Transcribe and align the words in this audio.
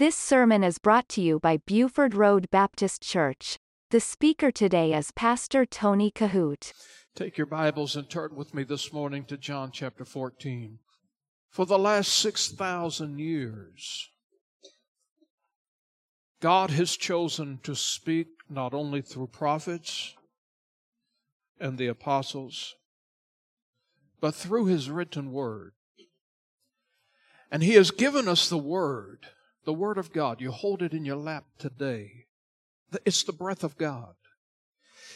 This 0.00 0.16
sermon 0.16 0.64
is 0.64 0.78
brought 0.78 1.10
to 1.10 1.20
you 1.20 1.38
by 1.38 1.58
Buford 1.58 2.14
Road 2.14 2.48
Baptist 2.50 3.02
Church. 3.02 3.58
The 3.90 4.00
speaker 4.00 4.50
today 4.50 4.94
is 4.94 5.10
Pastor 5.10 5.66
Tony 5.66 6.10
Kohout. 6.10 6.72
Take 7.14 7.36
your 7.36 7.46
Bibles 7.46 7.96
and 7.96 8.08
turn 8.08 8.34
with 8.34 8.54
me 8.54 8.62
this 8.62 8.94
morning 8.94 9.26
to 9.26 9.36
John 9.36 9.72
chapter 9.74 10.06
14. 10.06 10.78
For 11.50 11.66
the 11.66 11.78
last 11.78 12.14
6,000 12.14 13.18
years, 13.18 14.08
God 16.40 16.70
has 16.70 16.96
chosen 16.96 17.60
to 17.62 17.76
speak 17.76 18.28
not 18.48 18.72
only 18.72 19.02
through 19.02 19.26
prophets 19.26 20.14
and 21.60 21.76
the 21.76 21.88
apostles, 21.88 22.74
but 24.18 24.34
through 24.34 24.64
His 24.64 24.88
written 24.88 25.30
word. 25.30 25.72
And 27.52 27.62
He 27.62 27.74
has 27.74 27.90
given 27.90 28.28
us 28.28 28.48
the 28.48 28.56
Word, 28.56 29.26
the 29.70 29.74
Word 29.74 29.98
of 29.98 30.12
God. 30.12 30.40
You 30.40 30.50
hold 30.50 30.82
it 30.82 30.92
in 30.92 31.04
your 31.04 31.14
lap 31.14 31.44
today. 31.56 32.26
It's 33.04 33.22
the 33.22 33.32
breath 33.32 33.62
of 33.62 33.78
God. 33.78 34.16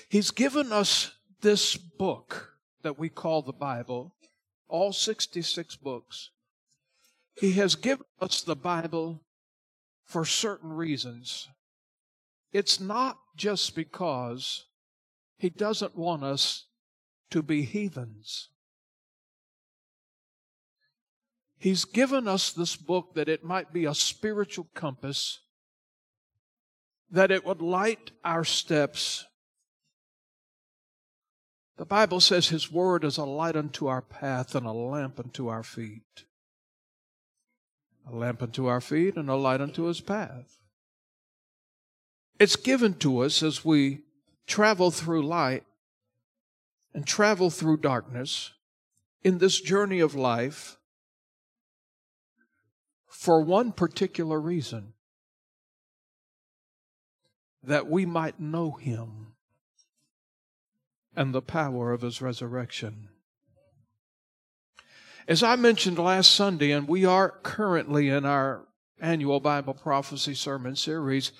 He's 0.08 0.30
given 0.30 0.72
us 0.72 1.10
this 1.40 1.74
book 1.76 2.54
that 2.82 2.96
we 2.96 3.08
call 3.08 3.42
the 3.42 3.52
Bible, 3.52 4.14
all 4.68 4.92
66 4.92 5.74
books. 5.74 6.30
He 7.36 7.54
has 7.54 7.74
given 7.74 8.06
us 8.20 8.42
the 8.42 8.54
Bible 8.54 9.24
for 10.04 10.24
certain 10.24 10.72
reasons. 10.72 11.48
It's 12.52 12.78
not 12.78 13.18
just 13.34 13.74
because 13.74 14.66
He 15.36 15.50
doesn't 15.50 15.96
want 15.96 16.22
us 16.22 16.66
to 17.30 17.42
be 17.42 17.62
heathens. 17.62 18.50
He's 21.64 21.86
given 21.86 22.28
us 22.28 22.52
this 22.52 22.76
book 22.76 23.14
that 23.14 23.26
it 23.26 23.42
might 23.42 23.72
be 23.72 23.86
a 23.86 23.94
spiritual 23.94 24.68
compass, 24.74 25.38
that 27.10 27.30
it 27.30 27.46
would 27.46 27.62
light 27.62 28.10
our 28.22 28.44
steps. 28.44 29.24
The 31.78 31.86
Bible 31.86 32.20
says 32.20 32.48
His 32.48 32.70
Word 32.70 33.02
is 33.02 33.16
a 33.16 33.24
light 33.24 33.56
unto 33.56 33.86
our 33.86 34.02
path 34.02 34.54
and 34.54 34.66
a 34.66 34.72
lamp 34.72 35.18
unto 35.18 35.48
our 35.48 35.62
feet. 35.62 36.26
A 38.06 38.14
lamp 38.14 38.42
unto 38.42 38.66
our 38.66 38.82
feet 38.82 39.16
and 39.16 39.30
a 39.30 39.34
light 39.34 39.62
unto 39.62 39.84
His 39.84 40.02
path. 40.02 40.58
It's 42.38 42.56
given 42.56 42.92
to 42.96 43.20
us 43.20 43.42
as 43.42 43.64
we 43.64 44.00
travel 44.46 44.90
through 44.90 45.22
light 45.22 45.64
and 46.92 47.06
travel 47.06 47.48
through 47.48 47.78
darkness 47.78 48.52
in 49.22 49.38
this 49.38 49.58
journey 49.62 50.00
of 50.00 50.14
life 50.14 50.76
for 53.14 53.40
one 53.40 53.70
particular 53.70 54.40
reason 54.40 54.92
that 57.62 57.88
we 57.88 58.04
might 58.04 58.40
know 58.40 58.72
him 58.72 59.28
and 61.14 61.32
the 61.32 61.40
power 61.40 61.92
of 61.92 62.02
his 62.02 62.20
resurrection. 62.20 63.08
As 65.28 65.44
I 65.44 65.54
mentioned 65.54 65.96
last 65.96 66.32
Sunday, 66.32 66.72
and 66.72 66.88
we 66.88 67.04
are 67.04 67.30
currently 67.44 68.08
in 68.08 68.26
our 68.26 68.66
annual 69.00 69.38
Bible 69.38 69.74
prophecy 69.74 70.34
sermon 70.34 70.74
series, 70.74 71.30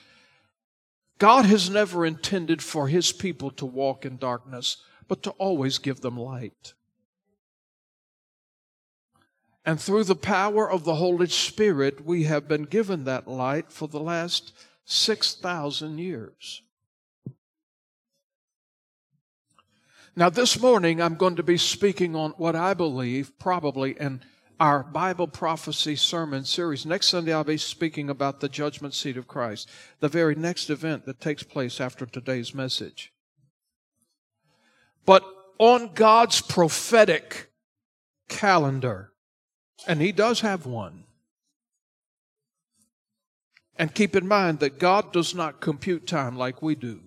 God 1.18 1.44
has 1.44 1.68
never 1.68 2.06
intended 2.06 2.62
for 2.62 2.86
his 2.86 3.10
people 3.10 3.50
to 3.50 3.66
walk 3.66 4.06
in 4.06 4.16
darkness, 4.16 4.76
but 5.08 5.24
to 5.24 5.30
always 5.32 5.78
give 5.78 6.02
them 6.02 6.16
light. 6.16 6.72
And 9.66 9.80
through 9.80 10.04
the 10.04 10.14
power 10.14 10.70
of 10.70 10.84
the 10.84 10.96
Holy 10.96 11.26
Spirit, 11.28 12.04
we 12.04 12.24
have 12.24 12.46
been 12.46 12.64
given 12.64 13.04
that 13.04 13.26
light 13.26 13.72
for 13.72 13.88
the 13.88 14.00
last 14.00 14.52
6,000 14.84 15.98
years. 15.98 16.62
Now, 20.16 20.28
this 20.30 20.60
morning, 20.60 21.00
I'm 21.00 21.16
going 21.16 21.36
to 21.36 21.42
be 21.42 21.56
speaking 21.56 22.14
on 22.14 22.32
what 22.32 22.54
I 22.54 22.74
believe 22.74 23.36
probably 23.38 23.92
in 23.98 24.20
our 24.60 24.84
Bible 24.84 25.26
prophecy 25.26 25.96
sermon 25.96 26.44
series. 26.44 26.86
Next 26.86 27.08
Sunday, 27.08 27.32
I'll 27.32 27.42
be 27.42 27.56
speaking 27.56 28.08
about 28.08 28.38
the 28.40 28.48
judgment 28.48 28.94
seat 28.94 29.16
of 29.16 29.26
Christ, 29.26 29.68
the 29.98 30.08
very 30.08 30.36
next 30.36 30.70
event 30.70 31.06
that 31.06 31.20
takes 31.20 31.42
place 31.42 31.80
after 31.80 32.06
today's 32.06 32.54
message. 32.54 33.12
But 35.04 35.24
on 35.58 35.94
God's 35.94 36.40
prophetic 36.40 37.50
calendar, 38.28 39.10
and 39.86 40.00
he 40.00 40.12
does 40.12 40.40
have 40.40 40.66
one. 40.66 41.04
And 43.76 43.94
keep 43.94 44.14
in 44.14 44.28
mind 44.28 44.60
that 44.60 44.78
God 44.78 45.12
does 45.12 45.34
not 45.34 45.60
compute 45.60 46.06
time 46.06 46.36
like 46.36 46.62
we 46.62 46.74
do. 46.74 47.00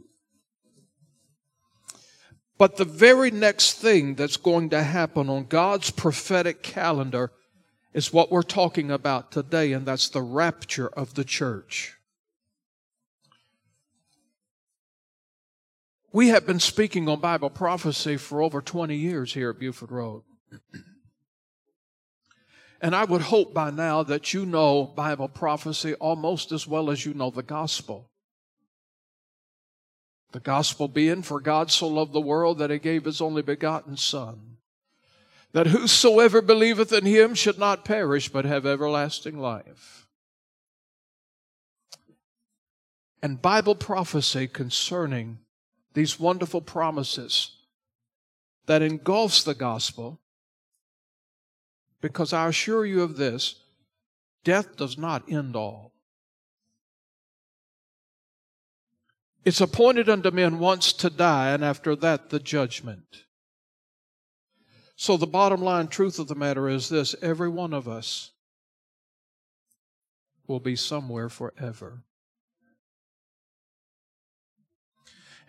But 2.57 2.77
the 2.77 2.85
very 2.85 3.31
next 3.31 3.73
thing 3.73 4.15
that's 4.15 4.37
going 4.37 4.71
to 4.71 4.83
happen 4.83 5.29
on 5.29 5.45
God's 5.45 5.91
prophetic 5.91 6.63
calendar 6.63 7.31
is 7.93 8.11
what 8.11 8.31
we're 8.31 8.41
talking 8.41 8.91
about 8.91 9.31
today, 9.31 9.71
and 9.71 9.85
that's 9.85 10.09
the 10.09 10.21
rapture 10.21 10.87
of 10.87 11.13
the 11.13 11.23
church. 11.23 11.93
We 16.11 16.29
have 16.29 16.47
been 16.47 16.59
speaking 16.59 17.07
on 17.07 17.19
Bible 17.19 17.49
prophecy 17.49 18.17
for 18.17 18.41
over 18.41 18.61
20 18.61 18.95
years 18.95 19.33
here 19.33 19.51
at 19.51 19.59
Buford 19.59 19.91
Road. 19.91 20.23
And 22.81 22.95
I 22.95 23.05
would 23.05 23.21
hope 23.21 23.53
by 23.53 23.71
now 23.71 24.03
that 24.03 24.33
you 24.33 24.45
know 24.45 24.83
Bible 24.83 25.27
prophecy 25.27 25.95
almost 25.95 26.51
as 26.51 26.67
well 26.67 26.89
as 26.89 27.05
you 27.05 27.13
know 27.13 27.31
the 27.31 27.43
gospel. 27.43 28.09
The 30.31 30.39
gospel 30.39 30.87
being, 30.87 31.23
for 31.23 31.39
God 31.39 31.71
so 31.71 31.87
loved 31.87 32.13
the 32.13 32.21
world 32.21 32.59
that 32.59 32.69
he 32.69 32.77
gave 32.77 33.05
his 33.05 33.21
only 33.21 33.41
begotten 33.41 33.97
Son, 33.97 34.57
that 35.53 35.67
whosoever 35.67 36.41
believeth 36.41 36.93
in 36.93 37.05
him 37.05 37.33
should 37.33 37.57
not 37.57 37.85
perish 37.85 38.29
but 38.29 38.45
have 38.45 38.65
everlasting 38.65 39.39
life. 39.39 40.07
And 43.23 43.41
Bible 43.41 43.73
prophecy 43.73 44.47
concerning 44.47 45.39
these 45.93 46.19
wonderful 46.19 46.61
promises 46.61 47.55
that 48.67 48.83
engulfs 48.83 49.43
the 49.43 49.55
gospel 49.55 50.19
because 52.01 52.33
I 52.33 52.47
assure 52.47 52.85
you 52.85 53.01
of 53.01 53.17
this 53.17 53.55
death 54.43 54.77
does 54.77 54.97
not 54.97 55.29
end 55.29 55.55
all. 55.55 55.93
It's 59.43 59.61
appointed 59.61 60.09
unto 60.09 60.31
men 60.31 60.59
once 60.59 60.91
to 60.93 61.09
die, 61.09 61.51
and 61.51 61.63
after 61.63 61.95
that, 61.95 62.29
the 62.29 62.39
judgment. 62.39 63.23
So, 64.97 65.15
the 65.15 65.27
bottom 65.27 65.61
line 65.61 65.87
truth 65.87 66.19
of 66.19 66.27
the 66.27 66.35
matter 66.35 66.67
is 66.67 66.89
this 66.89 67.15
every 67.21 67.49
one 67.49 67.73
of 67.73 67.87
us 67.87 68.31
will 70.47 70.59
be 70.59 70.75
somewhere 70.75 71.29
forever. 71.29 72.03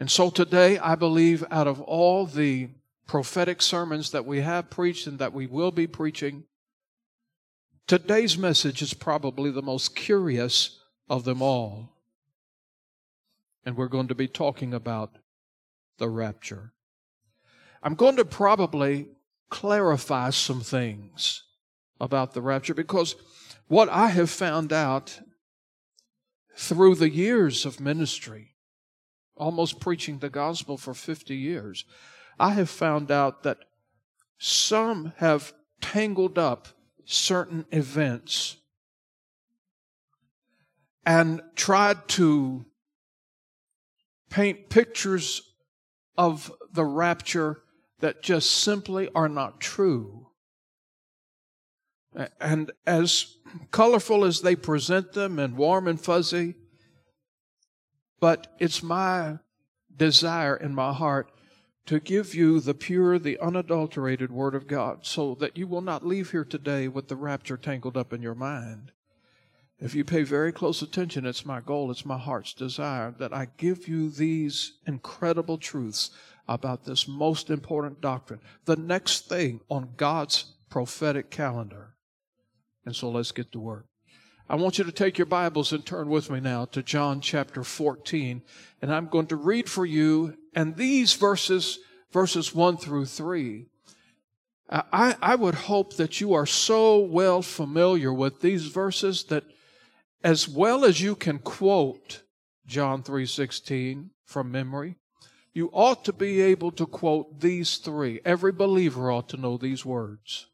And 0.01 0.11
so 0.11 0.31
today, 0.31 0.79
I 0.79 0.95
believe 0.95 1.45
out 1.51 1.67
of 1.67 1.81
all 1.81 2.27
the 2.27 2.69
prophetic 3.09 3.61
sermons 3.63 4.11
that 4.11 4.27
we 4.27 4.43
have 4.43 4.71
preached 4.71 5.09
and 5.09 5.19
that 5.19 5.33
we 5.33 5.47
will 5.47 5.73
be 5.73 5.87
preaching. 5.89 6.45
Today's 7.89 8.37
message 8.37 8.83
is 8.83 8.95
probably 8.95 9.51
the 9.51 9.63
most 9.63 9.97
curious 9.97 10.79
of 11.09 11.25
them 11.25 11.43
all. 11.43 11.97
And 13.65 13.77
we're 13.77 13.89
going 13.89 14.09
to 14.09 14.15
be 14.15 14.29
talking 14.29 14.75
about 14.75 15.17
the 15.97 16.09
rapture. 16.09 16.73
I'm 17.83 17.95
going 17.95 18.17
to 18.17 18.25
probably 18.25 19.09
clarify 19.49 20.31
some 20.31 20.61
things 20.61 21.45
about 21.99 22.35
the 22.35 22.43
rapture 22.43 22.75
because 22.75 23.17
what 23.69 23.89
I 23.89 24.09
have 24.09 24.31
found 24.31 24.71
out 24.71 25.21
through 26.57 26.97
the 26.97 27.11
years 27.11 27.65
of 27.65 27.81
ministry, 27.81 28.55
almost 29.35 29.81
preaching 29.81 30.19
the 30.19 30.29
gospel 30.29 30.77
for 30.77 30.93
50 30.93 31.35
years, 31.35 31.87
I 32.41 32.51
have 32.51 32.71
found 32.71 33.11
out 33.11 33.43
that 33.43 33.59
some 34.39 35.13
have 35.17 35.53
tangled 35.81 36.39
up 36.39 36.69
certain 37.05 37.65
events 37.73 38.57
and 41.05 41.41
tried 41.57 42.07
to 42.09 42.67
paint 44.31 44.69
pictures 44.69 45.43
of 46.17 46.53
the 46.73 46.85
rapture 46.85 47.63
that 48.01 48.23
just 48.23 48.51
simply 48.51 49.09
are 49.15 49.29
not 49.29 49.61
true. 49.61 50.29
And 52.41 52.73
as 52.87 53.37
colorful 53.71 54.25
as 54.25 54.43
they 54.43 54.55
present 54.55 55.13
them 55.13 55.39
and 55.39 55.57
warm 55.57 55.89
and 55.89 56.01
fuzzy, 56.01 56.55
but 58.21 58.55
it's 58.59 58.83
my 58.83 59.39
desire 59.97 60.57
in 60.57 60.75
my 60.75 60.93
heart 60.93 61.31
to 61.89 61.99
give 61.99 62.35
you 62.35 62.61
the 62.61 62.75
pure, 62.75 63.19
the 63.19 63.41
unadulterated 63.41 64.31
Word 64.31 64.55
of 64.55 64.67
God 64.67 65.07
so 65.07 65.35
that 65.37 65.57
you 65.57 65.67
will 65.67 65.81
not 65.81 66.07
leave 66.07 66.33
here 66.33 66.45
today 66.45 66.87
with 66.87 67.09
the 67.09 67.17
rapture 67.17 67.57
tangled 67.57 67.97
up 67.97 68.13
in 68.13 68.21
your 68.21 68.35
mind. 68.35 68.93
If 69.81 69.95
you 69.95 70.05
pay 70.05 70.23
very 70.23 70.53
close 70.53 70.83
attention, 70.83 71.25
it's 71.25 71.47
my 71.47 71.61
goal, 71.61 71.91
it's 71.91 72.05
my 72.05 72.19
heart's 72.19 72.53
desire 72.53 73.15
that 73.19 73.33
I 73.33 73.49
give 73.57 73.89
you 73.89 74.11
these 74.11 74.75
incredible 74.87 75.57
truths 75.57 76.11
about 76.47 76.85
this 76.85 77.09
most 77.09 77.49
important 77.49 78.03
doctrine, 78.03 78.41
the 78.67 78.77
next 78.77 79.27
thing 79.27 79.63
on 79.71 79.95
God's 79.97 80.45
prophetic 80.69 81.31
calendar. 81.31 81.95
And 82.85 82.95
so 82.95 83.09
let's 83.09 83.33
get 83.33 83.51
to 83.53 83.61
work. 83.61 83.88
I 84.51 84.57
want 84.57 84.79
you 84.79 84.85
to 84.85 84.93
take 84.93 85.19
your 85.19 85.27
Bibles 85.27 85.75
and 85.75 85.85
turn 85.85 86.09
with 86.09 86.31
me 86.31 86.41
now 86.41 86.65
to 86.67 86.83
John 86.83 87.21
chapter 87.21 87.63
14. 87.63 88.41
And 88.81 88.95
I'm 88.95 89.09
going 89.09 89.27
to 89.27 89.37
read 89.37 89.69
for 89.69 89.85
you, 89.85 90.39
and 90.55 90.75
these 90.75 91.13
verses, 91.13 91.81
verses 92.13 92.55
1 92.55 92.79
through 92.79 93.05
3, 93.05 93.67
I, 94.71 95.17
I 95.21 95.35
would 95.35 95.55
hope 95.55 95.97
that 95.97 96.23
you 96.23 96.33
are 96.33 96.47
so 96.47 96.99
well 96.99 97.43
familiar 97.43 98.11
with 98.11 98.41
these 98.41 98.69
verses 98.69 99.25
that 99.25 99.45
as 100.25 100.49
well 100.49 100.87
as 100.87 100.99
you 100.99 101.15
can 101.15 101.41
quote 101.41 102.23
John 102.67 103.03
3:16 103.03 104.11
from 104.25 104.51
memory, 104.51 104.97
you 105.53 105.69
ought 105.75 106.07
to 106.07 106.13
be 106.13 106.41
able 106.41 106.71
to 106.73 106.87
quote 106.87 107.41
these 107.41 107.77
three. 107.77 108.21
Every 108.25 108.53
believer 108.53 109.11
ought 109.11 109.29
to 109.31 109.37
know 109.37 109.59
these 109.59 109.85
words. 109.85 110.47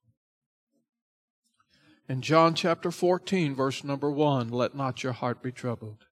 In 2.08 2.20
John 2.20 2.54
chapter 2.54 2.90
14, 2.90 3.54
verse 3.54 3.82
number 3.82 4.10
1, 4.10 4.50
let 4.50 4.74
not 4.74 5.02
your 5.02 5.12
heart 5.12 5.42
be 5.42 5.50
troubled. 5.50 6.04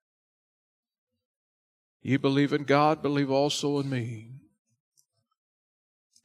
Ye 2.00 2.16
believe 2.16 2.52
in 2.52 2.64
God, 2.64 3.02
believe 3.02 3.30
also 3.30 3.78
in 3.78 3.90
me. 3.90 4.30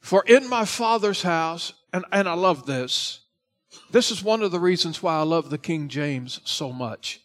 For 0.00 0.24
in 0.26 0.48
my 0.48 0.64
Father's 0.64 1.22
house, 1.22 1.74
and, 1.92 2.04
and 2.10 2.28
I 2.28 2.34
love 2.34 2.66
this, 2.66 3.20
this 3.90 4.10
is 4.10 4.24
one 4.24 4.42
of 4.42 4.50
the 4.50 4.58
reasons 4.58 5.02
why 5.02 5.18
I 5.18 5.22
love 5.22 5.50
the 5.50 5.58
King 5.58 5.88
James 5.88 6.40
so 6.44 6.72
much. 6.72 7.20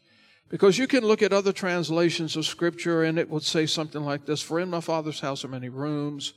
Because 0.50 0.78
you 0.78 0.86
can 0.86 1.04
look 1.04 1.24
at 1.24 1.34
other 1.34 1.54
translations 1.54 2.36
of 2.36 2.46
Scripture 2.46 3.04
and 3.04 3.18
it 3.18 3.30
would 3.30 3.44
say 3.44 3.66
something 3.66 4.04
like 4.04 4.25
this 4.25 4.42
For 4.42 4.60
in 4.60 4.69
my 4.69 4.81
Father's 4.81 5.22
house 5.22 5.44
are 5.44 5.48
many 5.48 5.69
rooms, 5.69 6.34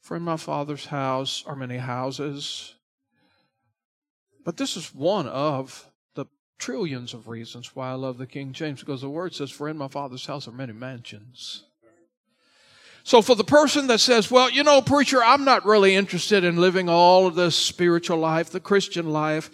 for 0.00 0.16
in 0.16 0.22
my 0.22 0.36
Father's 0.36 0.86
house 0.86 1.42
are 1.46 1.56
many 1.56 1.78
houses. 1.78 2.75
But 4.46 4.58
this 4.58 4.76
is 4.76 4.94
one 4.94 5.26
of 5.26 5.90
the 6.14 6.26
trillions 6.56 7.12
of 7.14 7.26
reasons 7.26 7.74
why 7.74 7.90
I 7.90 7.94
love 7.94 8.16
the 8.16 8.28
King 8.28 8.52
James, 8.52 8.78
because 8.78 9.00
the 9.00 9.10
word 9.10 9.34
says, 9.34 9.50
For 9.50 9.68
in 9.68 9.76
my 9.76 9.88
Father's 9.88 10.24
house 10.24 10.46
are 10.46 10.52
many 10.52 10.72
mansions. 10.72 11.64
So 13.02 13.22
for 13.22 13.34
the 13.34 13.42
person 13.42 13.88
that 13.88 13.98
says, 13.98 14.30
well, 14.30 14.48
you 14.48 14.62
know, 14.62 14.82
preacher, 14.82 15.22
I'm 15.22 15.44
not 15.44 15.66
really 15.66 15.96
interested 15.96 16.44
in 16.44 16.58
living 16.58 16.88
all 16.88 17.26
of 17.26 17.34
this 17.34 17.56
spiritual 17.56 18.18
life, 18.18 18.50
the 18.50 18.60
Christian 18.60 19.10
life. 19.10 19.50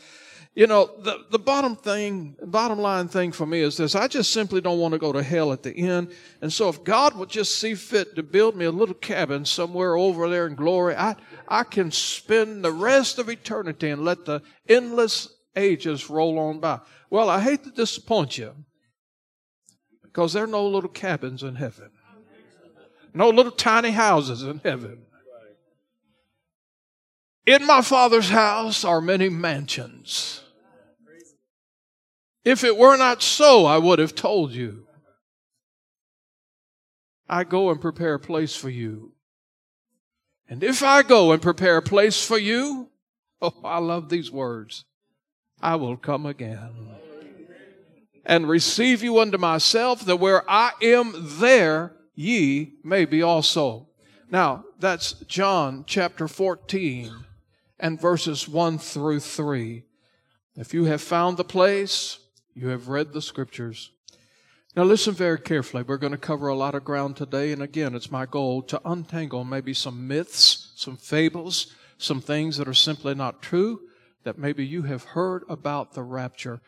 You 0.55 0.67
know, 0.67 0.91
the, 0.99 1.25
the 1.31 1.39
bottom 1.39 1.77
thing, 1.77 2.37
bottom 2.45 2.79
line 2.79 3.09
thing 3.09 3.33
for 3.33 3.47
me 3.47 3.61
is 3.61 3.79
this. 3.79 3.95
I 3.95 4.07
just 4.07 4.35
simply 4.35 4.61
don't 4.61 4.79
want 4.79 4.93
to 4.93 4.99
go 4.99 5.11
to 5.11 5.23
hell 5.23 5.51
at 5.51 5.63
the 5.63 5.75
end. 5.75 6.13
And 6.43 6.53
so 6.53 6.69
if 6.69 6.85
God 6.85 7.17
would 7.17 7.31
just 7.31 7.59
see 7.59 7.75
fit 7.75 8.17
to 8.17 8.23
build 8.23 8.55
me 8.55 8.67
a 8.67 8.71
little 8.71 8.95
cabin 8.95 9.47
somewhere 9.47 9.97
over 9.97 10.29
there 10.29 10.47
in 10.47 10.55
glory, 10.55 10.95
I, 10.95 11.17
I 11.49 11.65
can 11.65 11.91
spend 11.91 12.63
the 12.63 12.73
rest 12.73 13.19
of 13.19 13.31
eternity 13.31 13.89
and 13.89 14.05
let 14.05 14.27
the 14.27 14.43
endless 14.69 15.31
ages 15.57 16.11
roll 16.11 16.39
on 16.39 16.61
by. 16.61 16.81
Well, 17.09 17.31
I 17.31 17.41
hate 17.41 17.65
to 17.65 17.71
disappoint 17.71 18.37
you 18.37 18.55
because 20.03 20.35
there 20.35 20.45
are 20.45 20.49
no 20.49 20.67
little 20.67 20.91
cabins 20.91 21.43
in 21.43 21.55
heaven. 21.55 21.91
No 23.15 23.31
little 23.31 23.53
tiny 23.53 23.91
houses 23.91 24.43
in 24.43 24.61
heaven. 24.63 24.99
In 27.47 27.67
my 27.67 27.81
Father's 27.81 28.29
house 28.29 28.85
are 28.85 29.01
many 29.01 29.29
mansions. 29.29 30.42
If 32.45 32.65
it 32.65 32.77
were 32.77 32.97
not 32.97 33.23
so, 33.23 33.67
I 33.67 33.79
would 33.79 33.99
have 33.99 34.15
told 34.15 34.53
you. 34.53 34.87
I 37.29 37.45
go 37.45 37.71
and 37.71 37.81
prepare 37.81 38.15
a 38.15 38.21
place 38.21 38.55
for 38.55 38.69
you. 38.69 39.13
And 40.49 40.63
if 40.63 40.83
I 40.83 41.03
go 41.03 41.33
and 41.33 41.41
prepare 41.41 41.79
a 41.79 41.83
place 41.83 42.25
for 42.25 42.37
you, 42.37 42.91
oh, 43.43 43.55
I 43.65 43.79
love 43.79 44.09
these 44.09 44.31
words. 44.31 44.85
I 45.61 45.77
will 45.77 45.97
come 45.97 46.27
again 46.27 46.71
and 48.25 48.49
receive 48.49 49.03
you 49.03 49.19
unto 49.19 49.39
myself, 49.39 50.05
that 50.05 50.17
where 50.17 50.49
I 50.49 50.73
am, 50.81 51.13
there 51.39 51.93
ye 52.15 52.75
may 52.85 53.05
be 53.05 53.23
also. 53.23 53.89
Now, 54.31 54.65
that's 54.79 55.13
John 55.27 55.85
chapter 55.87 56.29
14 56.29 57.13
and 57.81 58.01
verses 58.01 58.49
1 58.49 58.79
through 58.79 59.21
3. 59.21 59.85
If 60.57 60.75
you 60.75 60.85
have 60.85 61.03
found 61.03 61.37
the 61.37 61.45
place, 61.45 62.19
you 62.55 62.69
have 62.69 62.89
read 62.89 63.13
the 63.13 63.23
scriptures. 63.23 63.91
Now, 64.75 64.85
listen 64.85 65.13
very 65.13 65.39
carefully. 65.39 65.83
We're 65.83 65.99
going 65.99 66.13
to 66.13 66.19
cover 66.19 66.49
a 66.49 66.55
lot 66.55 66.75
of 66.75 66.85
ground 66.85 67.17
today, 67.17 67.53
and 67.53 67.63
again, 67.63 67.95
it's 67.95 68.11
my 68.11 68.25
goal 68.25 68.63
to 68.63 68.81
untangle 68.85 69.45
maybe 69.45 69.75
some 69.75 70.09
myths, 70.09 70.73
some 70.77 70.97
fables, 70.97 71.75
some 71.99 72.21
things 72.21 72.57
that 72.57 72.69
are 72.69 72.75
simply 72.75 73.15
not 73.15 73.43
true 73.43 73.81
that 74.25 74.39
maybe 74.39 74.65
you 74.65 74.83
have 74.83 75.05
heard 75.05 75.43
about 75.49 75.93
the 75.93 76.03
rapture, 76.03 76.61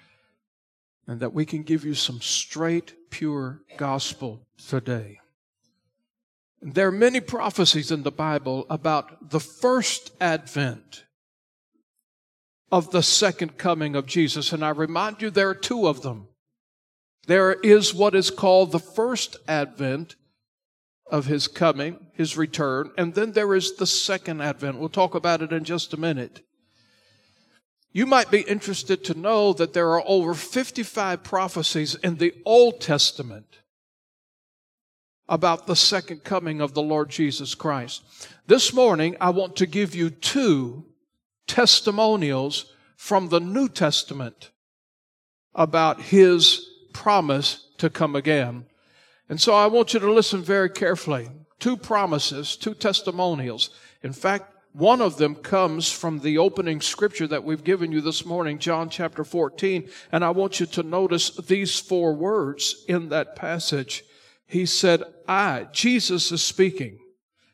and 1.06 1.20
that 1.20 1.32
we 1.32 1.46
can 1.46 1.62
give 1.62 1.84
you 1.84 1.94
some 1.94 2.20
straight, 2.20 3.10
pure 3.10 3.62
gospel 3.76 4.46
today. 4.68 5.20
There 6.60 6.88
are 6.88 6.92
many 6.92 7.20
prophecies 7.20 7.90
in 7.90 8.02
the 8.02 8.10
Bible 8.10 8.66
about 8.70 9.30
the 9.30 9.40
first 9.40 10.10
advent 10.20 11.04
of 12.74 12.90
the 12.90 13.04
second 13.04 13.56
coming 13.56 13.94
of 13.94 14.04
Jesus. 14.04 14.52
And 14.52 14.64
I 14.64 14.70
remind 14.70 15.22
you, 15.22 15.30
there 15.30 15.48
are 15.48 15.54
two 15.54 15.86
of 15.86 16.02
them. 16.02 16.26
There 17.28 17.52
is 17.52 17.94
what 17.94 18.16
is 18.16 18.30
called 18.30 18.72
the 18.72 18.80
first 18.80 19.36
advent 19.46 20.16
of 21.08 21.26
his 21.26 21.46
coming, 21.46 22.08
his 22.14 22.36
return, 22.36 22.90
and 22.98 23.14
then 23.14 23.30
there 23.30 23.54
is 23.54 23.76
the 23.76 23.86
second 23.86 24.40
advent. 24.42 24.78
We'll 24.78 24.88
talk 24.88 25.14
about 25.14 25.40
it 25.40 25.52
in 25.52 25.62
just 25.62 25.94
a 25.94 25.96
minute. 25.96 26.44
You 27.92 28.06
might 28.06 28.32
be 28.32 28.40
interested 28.40 29.04
to 29.04 29.16
know 29.16 29.52
that 29.52 29.72
there 29.72 29.90
are 29.90 30.02
over 30.04 30.34
55 30.34 31.22
prophecies 31.22 31.94
in 31.94 32.16
the 32.16 32.34
Old 32.44 32.80
Testament 32.80 33.60
about 35.28 35.68
the 35.68 35.76
second 35.76 36.24
coming 36.24 36.60
of 36.60 36.74
the 36.74 36.82
Lord 36.82 37.08
Jesus 37.08 37.54
Christ. 37.54 38.02
This 38.48 38.72
morning, 38.72 39.16
I 39.20 39.30
want 39.30 39.54
to 39.56 39.66
give 39.66 39.94
you 39.94 40.10
two 40.10 40.86
testimonials 41.46 42.72
from 42.96 43.28
the 43.28 43.40
New 43.40 43.68
Testament 43.68 44.50
about 45.54 46.00
His 46.00 46.68
promise 46.92 47.66
to 47.78 47.90
come 47.90 48.16
again. 48.16 48.66
And 49.28 49.40
so 49.40 49.54
I 49.54 49.66
want 49.66 49.94
you 49.94 50.00
to 50.00 50.12
listen 50.12 50.42
very 50.42 50.70
carefully. 50.70 51.28
Two 51.58 51.76
promises, 51.76 52.56
two 52.56 52.74
testimonials. 52.74 53.70
In 54.02 54.12
fact, 54.12 54.54
one 54.74 55.00
of 55.00 55.18
them 55.18 55.36
comes 55.36 55.90
from 55.90 56.18
the 56.18 56.38
opening 56.38 56.80
scripture 56.80 57.28
that 57.28 57.44
we've 57.44 57.62
given 57.62 57.92
you 57.92 58.00
this 58.00 58.26
morning, 58.26 58.58
John 58.58 58.90
chapter 58.90 59.22
14. 59.22 59.88
And 60.10 60.24
I 60.24 60.30
want 60.30 60.58
you 60.58 60.66
to 60.66 60.82
notice 60.82 61.30
these 61.30 61.78
four 61.78 62.12
words 62.12 62.84
in 62.88 63.08
that 63.10 63.36
passage. 63.36 64.04
He 64.46 64.66
said, 64.66 65.04
I, 65.28 65.68
Jesus 65.72 66.32
is 66.32 66.42
speaking. 66.42 66.98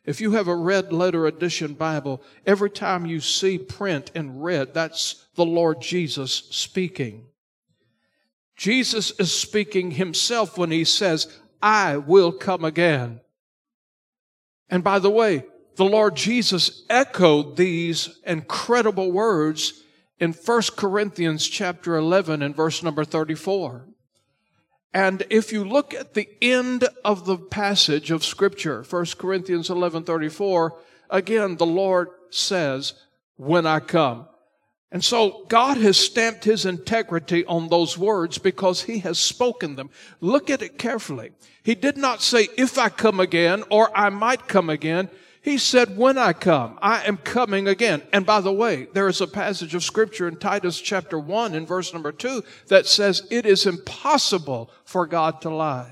If 0.05 0.21
you 0.21 0.33
have 0.33 0.49
a 0.49 0.57
red 0.57 0.93
letter 0.93 1.27
edition 1.27 1.75
Bible, 1.75 2.23
every 2.47 2.71
time 2.71 3.07
you 3.07 3.21
see 3.21 3.59
print 3.59 4.11
in 4.15 4.41
red, 4.41 4.73
that's 4.73 5.27
the 5.35 5.45
Lord 5.45 5.81
Jesus 5.81 6.33
speaking. 6.51 7.27
Jesus 8.57 9.11
is 9.19 9.33
speaking 9.33 9.93
himself 9.93 10.59
when 10.59 10.71
he 10.71 10.85
says, 10.85 11.41
I 11.63 11.97
will 11.99 12.33
come 12.33 12.65
again. 12.65 13.21
And 14.69 14.85
by 14.85 14.99
the 14.99 15.11
way, 15.11 15.45
the 15.77 15.85
Lord 15.85 16.17
Jesus 16.17 16.85
echoed 16.89 17.57
these 17.57 18.21
incredible 18.25 19.11
words 19.11 19.83
in 20.19 20.33
1 20.33 20.63
Corinthians 20.77 21.47
chapter 21.47 21.97
11 21.97 22.43
and 22.43 22.55
verse 22.55 22.83
number 22.83 23.05
34. 23.05 23.87
And 24.93 25.25
if 25.31 25.53
you 25.53 25.65
look 25.65 25.95
at 25.95 26.15
the 26.15 26.29
end 26.43 26.89
of 27.05 27.25
the 27.25 27.37
passage 27.37 28.11
of 28.11 28.25
scripture, 28.25 28.83
1 28.83 29.19
Corinthians 29.19 29.69
11:34, 29.69 30.73
again 31.09 31.57
the 31.57 31.67
Lord 31.67 32.09
says, 32.31 32.95
"When 33.37 33.67
I 33.67 33.81
come." 33.81 34.27
And 34.93 35.05
so 35.05 35.45
God 35.49 35.77
has 35.77 35.97
stamped 35.97 36.45
his 36.45 36.67
integrity 36.67 37.45
on 37.45 37.69
those 37.69 37.97
words 37.97 38.39
because 38.39 38.83
he 38.83 38.99
has 39.01 39.19
spoken 39.21 39.77
them. 39.77 39.91
Look 40.21 40.51
at 40.51 40.63
it 40.63 40.79
carefully. 40.79 41.31
He 41.63 41.77
did 41.77 41.97
not 41.97 42.23
say, 42.23 42.49
if 42.57 42.77
I 42.77 42.89
come 42.89 43.21
again 43.21 43.63
or 43.71 43.97
I 43.97 44.09
might 44.09 44.49
come 44.49 44.69
again. 44.69 45.09
He 45.43 45.57
said, 45.57 45.97
when 45.97 46.19
I 46.19 46.35
come, 46.35 46.79
I 46.83 47.03
am 47.05 47.17
coming 47.17 47.67
again. 47.67 48.03
And 48.13 48.27
by 48.27 48.43
the 48.43 48.53
way, 48.53 48.89
there 48.93 49.09
is 49.09 49.23
a 49.23 49.27
passage 49.27 49.75
of 49.75 49.83
scripture 49.83 50.29
in 50.29 50.37
Titus 50.37 50.79
chapter 50.81 51.19
1 51.19 51.55
in 51.55 51.65
verse 51.65 51.95
number 51.95 52.13
2 52.13 52.45
that 52.69 52.87
says 52.87 53.27
it 53.31 53.47
is 53.47 53.65
impossible 53.65 54.71
for 54.85 55.07
God 55.07 55.41
to 55.43 55.51
lie. 55.51 55.91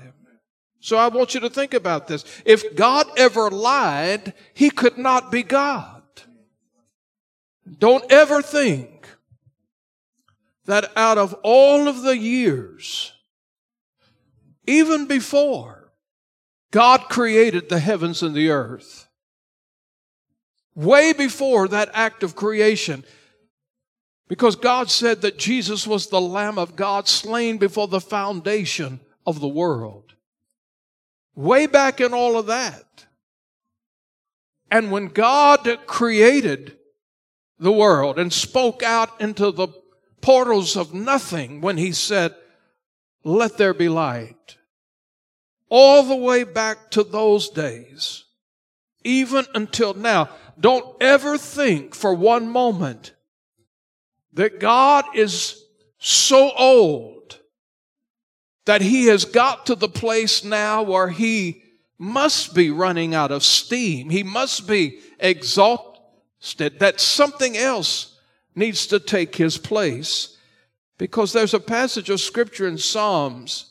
So 0.81 0.97
I 0.97 1.07
want 1.07 1.33
you 1.33 1.39
to 1.41 1.49
think 1.49 1.73
about 1.73 2.07
this. 2.07 2.23
If 2.45 2.75
God 2.75 3.07
ever 3.17 3.49
lied, 3.49 4.33
he 4.53 4.69
could 4.69 4.97
not 4.97 5.31
be 5.31 5.43
God. 5.43 6.03
Don't 7.79 8.09
ever 8.11 8.41
think 8.41 9.07
that 10.65 10.91
out 10.95 11.17
of 11.17 11.33
all 11.41 11.87
of 11.87 12.03
the 12.03 12.17
years, 12.17 13.13
even 14.67 15.07
before 15.07 15.91
God 16.71 17.09
created 17.09 17.67
the 17.67 17.79
heavens 17.79 18.21
and 18.21 18.35
the 18.35 18.49
earth, 18.49 19.08
way 20.75 21.13
before 21.13 21.67
that 21.67 21.89
act 21.93 22.23
of 22.23 22.35
creation, 22.35 23.03
because 24.27 24.55
God 24.55 24.89
said 24.89 25.21
that 25.21 25.39
Jesus 25.39 25.87
was 25.87 26.07
the 26.07 26.21
Lamb 26.21 26.57
of 26.57 26.75
God 26.75 27.07
slain 27.07 27.57
before 27.57 27.87
the 27.87 28.01
foundation 28.01 28.99
of 29.25 29.39
the 29.39 29.47
world. 29.47 30.13
Way 31.35 31.67
back 31.67 31.99
in 31.99 32.13
all 32.13 32.37
of 32.37 32.47
that. 32.47 33.05
And 34.71 34.91
when 34.91 35.07
God 35.07 35.79
created 35.87 36.77
the 37.57 37.71
world 37.71 38.19
and 38.19 38.31
spoke 38.31 38.83
out 38.83 39.19
into 39.19 39.51
the 39.51 39.67
portals 40.21 40.77
of 40.77 40.93
nothing 40.93 41.61
when 41.61 41.77
He 41.77 41.91
said, 41.91 42.35
Let 43.23 43.57
there 43.57 43.73
be 43.73 43.89
light, 43.89 44.57
all 45.69 46.03
the 46.03 46.15
way 46.15 46.43
back 46.43 46.91
to 46.91 47.03
those 47.03 47.49
days, 47.49 48.25
even 49.03 49.45
until 49.53 49.93
now, 49.93 50.29
don't 50.59 50.95
ever 51.01 51.37
think 51.37 51.95
for 51.95 52.13
one 52.13 52.49
moment 52.49 53.13
that 54.33 54.59
God 54.59 55.05
is 55.15 55.63
so 55.97 56.51
old 56.51 57.39
that 58.65 58.81
he 58.81 59.07
has 59.07 59.25
got 59.25 59.65
to 59.65 59.75
the 59.75 59.89
place 59.89 60.43
now 60.43 60.83
where 60.83 61.09
he 61.09 61.63
must 61.97 62.53
be 62.53 62.69
running 62.69 63.13
out 63.13 63.31
of 63.31 63.43
steam. 63.43 64.09
He 64.09 64.23
must 64.23 64.67
be 64.67 64.99
exhausted, 65.19 66.79
that 66.79 66.99
something 66.99 67.57
else 67.57 68.17
needs 68.55 68.87
to 68.87 68.99
take 68.99 69.35
his 69.35 69.57
place. 69.57 70.37
Because 70.97 71.33
there's 71.33 71.53
a 71.53 71.59
passage 71.59 72.09
of 72.09 72.19
scripture 72.19 72.67
in 72.67 72.77
Psalms 72.77 73.68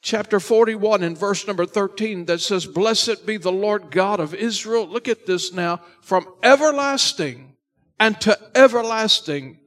chapter 0.00 0.40
41 0.40 1.02
and 1.02 1.16
verse 1.18 1.46
number 1.46 1.66
13 1.66 2.26
that 2.26 2.40
says, 2.40 2.66
Blessed 2.66 3.26
be 3.26 3.36
the 3.36 3.52
Lord 3.52 3.90
God 3.90 4.20
of 4.20 4.34
Israel. 4.34 4.86
Look 4.86 5.08
at 5.08 5.26
this 5.26 5.52
now. 5.52 5.80
From 6.00 6.26
everlasting 6.42 7.56
and 7.98 8.20
to 8.20 8.38
everlasting 8.54 9.58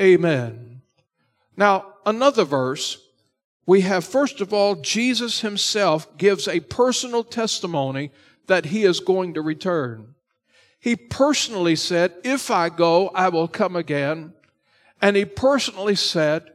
Amen. 0.00 0.82
Now, 1.56 1.94
another 2.04 2.44
verse, 2.44 2.98
we 3.66 3.80
have 3.82 4.04
first 4.04 4.40
of 4.40 4.52
all, 4.52 4.76
Jesus 4.76 5.40
himself 5.40 6.16
gives 6.18 6.46
a 6.46 6.60
personal 6.60 7.24
testimony 7.24 8.10
that 8.46 8.66
he 8.66 8.84
is 8.84 9.00
going 9.00 9.34
to 9.34 9.42
return. 9.42 10.14
He 10.78 10.96
personally 10.96 11.76
said, 11.76 12.12
If 12.22 12.50
I 12.50 12.68
go, 12.68 13.08
I 13.08 13.28
will 13.28 13.48
come 13.48 13.74
again. 13.74 14.34
And 15.00 15.16
he 15.16 15.24
personally 15.24 15.96
said, 15.96 16.52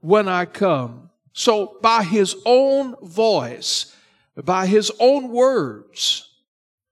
When 0.00 0.28
I 0.28 0.44
come. 0.44 1.09
So, 1.32 1.78
by 1.80 2.02
his 2.02 2.36
own 2.44 2.96
voice, 3.02 3.94
by 4.36 4.66
his 4.66 4.90
own 4.98 5.30
words, 5.30 6.28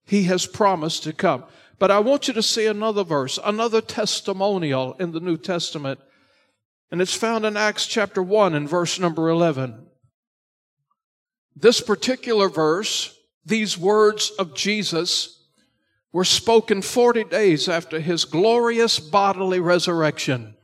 he 0.05 0.25
has 0.25 0.47
promised 0.47 1.03
to 1.05 1.13
come. 1.13 1.45
But 1.79 1.91
I 1.91 2.01
want 2.01 2.29
you 2.29 2.35
to 2.35 2.43
see 2.43 2.67
another 2.67 3.05
verse, 3.05 3.39
another 3.45 3.81
testimonial 3.81 4.95
in 4.95 5.13
the 5.13 5.21
New 5.21 5.37
Testament. 5.37 6.01
And 6.91 7.01
it's 7.01 7.15
found 7.15 7.45
in 7.45 7.57
Acts 7.57 7.87
chapter 7.87 8.23
1 8.23 8.55
and 8.55 8.69
verse 8.69 8.99
number 8.99 9.29
11. 9.29 9.87
This 11.55 11.81
particular 11.81 12.49
verse, 12.49 13.15
these 13.45 13.77
words 13.77 14.31
of 14.39 14.55
Jesus, 14.55 15.39
were 16.13 16.25
spoken 16.25 16.83
40 16.83 17.25
days 17.25 17.69
after 17.69 18.01
his 18.01 18.25
glorious 18.25 18.99
bodily 18.99 19.61
resurrection. 19.61 20.57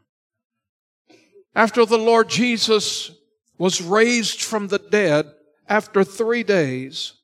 After 1.54 1.84
the 1.84 1.98
Lord 1.98 2.28
Jesus 2.28 3.12
was 3.58 3.82
raised 3.82 4.42
from 4.42 4.68
the 4.68 4.78
dead 4.78 5.32
after 5.68 6.04
three 6.04 6.42
days, 6.42 7.14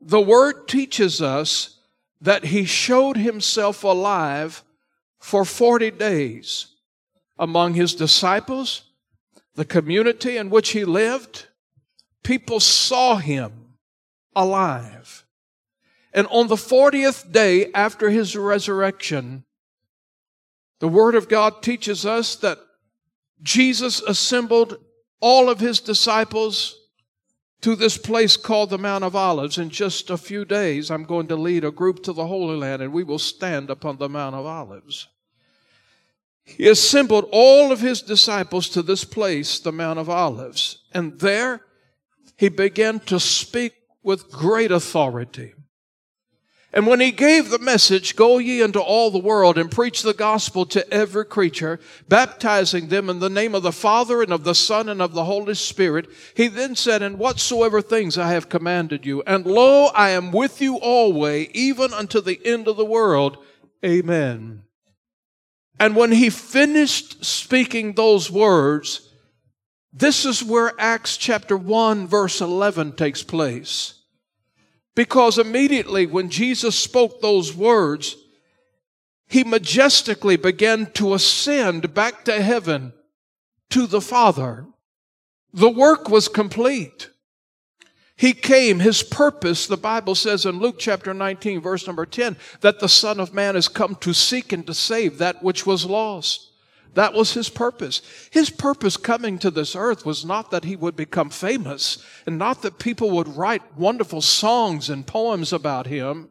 the 0.00 0.20
word 0.20 0.68
teaches 0.68 1.20
us 1.20 1.78
that 2.20 2.46
he 2.46 2.64
showed 2.64 3.16
himself 3.16 3.84
alive 3.84 4.62
for 5.18 5.44
40 5.44 5.90
days 5.92 6.68
among 7.38 7.74
his 7.74 7.94
disciples, 7.94 8.84
the 9.54 9.64
community 9.64 10.36
in 10.36 10.50
which 10.50 10.70
he 10.70 10.84
lived. 10.84 11.46
People 12.22 12.60
saw 12.60 13.16
him 13.16 13.74
alive. 14.34 15.24
And 16.12 16.26
on 16.28 16.46
the 16.46 16.56
40th 16.56 17.30
day 17.30 17.70
after 17.72 18.10
his 18.10 18.36
resurrection, 18.36 19.44
the 20.78 20.88
Word 20.88 21.14
of 21.14 21.28
God 21.28 21.62
teaches 21.62 22.06
us 22.06 22.36
that 22.36 22.58
Jesus 23.42 24.00
assembled 24.02 24.78
all 25.20 25.48
of 25.48 25.60
his 25.60 25.80
disciples 25.80 26.78
to 27.60 27.74
this 27.74 27.98
place 27.98 28.36
called 28.36 28.70
the 28.70 28.78
Mount 28.78 29.04
of 29.04 29.16
Olives. 29.16 29.58
In 29.58 29.70
just 29.70 30.10
a 30.10 30.16
few 30.16 30.44
days, 30.44 30.90
I'm 30.90 31.04
going 31.04 31.26
to 31.28 31.36
lead 31.36 31.64
a 31.64 31.70
group 31.70 32.02
to 32.04 32.12
the 32.12 32.26
Holy 32.26 32.56
Land 32.56 32.82
and 32.82 32.92
we 32.92 33.02
will 33.02 33.18
stand 33.18 33.70
upon 33.70 33.96
the 33.96 34.08
Mount 34.08 34.34
of 34.34 34.46
Olives. 34.46 35.08
He 36.44 36.68
assembled 36.68 37.28
all 37.32 37.72
of 37.72 37.80
his 37.80 38.02
disciples 38.02 38.68
to 38.68 38.82
this 38.82 39.04
place, 39.04 39.58
the 39.58 39.72
Mount 39.72 39.98
of 39.98 40.08
Olives, 40.08 40.84
and 40.92 41.18
there 41.18 41.62
he 42.36 42.48
began 42.48 43.00
to 43.00 43.18
speak 43.18 43.72
with 44.04 44.30
great 44.30 44.70
authority. 44.70 45.54
And 46.72 46.86
when 46.86 47.00
he 47.00 47.10
gave 47.10 47.48
the 47.48 47.58
message, 47.58 48.16
go 48.16 48.38
ye 48.38 48.60
into 48.60 48.80
all 48.80 49.10
the 49.10 49.18
world 49.18 49.56
and 49.56 49.70
preach 49.70 50.02
the 50.02 50.12
gospel 50.12 50.66
to 50.66 50.92
every 50.92 51.24
creature, 51.24 51.80
baptizing 52.08 52.88
them 52.88 53.08
in 53.08 53.20
the 53.20 53.30
name 53.30 53.54
of 53.54 53.62
the 53.62 53.72
Father 53.72 54.20
and 54.20 54.32
of 54.32 54.44
the 54.44 54.54
Son 54.54 54.88
and 54.88 55.00
of 55.00 55.14
the 55.14 55.24
Holy 55.24 55.54
Spirit, 55.54 56.08
he 56.34 56.48
then 56.48 56.74
said, 56.74 57.02
And 57.02 57.18
whatsoever 57.18 57.80
things 57.80 58.18
I 58.18 58.30
have 58.32 58.48
commanded 58.48 59.06
you, 59.06 59.22
and 59.22 59.46
lo, 59.46 59.86
I 59.94 60.10
am 60.10 60.32
with 60.32 60.60
you 60.60 60.76
always, 60.76 61.48
even 61.52 61.94
unto 61.94 62.20
the 62.20 62.40
end 62.44 62.68
of 62.68 62.76
the 62.76 62.84
world. 62.84 63.38
Amen. 63.84 64.64
And 65.78 65.94
when 65.94 66.12
he 66.12 66.30
finished 66.30 67.24
speaking 67.24 67.92
those 67.92 68.30
words, 68.30 69.12
this 69.92 70.26
is 70.26 70.42
where 70.42 70.72
Acts 70.78 71.16
chapter 71.16 71.56
1 71.56 72.06
verse 72.06 72.40
11 72.40 72.92
takes 72.92 73.22
place. 73.22 73.95
Because 74.96 75.38
immediately 75.38 76.06
when 76.06 76.30
Jesus 76.30 76.74
spoke 76.74 77.20
those 77.20 77.54
words, 77.54 78.16
he 79.28 79.44
majestically 79.44 80.36
began 80.36 80.90
to 80.92 81.14
ascend 81.14 81.94
back 81.94 82.24
to 82.24 82.40
heaven 82.40 82.94
to 83.70 83.86
the 83.86 84.00
Father. 84.00 84.66
The 85.52 85.68
work 85.68 86.08
was 86.08 86.28
complete. 86.28 87.10
He 88.16 88.32
came, 88.32 88.80
his 88.80 89.02
purpose, 89.02 89.66
the 89.66 89.76
Bible 89.76 90.14
says 90.14 90.46
in 90.46 90.58
Luke 90.58 90.76
chapter 90.78 91.12
19, 91.12 91.60
verse 91.60 91.86
number 91.86 92.06
10, 92.06 92.36
that 92.62 92.80
the 92.80 92.88
Son 92.88 93.20
of 93.20 93.34
Man 93.34 93.54
has 93.54 93.68
come 93.68 93.96
to 93.96 94.14
seek 94.14 94.50
and 94.52 94.66
to 94.66 94.72
save 94.72 95.18
that 95.18 95.42
which 95.42 95.66
was 95.66 95.84
lost. 95.84 96.52
That 96.96 97.12
was 97.12 97.34
his 97.34 97.50
purpose. 97.50 98.00
His 98.30 98.48
purpose 98.48 98.96
coming 98.96 99.38
to 99.40 99.50
this 99.50 99.76
earth 99.76 100.06
was 100.06 100.24
not 100.24 100.50
that 100.50 100.64
he 100.64 100.76
would 100.76 100.96
become 100.96 101.28
famous 101.28 102.02
and 102.24 102.38
not 102.38 102.62
that 102.62 102.78
people 102.78 103.10
would 103.10 103.28
write 103.36 103.76
wonderful 103.76 104.22
songs 104.22 104.88
and 104.88 105.06
poems 105.06 105.52
about 105.52 105.86
him 105.86 106.30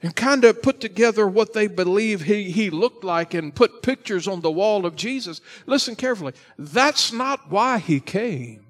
and 0.00 0.16
kind 0.16 0.42
of 0.44 0.62
put 0.62 0.80
together 0.80 1.26
what 1.26 1.52
they 1.52 1.66
believe 1.66 2.22
he, 2.22 2.50
he 2.50 2.70
looked 2.70 3.04
like 3.04 3.34
and 3.34 3.54
put 3.54 3.82
pictures 3.82 4.26
on 4.26 4.40
the 4.40 4.50
wall 4.50 4.86
of 4.86 4.96
Jesus. 4.96 5.42
Listen 5.66 5.96
carefully. 5.96 6.32
That's 6.58 7.12
not 7.12 7.50
why 7.50 7.76
he 7.76 8.00
came. 8.00 8.64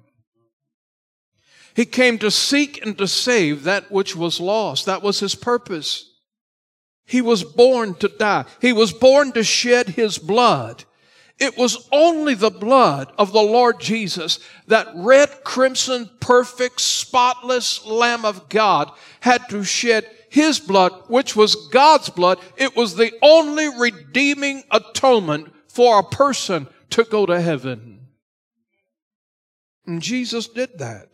He 1.73 1.85
came 1.85 2.17
to 2.17 2.29
seek 2.29 2.85
and 2.85 2.97
to 2.97 3.07
save 3.07 3.63
that 3.63 3.89
which 3.89 4.17
was 4.17 4.41
lost. 4.41 4.85
That 4.85 5.01
was 5.01 5.21
his 5.21 5.33
purpose. 5.33 6.10
He 7.11 7.19
was 7.19 7.43
born 7.43 7.95
to 7.95 8.07
die. 8.07 8.45
He 8.61 8.71
was 8.71 8.93
born 8.93 9.33
to 9.33 9.43
shed 9.43 9.89
his 9.89 10.17
blood. 10.17 10.85
It 11.37 11.57
was 11.57 11.89
only 11.91 12.35
the 12.35 12.49
blood 12.49 13.11
of 13.17 13.33
the 13.33 13.41
Lord 13.41 13.81
Jesus, 13.81 14.39
that 14.67 14.87
red, 14.95 15.43
crimson, 15.43 16.09
perfect, 16.21 16.79
spotless 16.79 17.85
Lamb 17.85 18.23
of 18.23 18.47
God, 18.47 18.91
had 19.19 19.49
to 19.49 19.65
shed 19.65 20.07
his 20.29 20.61
blood, 20.61 20.93
which 21.09 21.35
was 21.35 21.67
God's 21.67 22.09
blood. 22.09 22.39
It 22.55 22.77
was 22.77 22.95
the 22.95 23.11
only 23.21 23.67
redeeming 23.77 24.63
atonement 24.71 25.51
for 25.67 25.99
a 25.99 26.03
person 26.03 26.65
to 26.91 27.03
go 27.03 27.25
to 27.25 27.41
heaven. 27.41 28.07
And 29.85 30.01
Jesus 30.01 30.47
did 30.47 30.79
that. 30.79 31.10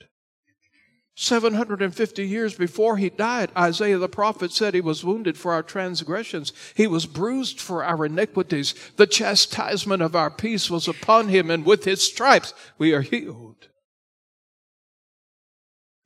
750 1.19 2.27
years 2.27 2.53
before 2.53 2.97
he 2.97 3.09
died, 3.09 3.49
Isaiah 3.57 3.97
the 3.97 4.07
prophet 4.07 4.51
said 4.51 4.75
he 4.75 4.81
was 4.81 5.03
wounded 5.03 5.35
for 5.35 5.51
our 5.51 5.63
transgressions. 5.63 6.53
He 6.75 6.85
was 6.85 7.07
bruised 7.07 7.59
for 7.59 7.83
our 7.83 8.05
iniquities. 8.05 8.75
The 8.97 9.07
chastisement 9.07 10.03
of 10.03 10.15
our 10.15 10.29
peace 10.29 10.69
was 10.69 10.87
upon 10.87 11.29
him, 11.29 11.49
and 11.49 11.65
with 11.65 11.85
his 11.85 12.03
stripes 12.03 12.53
we 12.77 12.93
are 12.93 13.01
healed. 13.01 13.67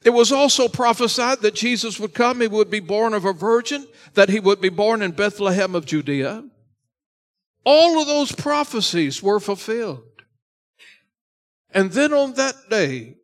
It 0.06 0.12
was 0.12 0.32
also 0.32 0.70
prophesied 0.70 1.42
that 1.42 1.56
Jesus 1.56 2.00
would 2.00 2.14
come, 2.14 2.40
he 2.40 2.48
would 2.48 2.70
be 2.70 2.80
born 2.80 3.14
of 3.14 3.26
a 3.26 3.34
virgin, 3.34 3.86
that 4.14 4.30
he 4.30 4.40
would 4.40 4.62
be 4.62 4.70
born 4.70 5.02
in 5.02 5.12
Bethlehem 5.12 5.76
of 5.76 5.86
Judea. 5.86 6.46
All 7.66 8.00
of 8.00 8.08
those 8.08 8.32
prophecies 8.32 9.22
were 9.22 9.42
fulfilled. 9.42 10.24
And 11.70 11.92
then 11.92 12.14
on 12.14 12.36
that 12.36 12.56
day, 12.70 13.18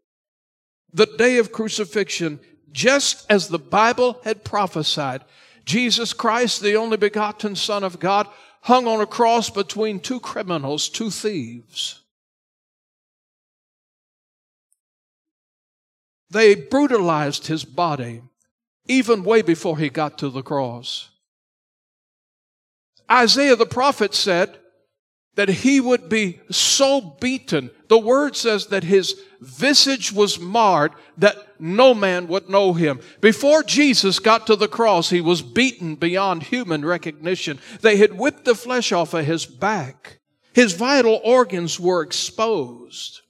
the 0.97 1.05
day 1.05 1.37
of 1.37 1.51
crucifixion, 1.51 2.39
just 2.71 3.23
as 3.29 3.47
the 3.47 3.59
Bible 3.59 4.19
had 4.23 4.43
prophesied, 4.43 5.23
Jesus 5.63 6.11
Christ, 6.11 6.61
the 6.61 6.75
only 6.75 6.97
begotten 6.97 7.55
Son 7.55 7.83
of 7.83 7.99
God, 7.99 8.27
hung 8.61 8.87
on 8.87 8.99
a 8.99 9.05
cross 9.05 9.51
between 9.51 9.99
two 9.99 10.19
criminals, 10.19 10.89
two 10.89 11.11
thieves. 11.11 12.01
They 16.31 16.55
brutalized 16.55 17.45
his 17.45 17.63
body 17.63 18.23
even 18.87 19.23
way 19.23 19.43
before 19.43 19.77
he 19.77 19.89
got 19.89 20.17
to 20.17 20.29
the 20.29 20.41
cross. 20.41 21.09
Isaiah 23.09 23.55
the 23.55 23.67
prophet 23.67 24.15
said 24.15 24.57
that 25.38 25.50
he 25.50 25.79
would 25.79 26.10
be 26.10 26.41
so 26.50 27.00
beaten. 27.00 27.70
The 27.89 27.98
word 28.00 28.36
says 28.36 28.67
that 28.67 28.84
his 28.84 29.15
visage 29.39 30.12
was 30.12 30.39
marred 30.39 30.94
that 31.15 31.38
no 31.60 31.94
man 31.94 32.27
would 32.27 32.50
know 32.50 32.74
him. 32.74 33.00
Before 33.22 33.62
Jesus 33.62 34.17
got 34.17 34.48
to 34.48 34.56
the 34.56 34.67
cross, 34.67 35.12
he 35.12 35.22
was 35.22 35.44
beaten 35.44 35.94
beyond 35.94 36.41
human 36.41 36.84
recognition. 36.84 37.60
They 37.82 37.98
had 37.98 38.17
whipped 38.17 38.46
the 38.46 38.56
flesh 38.56 38.91
off 38.91 39.13
of 39.13 39.27
his 39.27 39.46
back. 39.46 40.20
His 40.53 40.74
vital 40.74 41.22
organs 41.24 41.79
were 41.79 42.01
exposed. 42.01 43.22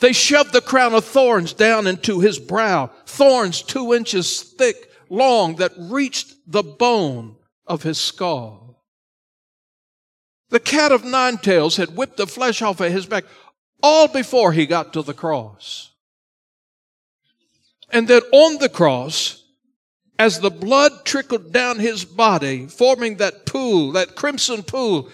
They 0.00 0.12
shoved 0.12 0.52
the 0.52 0.60
crown 0.60 0.94
of 0.94 1.04
thorns 1.04 1.52
down 1.52 1.86
into 1.86 2.18
his 2.18 2.40
brow, 2.40 2.90
thorns 3.06 3.62
two 3.62 3.94
inches 3.94 4.42
thick, 4.42 4.90
long, 5.08 5.56
that 5.56 5.72
reached 5.78 6.34
the 6.48 6.64
bone 6.64 7.36
of 7.68 7.84
his 7.84 7.98
skull. 7.98 8.69
The 10.50 10.60
cat 10.60 10.92
of 10.92 11.04
nine 11.04 11.38
tails 11.38 11.76
had 11.76 11.96
whipped 11.96 12.16
the 12.16 12.26
flesh 12.26 12.60
off 12.60 12.80
of 12.80 12.92
his 12.92 13.06
back 13.06 13.24
all 13.82 14.08
before 14.08 14.52
he 14.52 14.66
got 14.66 14.92
to 14.92 15.02
the 15.02 15.14
cross. 15.14 15.90
And 17.92 18.06
then 18.06 18.22
on 18.32 18.58
the 18.58 18.68
cross, 18.68 19.44
as 20.18 20.40
the 20.40 20.50
blood 20.50 21.04
trickled 21.04 21.52
down 21.52 21.78
his 21.78 22.04
body, 22.04 22.66
forming 22.66 23.16
that 23.16 23.46
pool, 23.46 23.92
that 23.92 24.16
crimson 24.16 24.62
pool 24.62 25.08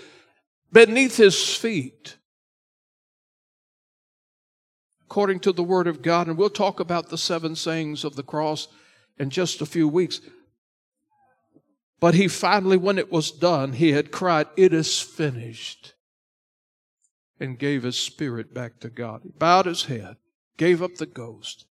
beneath 0.72 1.16
his 1.16 1.54
feet, 1.54 2.16
according 5.04 5.40
to 5.40 5.52
the 5.52 5.62
Word 5.62 5.86
of 5.86 6.02
God. 6.02 6.26
And 6.26 6.36
we'll 6.36 6.50
talk 6.50 6.80
about 6.80 7.08
the 7.08 7.18
seven 7.18 7.54
sayings 7.54 8.04
of 8.04 8.16
the 8.16 8.22
cross 8.22 8.68
in 9.18 9.30
just 9.30 9.62
a 9.62 9.66
few 9.66 9.86
weeks. 9.86 10.20
But 11.98 12.14
he 12.14 12.28
finally, 12.28 12.76
when 12.76 12.98
it 12.98 13.10
was 13.10 13.30
done, 13.30 13.72
he 13.72 13.92
had 13.92 14.12
cried, 14.12 14.48
It 14.56 14.74
is 14.74 15.00
finished, 15.00 15.94
and 17.40 17.58
gave 17.58 17.84
his 17.84 17.96
spirit 17.96 18.52
back 18.52 18.80
to 18.80 18.90
God. 18.90 19.20
He 19.22 19.30
bowed 19.30 19.66
his 19.66 19.84
head, 19.84 20.16
gave 20.58 20.82
up 20.82 20.96
the 20.96 21.06
ghost, 21.06 21.66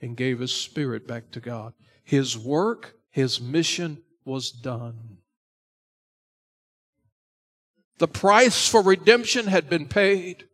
and 0.00 0.16
gave 0.16 0.38
his 0.38 0.54
spirit 0.54 1.06
back 1.06 1.30
to 1.32 1.40
God. 1.40 1.74
His 2.02 2.38
work, 2.38 2.94
his 3.10 3.40
mission 3.40 4.02
was 4.24 4.50
done. 4.50 5.18
The 7.98 8.08
price 8.08 8.68
for 8.68 8.80
redemption 8.80 9.48
had 9.48 9.68
been 9.68 9.86
paid. 9.86 10.44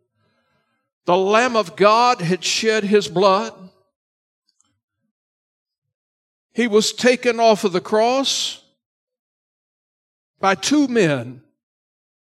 The 1.05 1.17
Lamb 1.17 1.55
of 1.55 1.77
God 1.77 2.21
had 2.21 2.43
shed 2.43 2.85
his 2.85 3.07
blood. 3.07 3.53
He 6.53 6.67
was 6.67 6.93
taken 6.93 7.39
off 7.39 7.63
of 7.63 7.73
the 7.73 7.81
cross 7.81 8.64
by 10.41 10.55
two 10.55 10.89
men, 10.89 11.43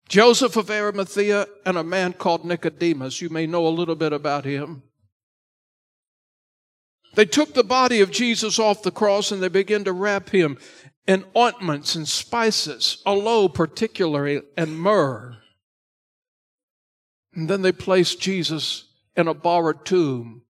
Joseph 0.09 0.57
of 0.57 0.71
Arimathea 0.71 1.47
and 1.65 1.77
a 1.77 1.85
man 1.85 2.13
called 2.13 2.45
Nicodemus. 2.45 3.21
You 3.21 3.29
may 3.29 3.47
know 3.47 3.67
a 3.67 3.69
little 3.69 3.97
bit 3.97 4.13
about 4.13 4.45
him. 4.45 4.83
They 7.15 7.25
took 7.25 7.55
the 7.55 7.65
body 7.65 8.01
of 8.01 8.11
Jesus 8.11 8.59
off 8.59 8.83
the 8.83 8.91
cross 8.91 9.33
and 9.33 9.43
they 9.43 9.49
began 9.49 9.85
to 9.85 9.93
wrap 9.93 10.31
him 10.31 10.59
in 11.07 11.25
ointments 11.37 11.95
and 11.95 12.07
spices, 12.07 13.03
aloe 13.07 13.49
particularly, 13.49 14.43
and 14.57 14.79
myrrh. 14.79 15.37
And 17.35 17.49
then 17.49 17.63
they 17.63 17.73
placed 17.73 18.21
Jesus 18.21 18.85
in 19.17 19.29
a 19.29 19.35
borrowed 19.35 19.85
tomb 19.85 20.43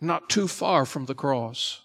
not 0.00 0.28
too 0.28 0.48
far 0.48 0.84
from 0.84 1.06
the 1.06 1.14
cross. 1.14 1.82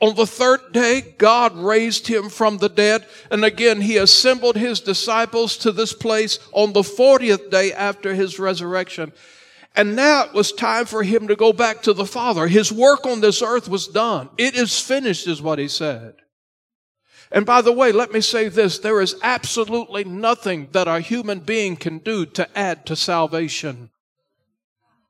On 0.00 0.14
the 0.14 0.26
third 0.26 0.72
day, 0.72 1.14
God 1.18 1.56
raised 1.56 2.08
him 2.08 2.28
from 2.28 2.58
the 2.58 2.68
dead. 2.68 3.06
And 3.30 3.44
again, 3.44 3.80
he 3.80 3.96
assembled 3.96 4.56
his 4.56 4.80
disciples 4.80 5.56
to 5.58 5.72
this 5.72 5.92
place 5.92 6.38
on 6.52 6.72
the 6.72 6.82
40th 6.82 7.50
day 7.50 7.72
after 7.72 8.14
his 8.14 8.38
resurrection. 8.38 9.12
And 9.76 9.96
now 9.96 10.24
it 10.24 10.32
was 10.32 10.52
time 10.52 10.86
for 10.86 11.02
him 11.02 11.28
to 11.28 11.36
go 11.36 11.52
back 11.52 11.82
to 11.82 11.92
the 11.92 12.06
Father. 12.06 12.46
His 12.46 12.70
work 12.70 13.06
on 13.06 13.20
this 13.20 13.42
earth 13.42 13.68
was 13.68 13.88
done. 13.88 14.28
It 14.36 14.54
is 14.54 14.78
finished, 14.78 15.26
is 15.26 15.42
what 15.42 15.58
he 15.58 15.68
said. 15.68 16.14
And 17.32 17.44
by 17.44 17.62
the 17.62 17.72
way, 17.72 17.90
let 17.90 18.12
me 18.12 18.20
say 18.20 18.48
this 18.48 18.78
there 18.78 19.00
is 19.00 19.16
absolutely 19.22 20.04
nothing 20.04 20.68
that 20.72 20.86
a 20.86 21.00
human 21.00 21.40
being 21.40 21.76
can 21.76 21.98
do 21.98 22.26
to 22.26 22.58
add 22.58 22.86
to 22.86 22.94
salvation. 22.94 23.90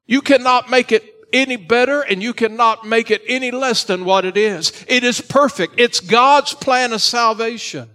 You 0.06 0.22
cannot 0.22 0.70
make 0.70 0.92
it 0.92 1.13
any 1.34 1.56
better 1.56 2.00
and 2.00 2.22
you 2.22 2.32
cannot 2.32 2.86
make 2.86 3.10
it 3.10 3.22
any 3.28 3.50
less 3.50 3.84
than 3.84 4.04
what 4.04 4.24
it 4.24 4.36
is. 4.36 4.72
It 4.88 5.04
is 5.04 5.20
perfect. 5.20 5.74
It's 5.76 6.00
God's 6.00 6.54
plan 6.54 6.92
of 6.92 7.02
salvation. 7.02 7.90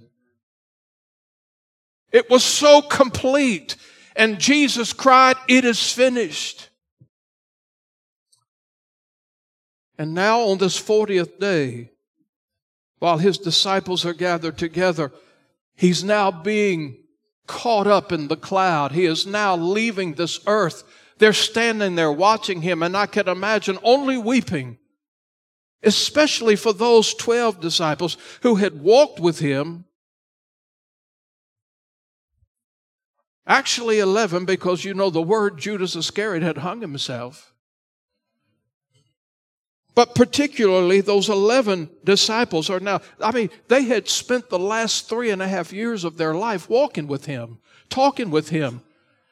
It 2.12 2.30
was 2.30 2.44
so 2.44 2.82
complete. 2.82 3.76
And 4.16 4.40
Jesus 4.40 4.94
cried, 4.94 5.38
It 5.48 5.66
is 5.66 5.92
finished. 5.92 6.70
And 9.98 10.14
now 10.14 10.42
on 10.42 10.58
this 10.58 10.80
40th 10.80 11.40
day, 11.40 11.92
while 13.00 13.18
his 13.18 13.38
disciples 13.38 14.06
are 14.06 14.14
gathered 14.14 14.58
together, 14.58 15.12
he's 15.76 16.04
now 16.04 16.32
being 16.32 16.98
caught 17.48 17.88
up 17.88 18.12
in 18.12 18.28
the 18.28 18.38
cloud. 18.38 18.92
He 18.92 19.06
is 19.06 19.26
now 19.26 19.56
leaving 19.56 20.14
this 20.14 20.40
earth. 20.46 20.84
They're 21.20 21.34
standing 21.34 21.96
there 21.96 22.12
watching 22.12 22.62
him, 22.62 22.82
and 22.82 22.96
I 22.96 23.06
can 23.06 23.28
imagine 23.28 23.78
only 23.84 24.18
weeping, 24.18 24.78
especially 25.84 26.56
for 26.56 26.74
those 26.74 27.14
12 27.14 27.60
disciples 27.60 28.18
who 28.42 28.56
had 28.56 28.82
walked 28.82 29.20
with 29.20 29.40
him. 29.40 29.84
Actually, 33.46 34.00
11, 34.00 34.46
because 34.46 34.86
you 34.86 34.94
know 34.94 35.10
the 35.10 35.22
word 35.22 35.58
Judas 35.58 35.96
Iscariot 35.96 36.42
had 36.42 36.60
hung 36.60 36.80
himself. 36.80 37.54
But 39.96 40.16
particularly 40.16 41.02
those 41.02 41.28
11 41.28 41.90
disciples 42.06 42.70
are 42.70 42.80
now, 42.80 43.02
I 43.20 43.32
mean, 43.32 43.50
they 43.68 43.84
had 43.84 44.08
spent 44.08 44.50
the 44.50 44.60
last 44.60 45.10
three 45.10 45.32
and 45.32 45.42
a 45.42 45.48
half 45.48 45.74
years 45.74 46.06
of 46.06 46.16
their 46.16 46.34
life 46.34 46.70
walking 46.70 47.08
with 47.08 47.26
him, 47.26 47.58
talking 47.90 48.30
with 48.30 48.50
him, 48.50 48.84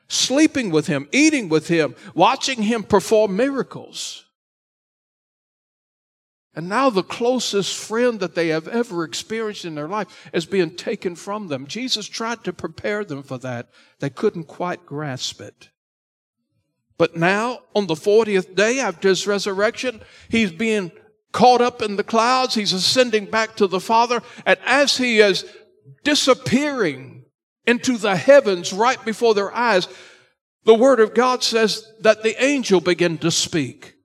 sleeping 0.07 0.71
with 0.71 0.87
him, 0.87 1.07
eating 1.11 1.49
with 1.49 1.67
him, 1.67 1.95
watching 2.13 2.63
him 2.63 2.83
perform 2.83 3.35
miracles. 3.35 4.25
And 6.55 6.69
now 6.69 6.89
the 6.89 7.03
closest 7.03 7.77
friend 7.77 8.19
that 8.19 8.33
they 8.33 8.47
have 8.47 8.67
ever 8.67 9.03
experienced 9.03 9.63
in 9.63 9.75
their 9.75 9.87
life 9.87 10.29
is 10.33 10.47
being 10.47 10.75
taken 10.75 11.15
from 11.15 11.49
them. 11.49 11.67
Jesus 11.67 12.07
tried 12.07 12.43
to 12.45 12.51
prepare 12.51 13.05
them 13.05 13.21
for 13.21 13.37
that. 13.37 13.69
They 13.99 14.09
couldn't 14.09 14.45
quite 14.45 14.83
grasp 14.85 15.39
it. 15.39 15.69
But 16.97 17.15
now, 17.15 17.59
on 17.75 17.85
the 17.85 17.93
40th 17.93 18.55
day 18.55 18.79
after 18.79 19.09
his 19.09 19.27
resurrection, 19.27 20.01
he's 20.29 20.51
being 20.51 20.91
caught 21.31 21.61
up 21.61 21.83
in 21.83 21.95
the 21.95 22.03
clouds. 22.03 22.55
He's 22.55 22.73
ascending 22.73 23.25
back 23.25 23.55
to 23.57 23.67
the 23.67 23.79
Father. 23.79 24.23
And 24.43 24.57
as 24.65 24.97
he 24.97 25.19
is 25.19 25.45
disappearing 26.03 27.16
into 27.67 27.97
the 27.97 28.15
heavens 28.15 28.73
right 28.73 29.03
before 29.05 29.33
their 29.35 29.53
eyes, 29.53 29.87
the 30.63 30.73
Word 30.73 30.99
of 30.99 31.13
God 31.13 31.43
says 31.43 31.91
that 32.01 32.23
the 32.23 32.41
angel 32.43 32.81
began 32.81 33.17
to 33.19 33.29
speak 33.29 33.96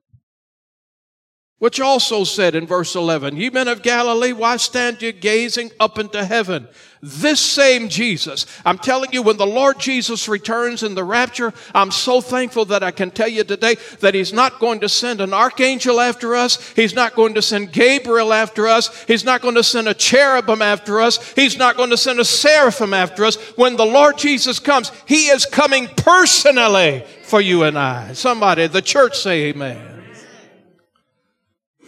which 1.63 1.79
also 1.79 2.25
said 2.25 2.55
in 2.55 2.67
verse 2.67 2.93
11, 2.93 3.37
Ye 3.37 3.49
men 3.49 3.69
of 3.69 3.81
Galilee, 3.81 4.33
why 4.33 4.57
stand 4.57 5.01
ye 5.01 5.13
gazing 5.13 5.71
up 5.79 5.97
into 5.97 6.25
heaven? 6.25 6.67
This 7.01 7.39
same 7.39 7.87
Jesus, 7.87 8.45
I'm 8.65 8.77
telling 8.77 9.13
you, 9.13 9.21
when 9.21 9.37
the 9.37 9.47
Lord 9.47 9.79
Jesus 9.79 10.27
returns 10.27 10.83
in 10.83 10.93
the 10.93 11.05
rapture, 11.05 11.53
I'm 11.73 11.89
so 11.89 12.19
thankful 12.19 12.65
that 12.65 12.83
I 12.83 12.91
can 12.91 13.11
tell 13.11 13.29
you 13.29 13.45
today 13.45 13.77
that 14.01 14.13
He's 14.13 14.33
not 14.33 14.59
going 14.59 14.81
to 14.81 14.89
send 14.89 15.21
an 15.21 15.33
archangel 15.33 16.01
after 16.01 16.35
us. 16.35 16.73
He's 16.73 16.93
not 16.93 17.15
going 17.15 17.35
to 17.35 17.41
send 17.41 17.71
Gabriel 17.71 18.33
after 18.33 18.67
us. 18.67 19.05
He's 19.05 19.23
not 19.23 19.41
going 19.41 19.55
to 19.55 19.63
send 19.63 19.87
a 19.87 19.93
cherubim 19.93 20.61
after 20.61 20.99
us. 20.99 21.31
He's 21.31 21.57
not 21.57 21.77
going 21.77 21.91
to 21.91 21.97
send 21.97 22.19
a 22.19 22.25
seraphim 22.25 22.93
after 22.93 23.23
us. 23.23 23.37
When 23.55 23.77
the 23.77 23.85
Lord 23.85 24.17
Jesus 24.17 24.59
comes, 24.59 24.91
He 25.05 25.27
is 25.27 25.45
coming 25.45 25.87
personally 25.95 27.05
for 27.23 27.39
you 27.39 27.63
and 27.63 27.79
I. 27.79 28.11
Somebody, 28.11 28.67
the 28.67 28.81
church 28.81 29.17
say 29.17 29.43
amen. 29.43 29.92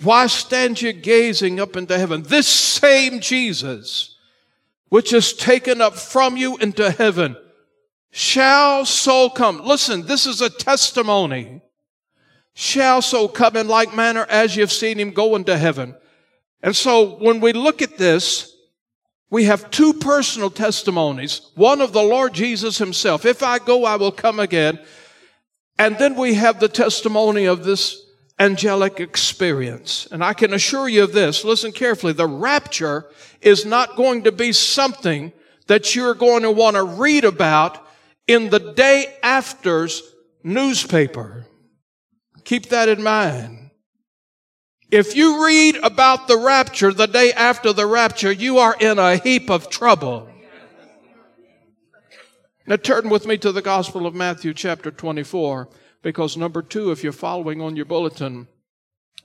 Why 0.01 0.27
stand 0.27 0.81
you 0.81 0.93
gazing 0.93 1.59
up 1.59 1.75
into 1.75 1.97
heaven? 1.97 2.23
This 2.23 2.47
same 2.47 3.19
Jesus, 3.19 4.17
which 4.89 5.13
is 5.13 5.33
taken 5.33 5.81
up 5.81 5.95
from 5.95 6.37
you 6.37 6.57
into 6.57 6.91
heaven 6.91 7.37
shall 8.15 8.85
so 8.85 9.29
come. 9.29 9.59
Listen, 9.65 10.05
this 10.05 10.25
is 10.25 10.39
a 10.39 10.49
testimony. 10.49 11.61
Shall 12.53 13.01
so 13.01 13.27
come 13.27 13.57
in 13.57 13.67
like 13.67 13.93
manner 13.93 14.25
as 14.29 14.55
you've 14.55 14.71
seen 14.71 14.97
him 14.97 15.11
go 15.11 15.35
into 15.35 15.57
heaven. 15.57 15.95
And 16.63 16.73
so 16.73 17.17
when 17.17 17.41
we 17.41 17.51
look 17.51 17.81
at 17.81 17.97
this, 17.97 18.55
we 19.29 19.43
have 19.43 19.69
two 19.69 19.93
personal 19.93 20.49
testimonies. 20.49 21.51
One 21.55 21.81
of 21.81 21.91
the 21.91 22.01
Lord 22.01 22.33
Jesus 22.33 22.77
himself. 22.77 23.25
If 23.25 23.43
I 23.43 23.59
go, 23.59 23.83
I 23.83 23.97
will 23.97 24.13
come 24.13 24.39
again. 24.39 24.79
And 25.77 25.97
then 25.97 26.15
we 26.15 26.35
have 26.35 26.61
the 26.61 26.69
testimony 26.69 27.43
of 27.43 27.65
this 27.65 28.01
angelic 28.39 28.99
experience. 28.99 30.07
And 30.11 30.23
I 30.23 30.33
can 30.33 30.53
assure 30.53 30.89
you 30.89 31.03
of 31.03 31.13
this. 31.13 31.43
Listen 31.43 31.71
carefully. 31.71 32.13
The 32.13 32.27
rapture 32.27 33.05
is 33.41 33.65
not 33.65 33.95
going 33.95 34.23
to 34.23 34.31
be 34.31 34.51
something 34.51 35.31
that 35.67 35.95
you're 35.95 36.13
going 36.13 36.43
to 36.43 36.51
want 36.51 36.75
to 36.75 36.83
read 36.83 37.23
about 37.23 37.85
in 38.27 38.49
the 38.49 38.59
day 38.59 39.15
after's 39.23 40.01
newspaper. 40.43 41.45
Keep 42.43 42.69
that 42.69 42.89
in 42.89 43.01
mind. 43.01 43.71
If 44.91 45.15
you 45.15 45.45
read 45.45 45.77
about 45.77 46.27
the 46.27 46.37
rapture 46.37 46.93
the 46.93 47.07
day 47.07 47.33
after 47.33 47.73
the 47.73 47.87
rapture, 47.87 48.31
you 48.31 48.59
are 48.59 48.75
in 48.79 48.99
a 48.99 49.17
heap 49.17 49.49
of 49.49 49.69
trouble. 49.69 50.29
Now 52.67 52.77
turn 52.77 53.09
with 53.09 53.25
me 53.25 53.37
to 53.37 53.51
the 53.51 53.61
Gospel 53.61 54.05
of 54.05 54.15
Matthew 54.15 54.53
chapter 54.53 54.91
24 54.91 55.69
because 56.05 56.37
number 56.37 56.61
two, 56.61 56.91
if 56.91 57.03
you're 57.03 57.11
following 57.11 57.59
on 57.61 57.75
your 57.75 57.85
bulletin, 57.85 58.47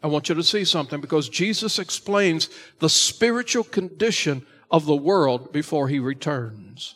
I 0.03 0.07
want 0.07 0.31
you 0.31 0.35
to 0.35 0.43
see 0.43 0.65
something 0.65 0.99
because 0.99 1.29
Jesus 1.29 1.79
explains 1.79 2.49
the 2.79 2.89
spiritual 2.89 3.65
condition 3.65 4.47
of 4.71 4.87
the 4.87 4.97
world 4.97 5.53
before 5.53 5.89
he 5.89 5.99
returns. 5.99 6.95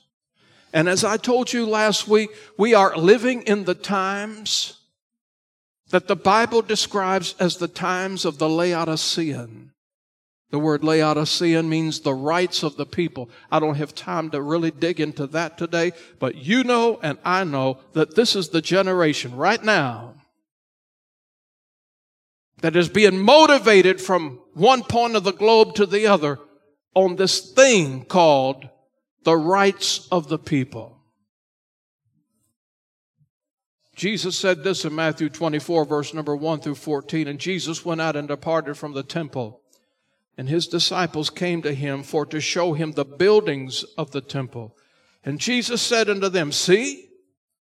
And 0.72 0.88
as 0.88 1.04
I 1.04 1.18
told 1.18 1.52
you 1.52 1.66
last 1.66 2.08
week, 2.08 2.30
we 2.56 2.72
are 2.72 2.96
living 2.96 3.42
in 3.42 3.64
the 3.64 3.74
times 3.74 4.78
that 5.90 6.08
the 6.08 6.16
Bible 6.16 6.62
describes 6.62 7.34
as 7.38 7.58
the 7.58 7.68
times 7.68 8.24
of 8.24 8.38
the 8.38 8.48
Laodicean. 8.48 9.73
The 10.54 10.60
word 10.60 10.84
Laodicean 10.84 11.68
means 11.68 11.98
the 11.98 12.14
rights 12.14 12.62
of 12.62 12.76
the 12.76 12.86
people. 12.86 13.28
I 13.50 13.58
don't 13.58 13.74
have 13.74 13.92
time 13.92 14.30
to 14.30 14.40
really 14.40 14.70
dig 14.70 15.00
into 15.00 15.26
that 15.26 15.58
today, 15.58 15.90
but 16.20 16.36
you 16.36 16.62
know 16.62 17.00
and 17.02 17.18
I 17.24 17.42
know 17.42 17.80
that 17.94 18.14
this 18.14 18.36
is 18.36 18.50
the 18.50 18.62
generation 18.62 19.34
right 19.34 19.60
now 19.60 20.14
that 22.58 22.76
is 22.76 22.88
being 22.88 23.18
motivated 23.18 24.00
from 24.00 24.38
one 24.52 24.84
point 24.84 25.16
of 25.16 25.24
the 25.24 25.32
globe 25.32 25.74
to 25.74 25.86
the 25.86 26.06
other 26.06 26.38
on 26.94 27.16
this 27.16 27.40
thing 27.40 28.04
called 28.04 28.68
the 29.24 29.36
rights 29.36 30.06
of 30.12 30.28
the 30.28 30.38
people. 30.38 31.00
Jesus 33.96 34.38
said 34.38 34.62
this 34.62 34.84
in 34.84 34.94
Matthew 34.94 35.30
24, 35.30 35.84
verse 35.84 36.14
number 36.14 36.36
1 36.36 36.60
through 36.60 36.76
14. 36.76 37.26
And 37.26 37.40
Jesus 37.40 37.84
went 37.84 38.00
out 38.00 38.14
and 38.14 38.28
departed 38.28 38.76
from 38.76 38.92
the 38.92 39.02
temple. 39.02 39.62
And 40.36 40.48
his 40.48 40.66
disciples 40.66 41.30
came 41.30 41.62
to 41.62 41.74
him 41.74 42.02
for 42.02 42.26
to 42.26 42.40
show 42.40 42.72
him 42.72 42.92
the 42.92 43.04
buildings 43.04 43.84
of 43.96 44.10
the 44.10 44.20
temple. 44.20 44.76
And 45.24 45.38
Jesus 45.38 45.80
said 45.80 46.10
unto 46.10 46.28
them, 46.28 46.50
See, 46.52 47.08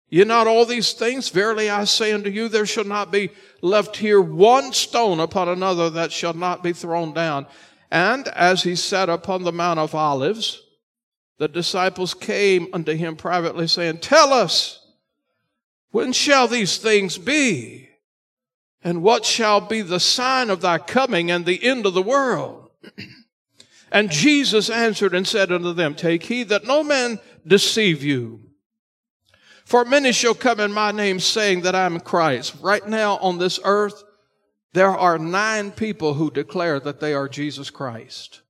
ye 0.08 0.24
not 0.24 0.46
all 0.46 0.64
these 0.64 0.92
things? 0.92 1.28
Verily 1.28 1.70
I 1.70 1.84
say 1.84 2.12
unto 2.12 2.28
you, 2.28 2.48
there 2.48 2.66
shall 2.66 2.84
not 2.84 3.12
be 3.12 3.30
left 3.62 3.96
here 3.96 4.20
one 4.20 4.72
stone 4.72 5.20
upon 5.20 5.48
another 5.48 5.90
that 5.90 6.12
shall 6.12 6.34
not 6.34 6.62
be 6.62 6.72
thrown 6.72 7.12
down. 7.12 7.46
And 7.90 8.26
as 8.28 8.64
he 8.64 8.74
sat 8.74 9.08
upon 9.08 9.44
the 9.44 9.52
Mount 9.52 9.78
of 9.78 9.94
Olives, 9.94 10.62
the 11.38 11.48
disciples 11.48 12.14
came 12.14 12.68
unto 12.72 12.94
him 12.94 13.16
privately, 13.16 13.68
saying, 13.68 13.98
Tell 13.98 14.32
us, 14.32 14.80
when 15.90 16.12
shall 16.12 16.48
these 16.48 16.78
things 16.78 17.16
be? 17.16 17.85
And 18.86 19.02
what 19.02 19.24
shall 19.24 19.60
be 19.60 19.82
the 19.82 19.98
sign 19.98 20.48
of 20.48 20.60
thy 20.60 20.78
coming 20.78 21.28
and 21.28 21.44
the 21.44 21.64
end 21.64 21.86
of 21.86 21.94
the 21.94 22.02
world? 22.02 22.70
and 23.90 24.12
Jesus 24.12 24.70
answered 24.70 25.12
and 25.12 25.26
said 25.26 25.50
unto 25.50 25.72
them, 25.72 25.96
Take 25.96 26.22
heed 26.22 26.50
that 26.50 26.68
no 26.68 26.84
man 26.84 27.18
deceive 27.44 28.04
you. 28.04 28.42
For 29.64 29.84
many 29.84 30.12
shall 30.12 30.36
come 30.36 30.60
in 30.60 30.72
my 30.72 30.92
name 30.92 31.18
saying 31.18 31.62
that 31.62 31.74
I 31.74 31.84
am 31.84 31.98
Christ. 31.98 32.54
Right 32.60 32.86
now 32.86 33.16
on 33.16 33.38
this 33.38 33.58
earth, 33.64 34.04
there 34.72 34.96
are 34.96 35.18
nine 35.18 35.72
people 35.72 36.14
who 36.14 36.30
declare 36.30 36.78
that 36.78 37.00
they 37.00 37.12
are 37.12 37.28
Jesus 37.28 37.70
Christ 37.70 38.42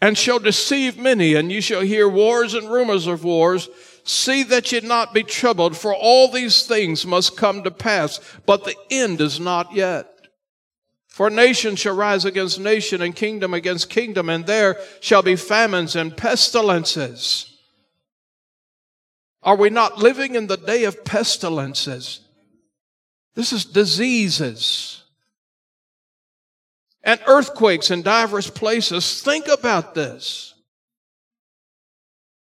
and 0.00 0.16
shall 0.16 0.38
deceive 0.38 0.96
many, 0.98 1.34
and 1.34 1.52
you 1.52 1.60
shall 1.60 1.82
hear 1.82 2.08
wars 2.08 2.54
and 2.54 2.70
rumors 2.70 3.06
of 3.06 3.22
wars. 3.22 3.68
See 4.10 4.42
that 4.42 4.72
ye 4.72 4.80
not 4.80 5.14
be 5.14 5.22
troubled, 5.22 5.76
for 5.76 5.94
all 5.94 6.26
these 6.26 6.64
things 6.64 7.06
must 7.06 7.36
come 7.36 7.62
to 7.62 7.70
pass, 7.70 8.18
but 8.44 8.64
the 8.64 8.74
end 8.90 9.20
is 9.20 9.38
not 9.38 9.72
yet. 9.72 10.08
For 11.06 11.30
nation 11.30 11.76
shall 11.76 11.94
rise 11.94 12.24
against 12.24 12.58
nation, 12.58 13.02
and 13.02 13.14
kingdom 13.14 13.54
against 13.54 13.88
kingdom, 13.88 14.28
and 14.28 14.46
there 14.46 14.78
shall 14.98 15.22
be 15.22 15.36
famines 15.36 15.94
and 15.94 16.16
pestilences. 16.16 17.56
Are 19.44 19.54
we 19.54 19.70
not 19.70 19.98
living 19.98 20.34
in 20.34 20.48
the 20.48 20.56
day 20.56 20.82
of 20.84 21.04
pestilences? 21.04 22.18
This 23.36 23.52
is 23.52 23.64
diseases 23.64 25.04
and 27.04 27.20
earthquakes 27.28 27.92
in 27.92 28.02
diverse 28.02 28.50
places. 28.50 29.22
Think 29.22 29.46
about 29.46 29.94
this. 29.94 30.49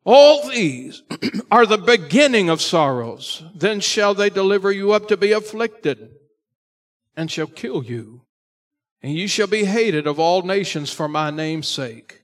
All 0.04 0.48
these 0.48 1.02
are 1.50 1.66
the 1.66 1.78
beginning 1.78 2.48
of 2.48 2.60
sorrows. 2.60 3.44
Then 3.54 3.80
shall 3.80 4.14
they 4.14 4.30
deliver 4.30 4.72
you 4.72 4.92
up 4.92 5.08
to 5.08 5.16
be 5.16 5.32
afflicted 5.32 6.10
and 7.16 7.30
shall 7.30 7.46
kill 7.46 7.84
you. 7.84 8.22
And 9.02 9.14
you 9.14 9.28
shall 9.28 9.46
be 9.46 9.64
hated 9.64 10.06
of 10.06 10.18
all 10.18 10.42
nations 10.42 10.92
for 10.92 11.08
my 11.08 11.30
name's 11.30 11.68
sake. 11.68 12.22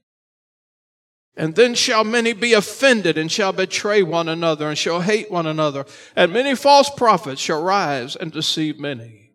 And 1.36 1.54
then 1.54 1.74
shall 1.74 2.02
many 2.02 2.32
be 2.32 2.52
offended 2.52 3.16
and 3.16 3.30
shall 3.30 3.52
betray 3.52 4.02
one 4.02 4.28
another 4.28 4.68
and 4.68 4.76
shall 4.76 5.00
hate 5.00 5.30
one 5.30 5.46
another. 5.46 5.86
And 6.16 6.32
many 6.32 6.56
false 6.56 6.90
prophets 6.90 7.40
shall 7.40 7.62
rise 7.62 8.16
and 8.16 8.32
deceive 8.32 8.80
many. 8.80 9.27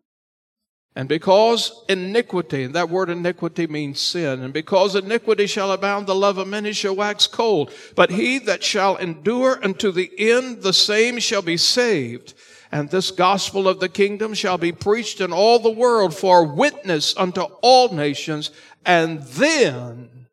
And 0.96 1.10
because 1.10 1.84
iniquity, 1.90 2.64
and 2.64 2.76
that 2.76 2.90
word 2.90 3.10
iniquity 3.10 3.66
means 3.66 4.00
sin, 4.00 4.44
and 4.44 4.54
because 4.54 4.96
iniquity 4.96 5.48
shall 5.48 5.72
abound, 5.72 6.06
the 6.06 6.14
love 6.14 6.38
of 6.38 6.48
many 6.48 6.72
shall 6.72 6.96
wax 6.96 7.26
cold. 7.26 7.74
But 7.96 8.12
he 8.12 8.38
that 8.40 8.64
shall 8.64 8.98
endure 8.98 9.64
unto 9.64 9.92
the 9.92 10.12
end, 10.18 10.62
the 10.62 10.74
same 10.74 11.18
shall 11.18 11.42
be 11.42 11.58
saved. 11.58 12.36
And 12.72 12.90
this 12.90 13.10
gospel 13.10 13.68
of 13.68 13.80
the 13.80 13.90
kingdom 13.90 14.36
shall 14.36 14.60
be 14.60 14.72
preached 14.72 15.20
in 15.20 15.34
all 15.34 15.58
the 15.58 15.72
world 15.72 16.16
for 16.16 16.44
witness 16.44 17.16
unto 17.18 17.42
all 17.42 17.90
nations, 17.90 18.52
and 18.86 19.24
then 19.24 20.28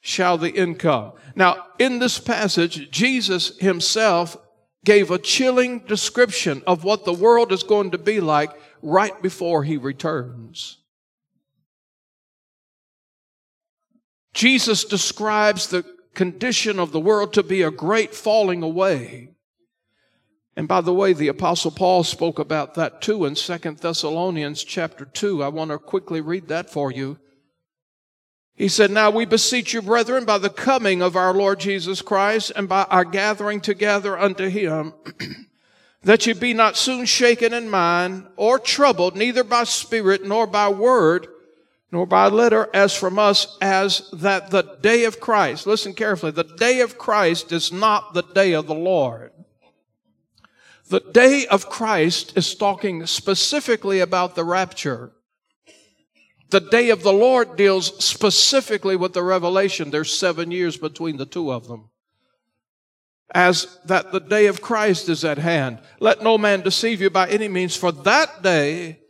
shall 0.00 0.38
the 0.38 0.56
end 0.56 0.80
come. 0.80 1.12
Now, 1.36 1.66
in 1.78 2.00
this 2.00 2.18
passage, 2.18 2.90
Jesus 2.90 3.56
himself 3.58 4.36
gave 4.86 5.10
a 5.10 5.18
chilling 5.18 5.80
description 5.80 6.62
of 6.64 6.84
what 6.84 7.04
the 7.04 7.12
world 7.12 7.50
is 7.50 7.64
going 7.64 7.90
to 7.90 7.98
be 7.98 8.20
like 8.20 8.50
right 8.80 9.20
before 9.20 9.64
he 9.64 9.76
returns. 9.76 10.78
Jesus 14.32 14.84
describes 14.84 15.66
the 15.66 15.84
condition 16.14 16.78
of 16.78 16.92
the 16.92 17.00
world 17.00 17.32
to 17.32 17.42
be 17.42 17.62
a 17.62 17.70
great 17.70 18.14
falling 18.14 18.62
away. 18.62 19.30
And 20.54 20.68
by 20.68 20.80
the 20.82 20.94
way, 20.94 21.12
the 21.12 21.28
apostle 21.28 21.72
Paul 21.72 22.04
spoke 22.04 22.38
about 22.38 22.74
that 22.74 23.02
too 23.02 23.24
in 23.24 23.34
Second 23.34 23.78
Thessalonians 23.78 24.62
chapter 24.62 25.04
2. 25.04 25.42
I 25.42 25.48
want 25.48 25.72
to 25.72 25.78
quickly 25.78 26.20
read 26.20 26.46
that 26.46 26.70
for 26.70 26.92
you. 26.92 27.18
He 28.56 28.68
said, 28.68 28.90
Now 28.90 29.10
we 29.10 29.26
beseech 29.26 29.74
you, 29.74 29.82
brethren, 29.82 30.24
by 30.24 30.38
the 30.38 30.48
coming 30.48 31.02
of 31.02 31.14
our 31.14 31.34
Lord 31.34 31.60
Jesus 31.60 32.00
Christ 32.00 32.52
and 32.56 32.68
by 32.68 32.84
our 32.84 33.04
gathering 33.04 33.60
together 33.60 34.18
unto 34.18 34.48
him, 34.48 34.94
that 36.02 36.26
ye 36.26 36.32
be 36.32 36.54
not 36.54 36.76
soon 36.76 37.04
shaken 37.04 37.52
in 37.52 37.68
mind 37.68 38.26
or 38.36 38.58
troubled, 38.58 39.14
neither 39.14 39.44
by 39.44 39.64
spirit 39.64 40.24
nor 40.24 40.46
by 40.46 40.70
word, 40.70 41.28
nor 41.92 42.06
by 42.06 42.28
letter 42.28 42.70
as 42.72 42.96
from 42.96 43.18
us, 43.18 43.58
as 43.60 44.08
that 44.12 44.50
the 44.50 44.62
day 44.80 45.04
of 45.04 45.20
Christ, 45.20 45.66
listen 45.66 45.92
carefully, 45.92 46.32
the 46.32 46.42
day 46.42 46.80
of 46.80 46.96
Christ 46.96 47.52
is 47.52 47.70
not 47.70 48.14
the 48.14 48.22
day 48.22 48.54
of 48.54 48.66
the 48.66 48.74
Lord. 48.74 49.32
The 50.88 51.00
day 51.00 51.46
of 51.46 51.68
Christ 51.68 52.38
is 52.38 52.54
talking 52.54 53.04
specifically 53.06 54.00
about 54.00 54.34
the 54.34 54.44
rapture. 54.44 55.12
The 56.50 56.60
day 56.60 56.90
of 56.90 57.02
the 57.02 57.12
Lord 57.12 57.56
deals 57.56 58.04
specifically 58.04 58.94
with 58.96 59.12
the 59.12 59.22
revelation. 59.22 59.90
There's 59.90 60.16
seven 60.16 60.50
years 60.50 60.76
between 60.76 61.16
the 61.16 61.26
two 61.26 61.52
of 61.52 61.66
them. 61.66 61.90
As 63.34 63.78
that 63.86 64.12
the 64.12 64.20
day 64.20 64.46
of 64.46 64.62
Christ 64.62 65.08
is 65.08 65.24
at 65.24 65.38
hand. 65.38 65.80
Let 65.98 66.22
no 66.22 66.38
man 66.38 66.60
deceive 66.60 67.00
you 67.00 67.10
by 67.10 67.28
any 67.28 67.48
means, 67.48 67.74
for 67.74 67.90
that 67.90 68.42
day 68.42 69.00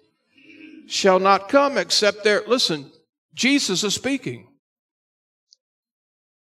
shall 0.86 1.18
not 1.18 1.48
come 1.50 1.76
except 1.76 2.24
there, 2.24 2.42
listen, 2.46 2.90
Jesus 3.34 3.84
is 3.84 3.94
speaking. 3.94 4.48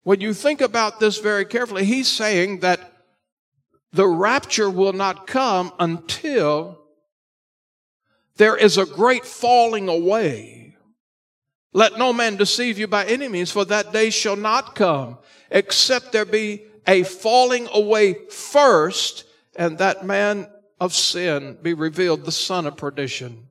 When 0.04 0.22
you 0.22 0.34
think 0.34 0.62
about 0.62 1.00
this 1.00 1.18
very 1.18 1.46
carefully, 1.46 1.86
he's 1.86 2.10
saying 2.10 2.60
that 2.60 2.92
the 3.92 4.08
rapture 4.08 4.70
will 4.70 4.94
not 4.94 5.26
come 5.26 5.72
until 5.80 6.80
there 8.36 8.58
is 8.58 8.78
a 8.78 8.86
great 8.86 9.26
falling 9.26 9.88
away. 9.88 10.63
Let 11.74 11.98
no 11.98 12.14
man 12.14 12.36
deceive 12.36 12.78
you 12.78 12.88
by 12.88 13.06
any 13.06 13.28
means, 13.28 13.52
for 13.52 13.66
that 13.66 13.92
day 13.92 14.12
shall 14.12 14.36
not 14.36 14.76
come, 14.76 15.18
except 15.50 16.12
there 16.12 16.26
be 16.26 16.66
a 16.88 17.04
falling 17.04 17.68
away 17.74 18.14
first, 18.30 19.26
and 19.56 19.78
that 19.80 20.06
man 20.06 20.48
of 20.80 20.94
sin 20.94 21.58
be 21.62 21.74
revealed, 21.74 22.26
the 22.26 22.32
son 22.32 22.68
of 22.68 22.78
perdition. 22.78 23.48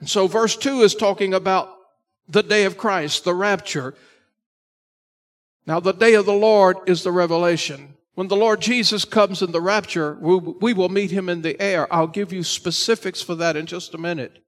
And 0.00 0.08
so 0.08 0.26
verse 0.26 0.56
2 0.56 0.82
is 0.82 0.94
talking 0.94 1.34
about 1.34 1.76
the 2.28 2.42
day 2.42 2.64
of 2.64 2.78
Christ, 2.78 3.24
the 3.24 3.34
rapture. 3.34 3.94
Now, 5.66 5.78
the 5.78 5.92
day 5.92 6.14
of 6.14 6.24
the 6.24 6.32
Lord 6.32 6.78
is 6.86 7.02
the 7.02 7.12
revelation. 7.12 7.94
When 8.14 8.28
the 8.28 8.36
Lord 8.36 8.60
Jesus 8.60 9.04
comes 9.04 9.42
in 9.42 9.52
the 9.52 9.60
rapture, 9.60 10.16
we 10.20 10.72
will 10.72 10.88
meet 10.88 11.10
him 11.10 11.28
in 11.28 11.42
the 11.42 11.60
air. 11.60 11.92
I'll 11.92 12.06
give 12.06 12.32
you 12.32 12.42
specifics 12.42 13.22
for 13.22 13.34
that 13.36 13.56
in 13.56 13.66
just 13.66 13.94
a 13.94 13.98
minute. 13.98 14.38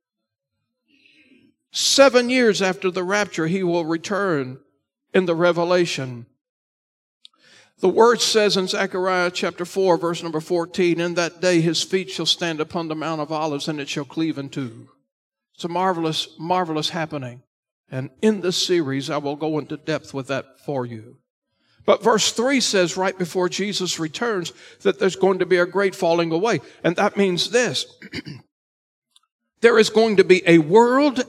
Seven 1.76 2.30
years 2.30 2.62
after 2.62 2.88
the 2.88 3.02
rapture, 3.02 3.48
he 3.48 3.64
will 3.64 3.84
return 3.84 4.60
in 5.12 5.26
the 5.26 5.34
revelation. 5.34 6.26
The 7.80 7.88
word 7.88 8.20
says 8.20 8.56
in 8.56 8.68
Zechariah 8.68 9.32
chapter 9.32 9.64
4, 9.64 9.96
verse 9.96 10.22
number 10.22 10.38
14, 10.38 11.00
In 11.00 11.14
that 11.14 11.40
day 11.40 11.60
his 11.60 11.82
feet 11.82 12.10
shall 12.10 12.26
stand 12.26 12.60
upon 12.60 12.87
the 12.87 12.94
Mount 12.94 13.20
of 13.20 13.32
Olives, 13.32 13.66
and 13.66 13.80
it 13.80 13.88
shall 13.88 14.04
cleave 14.04 14.38
in 14.38 14.50
two. 14.50 14.88
It's 15.56 15.64
a 15.64 15.68
marvelous, 15.68 16.28
marvelous 16.38 16.90
happening. 16.90 17.42
And 17.90 18.10
in 18.22 18.40
this 18.40 18.64
series, 18.64 19.10
I 19.10 19.16
will 19.16 19.34
go 19.34 19.58
into 19.58 19.76
depth 19.76 20.14
with 20.14 20.28
that 20.28 20.60
for 20.64 20.87
you. 20.87 21.16
But 21.84 22.04
verse 22.04 22.30
3 22.30 22.60
says 22.60 22.96
right 22.96 23.18
before 23.18 23.48
Jesus 23.48 23.98
returns 23.98 24.52
that 24.82 25.00
there's 25.00 25.16
going 25.16 25.40
to 25.40 25.46
be 25.46 25.56
a 25.56 25.66
great 25.66 25.96
falling 25.96 26.30
away. 26.30 26.60
And 26.84 26.94
that 26.96 27.16
means 27.16 27.50
this. 27.50 27.84
there 29.60 29.76
is 29.76 29.90
going 29.90 30.18
to 30.18 30.24
be 30.24 30.40
a 30.46 30.58
world, 30.58 31.24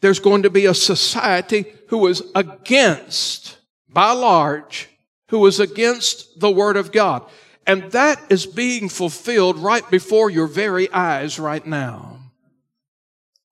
there's 0.00 0.18
going 0.20 0.42
to 0.42 0.50
be 0.50 0.66
a 0.66 0.74
society 0.74 1.66
who 1.88 2.06
is 2.06 2.22
against, 2.34 3.58
by 3.88 4.12
large, 4.12 4.88
who 5.28 5.44
is 5.46 5.60
against 5.60 6.38
the 6.40 6.50
Word 6.50 6.76
of 6.76 6.92
God. 6.92 7.24
And 7.66 7.90
that 7.92 8.20
is 8.28 8.46
being 8.46 8.88
fulfilled 8.88 9.58
right 9.58 9.88
before 9.90 10.30
your 10.30 10.46
very 10.46 10.90
eyes 10.92 11.38
right 11.38 11.66
now. 11.66 12.20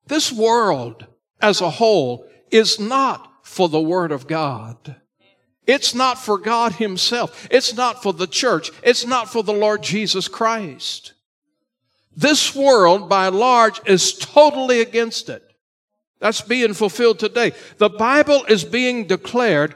This 0.07 0.30
world 0.30 1.07
as 1.40 1.61
a 1.61 1.70
whole 1.70 2.28
is 2.50 2.78
not 2.78 3.30
for 3.42 3.68
the 3.68 3.80
Word 3.80 4.12
of 4.12 4.26
God. 4.26 4.96
It's 5.66 5.94
not 5.94 6.18
for 6.18 6.38
God 6.38 6.74
Himself. 6.74 7.48
It's 7.50 7.74
not 7.74 8.02
for 8.02 8.12
the 8.12 8.26
church. 8.26 8.70
It's 8.83 9.07
not 9.07 9.33
for 9.33 9.42
the 9.42 9.52
Lord 9.52 9.83
Jesus 9.83 10.28
Christ. 10.28 11.14
This 12.16 12.54
world, 12.54 13.09
by 13.09 13.28
large, 13.28 13.80
is 13.87 14.12
totally 14.12 14.80
against 14.80 15.28
it. 15.28 15.42
That's 16.24 16.40
being 16.40 16.72
fulfilled 16.72 17.18
today. 17.18 17.52
The 17.76 17.90
Bible 17.90 18.46
is 18.48 18.64
being 18.64 19.06
declared 19.06 19.74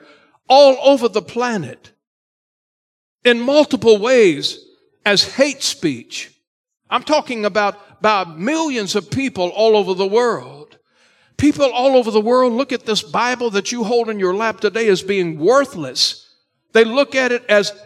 all 0.49 0.79
over 0.83 1.07
the 1.07 1.21
planet 1.21 1.93
in 3.23 3.39
multiple 3.39 3.99
ways 3.99 4.59
as 5.05 5.35
hate 5.35 5.63
speech. 5.63 6.33
I'm 6.89 7.03
talking 7.03 7.45
about, 7.45 7.79
about 7.99 8.39
millions 8.39 8.97
of 8.97 9.11
people 9.11 9.51
all 9.51 9.77
over 9.77 9.93
the 9.93 10.07
world. 10.07 10.79
People 11.37 11.71
all 11.71 11.99
over 11.99 12.11
the 12.11 12.19
world 12.19 12.55
look 12.55 12.73
at 12.73 12.87
this 12.87 13.03
Bible 13.03 13.51
that 13.51 13.71
you 13.71 13.85
hold 13.85 14.09
in 14.09 14.19
your 14.19 14.35
lap 14.35 14.59
today 14.61 14.89
as 14.89 15.03
being 15.03 15.39
worthless. 15.39 16.35
They 16.73 16.85
look 16.85 17.15
at 17.15 17.31
it 17.31 17.45
as 17.51 17.79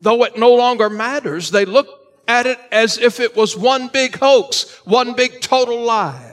though 0.00 0.24
it 0.24 0.38
no 0.38 0.54
longer 0.54 0.88
matters. 0.88 1.50
They 1.50 1.66
look 1.66 1.88
at 2.26 2.46
it 2.46 2.58
as 2.72 2.96
if 2.96 3.20
it 3.20 3.36
was 3.36 3.54
one 3.54 3.88
big 3.88 4.16
hoax, 4.16 4.80
one 4.86 5.12
big 5.12 5.42
total 5.42 5.82
lie. 5.82 6.27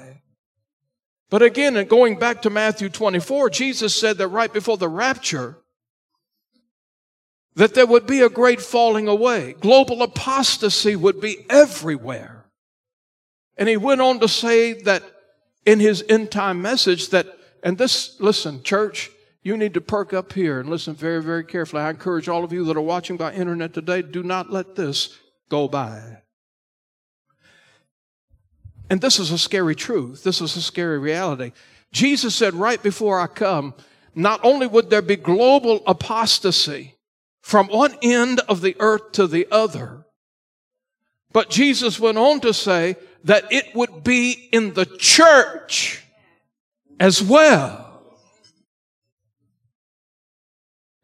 But 1.29 1.41
again, 1.41 1.83
going 1.87 2.19
back 2.19 2.41
to 2.43 2.49
Matthew 2.49 2.89
24, 2.89 3.49
Jesus 3.49 3.95
said 3.95 4.17
that 4.17 4.27
right 4.27 4.51
before 4.51 4.77
the 4.77 4.89
rapture, 4.89 5.57
that 7.55 7.73
there 7.73 7.85
would 7.85 8.05
be 8.05 8.21
a 8.21 8.29
great 8.29 8.61
falling 8.61 9.07
away. 9.07 9.55
Global 9.59 10.03
apostasy 10.03 10.95
would 10.95 11.19
be 11.19 11.45
everywhere. 11.49 12.45
And 13.57 13.69
he 13.69 13.77
went 13.77 14.01
on 14.01 14.19
to 14.19 14.27
say 14.27 14.73
that 14.83 15.03
in 15.65 15.79
his 15.79 16.03
end 16.09 16.31
time 16.31 16.61
message 16.61 17.09
that, 17.09 17.27
and 17.63 17.77
this, 17.77 18.19
listen, 18.19 18.61
church, 18.61 19.09
you 19.41 19.55
need 19.57 19.73
to 19.75 19.81
perk 19.81 20.13
up 20.13 20.33
here 20.33 20.59
and 20.59 20.69
listen 20.69 20.93
very, 20.93 21.21
very 21.23 21.43
carefully. 21.43 21.81
I 21.81 21.91
encourage 21.91 22.27
all 22.27 22.43
of 22.43 22.51
you 22.51 22.65
that 22.65 22.77
are 22.77 22.81
watching 22.81 23.15
by 23.17 23.33
internet 23.33 23.73
today, 23.73 24.01
do 24.01 24.21
not 24.21 24.51
let 24.51 24.75
this 24.75 25.17
go 25.49 25.67
by. 25.67 26.21
And 28.89 29.01
this 29.01 29.19
is 29.19 29.31
a 29.31 29.37
scary 29.37 29.75
truth. 29.75 30.23
This 30.23 30.41
is 30.41 30.55
a 30.55 30.61
scary 30.61 30.99
reality. 30.99 31.51
Jesus 31.91 32.35
said 32.35 32.53
right 32.53 32.81
before 32.81 33.19
I 33.19 33.27
come, 33.27 33.73
not 34.13 34.39
only 34.43 34.67
would 34.67 34.89
there 34.89 35.01
be 35.01 35.15
global 35.15 35.83
apostasy 35.87 36.95
from 37.41 37.67
one 37.67 37.95
end 38.01 38.41
of 38.47 38.61
the 38.61 38.75
earth 38.79 39.11
to 39.13 39.27
the 39.27 39.47
other, 39.51 40.05
but 41.31 41.49
Jesus 41.49 41.99
went 41.99 42.17
on 42.17 42.39
to 42.41 42.53
say 42.53 42.95
that 43.25 43.51
it 43.51 43.75
would 43.75 44.03
be 44.03 44.49
in 44.51 44.73
the 44.73 44.85
church 44.85 46.03
as 46.99 47.21
well. 47.21 48.03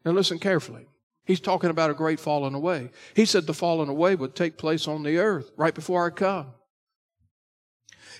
Now 0.04 0.12
listen 0.12 0.38
carefully. 0.38 0.86
He's 1.24 1.40
talking 1.40 1.70
about 1.70 1.90
a 1.90 1.94
great 1.94 2.18
falling 2.18 2.54
away. 2.54 2.90
He 3.14 3.24
said 3.24 3.46
the 3.46 3.54
falling 3.54 3.88
away 3.88 4.16
would 4.16 4.34
take 4.34 4.56
place 4.56 4.88
on 4.88 5.02
the 5.02 5.18
earth 5.18 5.50
right 5.56 5.74
before 5.74 6.06
I 6.06 6.10
come. 6.10 6.46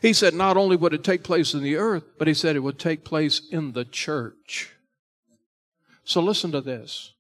He 0.02 0.12
said 0.12 0.34
not 0.34 0.56
only 0.56 0.74
would 0.74 0.92
it 0.92 1.04
take 1.04 1.22
place 1.22 1.54
in 1.54 1.62
the 1.62 1.76
earth, 1.76 2.02
but 2.18 2.26
he 2.26 2.34
said 2.34 2.56
it 2.56 2.60
would 2.60 2.78
take 2.78 3.04
place 3.04 3.40
in 3.52 3.70
the 3.70 3.84
church. 3.84 4.72
So 6.02 6.20
listen 6.20 6.50
to 6.50 6.60
this. 6.60 7.12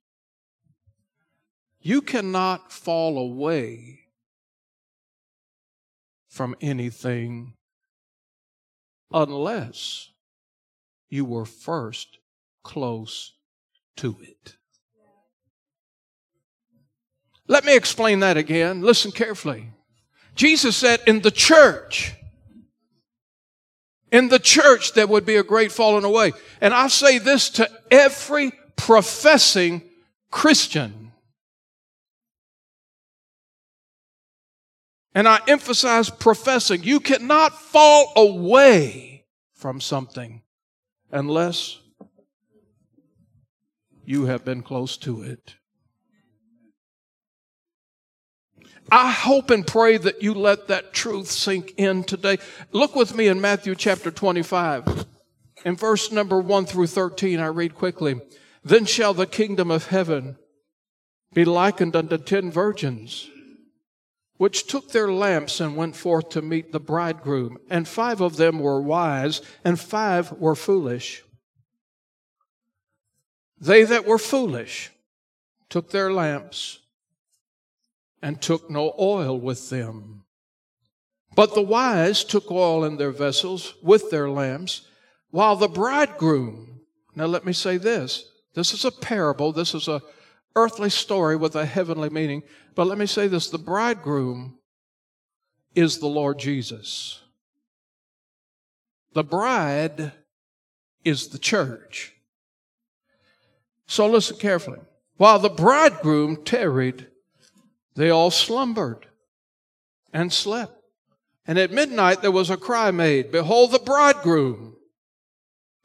You 1.80 2.02
cannot 2.02 2.72
fall 2.72 3.18
away 3.18 4.00
from 6.28 6.56
anything 6.60 7.54
unless 9.12 10.10
you 11.08 11.24
were 11.24 11.44
first 11.44 12.18
close 12.64 13.34
to 13.96 14.16
it. 14.22 14.56
Let 17.46 17.64
me 17.64 17.76
explain 17.76 18.20
that 18.20 18.36
again. 18.36 18.82
Listen 18.82 19.12
carefully. 19.12 19.70
Jesus 20.34 20.76
said, 20.76 21.00
in 21.06 21.20
the 21.20 21.30
church, 21.30 22.14
in 24.12 24.28
the 24.28 24.38
church, 24.38 24.92
that 24.92 25.08
would 25.08 25.24
be 25.24 25.36
a 25.36 25.42
great 25.42 25.72
falling 25.72 26.04
away. 26.04 26.32
And 26.60 26.74
I 26.74 26.88
say 26.88 27.18
this 27.18 27.48
to 27.50 27.68
every 27.90 28.52
professing 28.76 29.82
Christian. 30.30 31.12
And 35.14 35.26
I 35.26 35.40
emphasize 35.48 36.10
professing. 36.10 36.84
You 36.84 37.00
cannot 37.00 37.58
fall 37.60 38.12
away 38.14 39.24
from 39.54 39.80
something 39.80 40.42
unless 41.10 41.78
you 44.04 44.26
have 44.26 44.44
been 44.44 44.62
close 44.62 44.96
to 44.98 45.22
it. 45.22 45.56
I 48.90 49.10
hope 49.10 49.50
and 49.50 49.66
pray 49.66 49.96
that 49.96 50.22
you 50.22 50.34
let 50.34 50.68
that 50.68 50.92
truth 50.92 51.28
sink 51.28 51.74
in 51.76 52.04
today. 52.04 52.38
Look 52.72 52.94
with 52.94 53.14
me 53.14 53.28
in 53.28 53.40
Matthew 53.40 53.74
chapter 53.74 54.10
25. 54.10 55.06
In 55.64 55.76
verse 55.76 56.10
number 56.10 56.40
1 56.40 56.66
through 56.66 56.88
13, 56.88 57.38
I 57.38 57.46
read 57.46 57.74
quickly. 57.74 58.20
Then 58.64 58.84
shall 58.84 59.14
the 59.14 59.26
kingdom 59.26 59.70
of 59.70 59.86
heaven 59.86 60.36
be 61.32 61.44
likened 61.44 61.96
unto 61.96 62.18
ten 62.18 62.50
virgins 62.50 63.28
which 64.42 64.66
took 64.66 64.90
their 64.90 65.12
lamps 65.12 65.60
and 65.60 65.76
went 65.76 65.94
forth 65.94 66.30
to 66.30 66.42
meet 66.42 66.72
the 66.72 66.80
bridegroom. 66.80 67.56
And 67.70 67.86
five 67.86 68.20
of 68.20 68.36
them 68.36 68.58
were 68.58 68.82
wise, 68.82 69.40
and 69.62 69.78
five 69.78 70.32
were 70.32 70.56
foolish. 70.56 71.22
They 73.60 73.84
that 73.84 74.04
were 74.04 74.18
foolish 74.18 74.90
took 75.68 75.92
their 75.92 76.12
lamps 76.12 76.80
and 78.22 78.40
took 78.40 78.70
no 78.70 78.94
oil 78.98 79.38
with 79.38 79.68
them. 79.68 80.24
But 81.34 81.54
the 81.54 81.62
wise 81.62 82.24
took 82.24 82.50
oil 82.50 82.84
in 82.84 82.96
their 82.96 83.10
vessels 83.10 83.74
with 83.82 84.10
their 84.10 84.30
lamps, 84.30 84.86
while 85.30 85.56
the 85.56 85.68
bridegroom, 85.68 86.80
now 87.14 87.26
let 87.26 87.44
me 87.44 87.52
say 87.52 87.78
this, 87.78 88.30
this 88.54 88.72
is 88.72 88.84
a 88.84 88.92
parable, 88.92 89.52
this 89.52 89.74
is 89.74 89.88
a 89.88 90.02
earthly 90.54 90.90
story 90.90 91.36
with 91.36 91.56
a 91.56 91.66
heavenly 91.66 92.10
meaning. 92.10 92.42
But 92.74 92.86
let 92.86 92.98
me 92.98 93.06
say 93.06 93.28
this 93.28 93.48
the 93.48 93.58
bridegroom 93.58 94.58
is 95.74 95.98
the 95.98 96.06
Lord 96.06 96.38
Jesus. 96.38 97.20
The 99.14 99.24
bride 99.24 100.12
is 101.04 101.28
the 101.28 101.38
church. 101.38 102.12
So 103.86 104.06
listen 104.06 104.38
carefully. 104.38 104.80
While 105.16 105.38
the 105.38 105.50
bridegroom 105.50 106.44
tarried, 106.44 107.08
they 107.94 108.10
all 108.10 108.30
slumbered 108.30 109.06
and 110.12 110.32
slept. 110.32 110.78
And 111.46 111.58
at 111.58 111.72
midnight 111.72 112.22
there 112.22 112.30
was 112.30 112.50
a 112.50 112.56
cry 112.56 112.90
made, 112.90 113.32
Behold 113.32 113.72
the 113.72 113.78
bridegroom. 113.78 114.76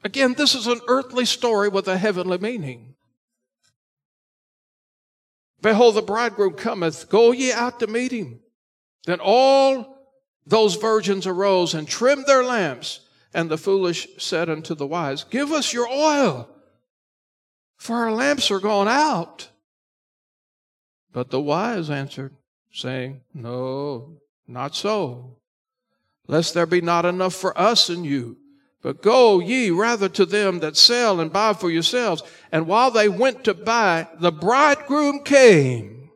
Again, 0.04 0.34
this 0.34 0.54
is 0.54 0.66
an 0.66 0.80
earthly 0.88 1.24
story 1.24 1.68
with 1.68 1.88
a 1.88 1.98
heavenly 1.98 2.38
meaning. 2.38 2.94
Behold, 5.60 5.96
the 5.96 6.02
bridegroom 6.02 6.54
cometh, 6.54 7.08
go 7.08 7.32
ye 7.32 7.52
out 7.52 7.80
to 7.80 7.88
meet 7.88 8.12
him. 8.12 8.40
Then 9.06 9.18
all 9.20 9.98
those 10.46 10.76
virgins 10.76 11.26
arose 11.26 11.74
and 11.74 11.88
trimmed 11.88 12.26
their 12.26 12.44
lamps. 12.44 13.00
And 13.34 13.50
the 13.50 13.58
foolish 13.58 14.08
said 14.18 14.48
unto 14.48 14.74
the 14.74 14.86
wise, 14.86 15.24
Give 15.24 15.52
us 15.52 15.72
your 15.72 15.88
oil, 15.88 16.48
for 17.76 17.96
our 17.96 18.12
lamps 18.12 18.50
are 18.50 18.60
gone 18.60 18.88
out. 18.88 19.48
But 21.12 21.30
the 21.30 21.40
wise 21.40 21.90
answered, 21.90 22.34
saying, 22.72 23.22
No, 23.34 24.18
not 24.46 24.74
so, 24.74 25.38
lest 26.26 26.54
there 26.54 26.66
be 26.66 26.80
not 26.80 27.04
enough 27.04 27.34
for 27.34 27.58
us 27.58 27.88
and 27.88 28.04
you. 28.04 28.36
But 28.82 29.02
go 29.02 29.40
ye 29.40 29.70
rather 29.70 30.08
to 30.10 30.24
them 30.24 30.60
that 30.60 30.76
sell 30.76 31.18
and 31.20 31.32
buy 31.32 31.52
for 31.54 31.70
yourselves. 31.70 32.22
And 32.52 32.66
while 32.66 32.90
they 32.90 33.08
went 33.08 33.44
to 33.44 33.54
buy, 33.54 34.06
the 34.20 34.30
bridegroom 34.30 35.24
came. 35.24 36.10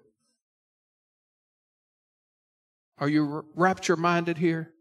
Are 2.99 3.09
you 3.09 3.45
rapture 3.57 3.97
minded 3.97 4.39
here? 4.39 4.73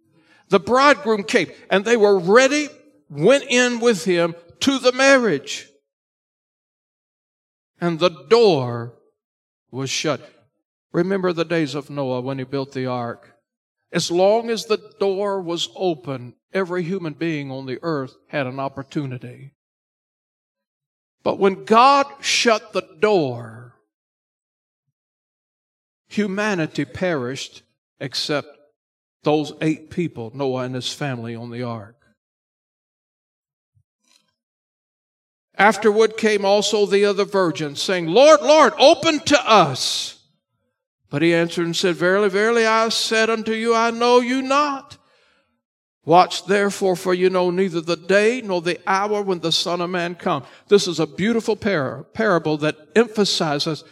The 0.50 0.60
bridegroom 0.60 1.24
came 1.24 1.50
and 1.72 1.84
they 1.84 1.98
were 1.98 2.20
ready, 2.20 2.70
went 3.10 3.46
in 3.50 3.80
with 3.80 4.06
him 4.06 4.36
to 4.60 4.78
the 4.78 4.92
marriage. 4.92 5.68
And 7.80 7.98
the 7.98 8.10
door 8.30 8.94
was 9.72 9.90
shut. 9.90 10.22
Remember 10.92 11.32
the 11.34 11.46
days 11.46 11.74
of 11.74 11.90
Noah 11.90 12.22
when 12.22 12.38
he 12.38 12.44
built 12.44 12.74
the 12.74 12.86
ark. 12.86 13.36
As 13.92 14.12
long 14.12 14.50
as 14.50 14.66
the 14.66 14.92
door 15.00 15.42
was 15.42 15.70
open, 15.76 16.36
every 16.54 16.84
human 16.84 17.14
being 17.14 17.52
on 17.52 17.66
the 17.66 17.80
earth 17.82 18.16
had 18.28 18.48
an 18.48 18.60
opportunity. 18.60 19.54
But 21.24 21.40
when 21.40 21.66
God 21.66 22.08
shut 22.22 22.74
the 22.74 22.88
door, 23.00 23.76
humanity 26.08 26.86
perished 26.86 27.64
except 28.00 28.48
those 29.24 29.54
eight 29.62 29.90
people, 29.90 30.32
Noah 30.34 30.64
and 30.64 30.76
his 30.76 30.92
family 30.92 31.36
on 31.36 31.52
the 31.52 31.64
ark. 31.64 32.01
Afterward 35.62 36.18
came 36.18 36.44
also 36.44 36.88
the 36.88 37.06
other 37.06 37.24
virgins, 37.24 37.80
saying, 37.80 38.08
Lord, 38.08 38.42
Lord, 38.42 38.74
open 38.80 39.20
to 39.20 39.48
us. 39.48 40.18
But 41.12 41.22
he 41.22 41.36
answered 41.36 41.68
and 41.68 41.76
said, 41.76 41.98
Verily, 41.98 42.30
verily, 42.30 42.66
I 42.66 42.90
said 42.90 43.30
unto 43.30 43.52
you, 43.52 43.76
I 43.76 43.92
know 43.92 44.22
you 44.22 44.42
not. 44.42 44.98
Watch 46.04 46.48
therefore, 46.48 46.96
for 46.96 47.14
you 47.14 47.30
know 47.30 47.52
neither 47.52 47.80
the 47.80 47.96
day 47.96 48.42
nor 48.42 48.64
the 48.64 48.80
hour 48.88 49.22
when 49.22 49.42
the 49.42 49.52
Son 49.52 49.82
of 49.82 49.92
Man 49.92 50.16
comes. 50.16 50.48
This 50.68 50.88
is 50.88 51.00
a 51.00 51.06
beautiful 51.06 51.56
par- 51.56 52.06
parable 52.12 52.58
that 52.58 52.78
emphasizes 52.96 53.84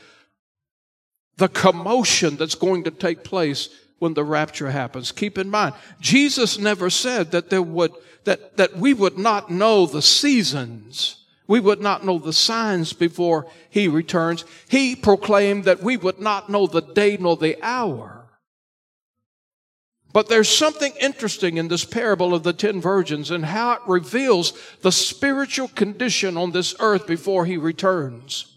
the 1.38 1.50
commotion 1.50 2.36
that's 2.36 2.56
going 2.56 2.86
to 2.86 2.92
take 2.92 3.24
place 3.24 3.70
when 4.00 4.16
the 4.16 4.24
rapture 4.24 4.72
happens. 4.72 5.12
Keep 5.12 5.38
in 5.38 5.52
mind, 5.52 5.76
Jesus 6.00 6.58
never 6.58 6.90
said 6.90 7.30
that 7.30 7.52
there 7.52 7.62
would, 7.62 7.92
that, 8.24 8.58
that 8.58 8.76
we 8.76 8.96
would 8.96 9.20
not 9.20 9.52
know 9.52 9.86
the 9.86 10.02
seasons. 10.02 11.19
We 11.50 11.60
would 11.60 11.82
not 11.82 12.06
know 12.06 12.20
the 12.20 12.32
signs 12.32 12.94
before 12.94 13.48
he 13.72 13.88
returns. 13.88 14.46
He 14.70 14.96
proclaimed 14.96 15.64
that 15.64 15.82
we 15.82 15.98
would 15.98 16.20
not 16.20 16.48
know 16.48 16.68
the 16.68 16.82
day 16.82 17.18
nor 17.20 17.36
the 17.36 17.58
hour. 17.64 18.30
But 20.14 20.30
there's 20.30 20.48
something 20.48 20.94
interesting 21.02 21.58
in 21.58 21.68
this 21.68 21.86
parable 21.86 22.36
of 22.36 22.44
the 22.44 22.54
ten 22.54 22.80
virgins 22.80 23.32
and 23.32 23.46
how 23.46 23.72
it 23.72 23.80
reveals 23.88 24.54
the 24.82 24.92
spiritual 24.92 25.70
condition 25.70 26.38
on 26.38 26.52
this 26.52 26.76
earth 26.80 27.08
before 27.08 27.46
he 27.46 27.58
returns. 27.58 28.56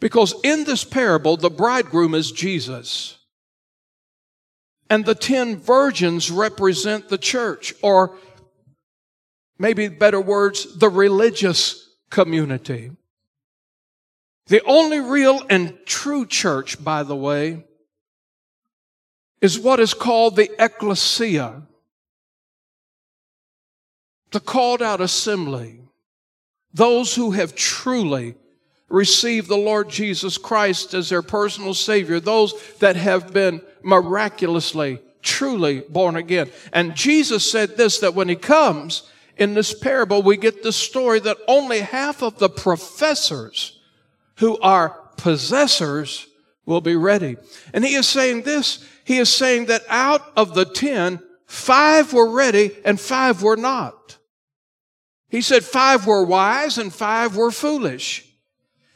Because 0.00 0.34
in 0.42 0.64
this 0.64 0.82
parable, 0.82 1.36
the 1.36 1.50
bridegroom 1.50 2.16
is 2.16 2.32
Jesus. 2.32 3.16
And 4.88 5.04
the 5.04 5.14
ten 5.14 5.56
virgins 5.56 6.32
represent 6.32 7.10
the 7.10 7.18
church, 7.18 7.72
or 7.80 8.16
maybe 9.60 9.88
better 9.88 10.20
words, 10.20 10.78
the 10.78 10.88
religious 10.88 11.90
community. 12.08 12.90
The 14.46 14.64
only 14.64 14.98
real 14.98 15.42
and 15.50 15.78
true 15.84 16.26
church, 16.26 16.82
by 16.82 17.02
the 17.02 17.14
way, 17.14 17.62
is 19.42 19.58
what 19.58 19.78
is 19.78 19.92
called 19.92 20.34
the 20.34 20.50
ecclesia, 20.58 21.62
the 24.32 24.40
called 24.40 24.80
out 24.80 25.02
assembly, 25.02 25.80
those 26.72 27.14
who 27.14 27.32
have 27.32 27.54
truly 27.54 28.34
received 28.88 29.48
the 29.48 29.56
Lord 29.56 29.90
Jesus 29.90 30.38
Christ 30.38 30.94
as 30.94 31.10
their 31.10 31.22
personal 31.22 31.74
Savior, 31.74 32.18
those 32.18 32.54
that 32.78 32.96
have 32.96 33.32
been 33.32 33.60
miraculously, 33.82 35.00
truly 35.20 35.80
born 35.80 36.16
again. 36.16 36.50
And 36.72 36.96
Jesus 36.96 37.48
said 37.48 37.76
this 37.76 37.98
that 37.98 38.14
when 38.14 38.30
He 38.30 38.36
comes 38.36 39.02
in 39.40 39.54
this 39.54 39.74
parable, 39.74 40.22
we 40.22 40.36
get 40.36 40.62
the 40.62 40.72
story 40.72 41.18
that 41.20 41.38
only 41.48 41.80
half 41.80 42.22
of 42.22 42.38
the 42.38 42.48
professors 42.48 43.80
who 44.36 44.58
are 44.60 44.90
possessors 45.16 46.26
will 46.66 46.80
be 46.80 46.94
ready. 46.94 47.36
And 47.74 47.84
He 47.84 47.94
is 47.94 48.06
saying 48.06 48.42
this 48.42 48.84
he 49.10 49.18
is 49.18 49.28
saying 49.28 49.66
that 49.66 49.82
out 49.88 50.22
of 50.36 50.54
the 50.54 50.64
ten, 50.64 51.20
five 51.44 52.12
were 52.12 52.30
ready 52.30 52.76
and 52.84 53.00
five 53.00 53.42
were 53.42 53.56
not. 53.56 54.18
He 55.28 55.40
said 55.40 55.64
five 55.64 56.06
were 56.06 56.24
wise 56.24 56.78
and 56.78 56.94
five 56.94 57.36
were 57.36 57.50
foolish. 57.50 58.24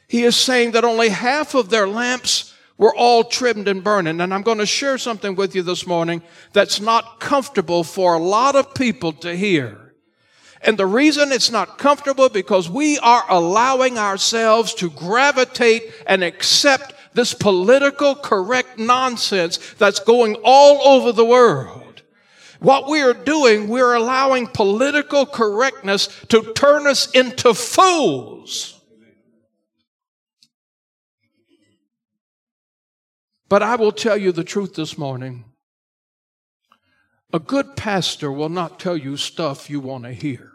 He 0.06 0.22
is 0.22 0.36
saying 0.36 0.70
that 0.70 0.84
only 0.84 1.08
half 1.08 1.56
of 1.56 1.68
their 1.68 1.88
lamps 1.88 2.54
were 2.78 2.94
all 2.94 3.24
trimmed 3.24 3.66
and 3.66 3.82
burning. 3.82 4.20
And 4.20 4.32
I'm 4.32 4.42
going 4.42 4.58
to 4.58 4.66
share 4.66 4.98
something 4.98 5.34
with 5.34 5.56
you 5.56 5.62
this 5.62 5.84
morning 5.84 6.22
that's 6.52 6.80
not 6.80 7.18
comfortable 7.18 7.82
for 7.82 8.14
a 8.14 8.20
lot 8.20 8.54
of 8.54 8.72
people 8.72 9.12
to 9.14 9.36
hear. 9.36 9.83
And 10.64 10.78
the 10.78 10.86
reason 10.86 11.30
it's 11.30 11.50
not 11.50 11.76
comfortable 11.76 12.30
because 12.30 12.70
we 12.70 12.98
are 12.98 13.24
allowing 13.28 13.98
ourselves 13.98 14.72
to 14.76 14.90
gravitate 14.90 15.92
and 16.06 16.24
accept 16.24 16.94
this 17.12 17.34
political 17.34 18.14
correct 18.14 18.78
nonsense 18.78 19.58
that's 19.74 20.00
going 20.00 20.36
all 20.42 20.80
over 20.88 21.12
the 21.12 21.24
world. 21.24 22.02
What 22.60 22.88
we 22.88 23.02
are 23.02 23.12
doing, 23.12 23.68
we're 23.68 23.92
allowing 23.92 24.46
political 24.46 25.26
correctness 25.26 26.08
to 26.28 26.54
turn 26.54 26.86
us 26.86 27.10
into 27.10 27.52
fools. 27.52 28.80
But 33.50 33.62
I 33.62 33.76
will 33.76 33.92
tell 33.92 34.16
you 34.16 34.32
the 34.32 34.44
truth 34.44 34.74
this 34.74 34.96
morning. 34.96 35.44
A 37.34 37.38
good 37.38 37.76
pastor 37.76 38.32
will 38.32 38.48
not 38.48 38.80
tell 38.80 38.96
you 38.96 39.18
stuff 39.18 39.68
you 39.68 39.80
want 39.80 40.04
to 40.04 40.12
hear. 40.12 40.53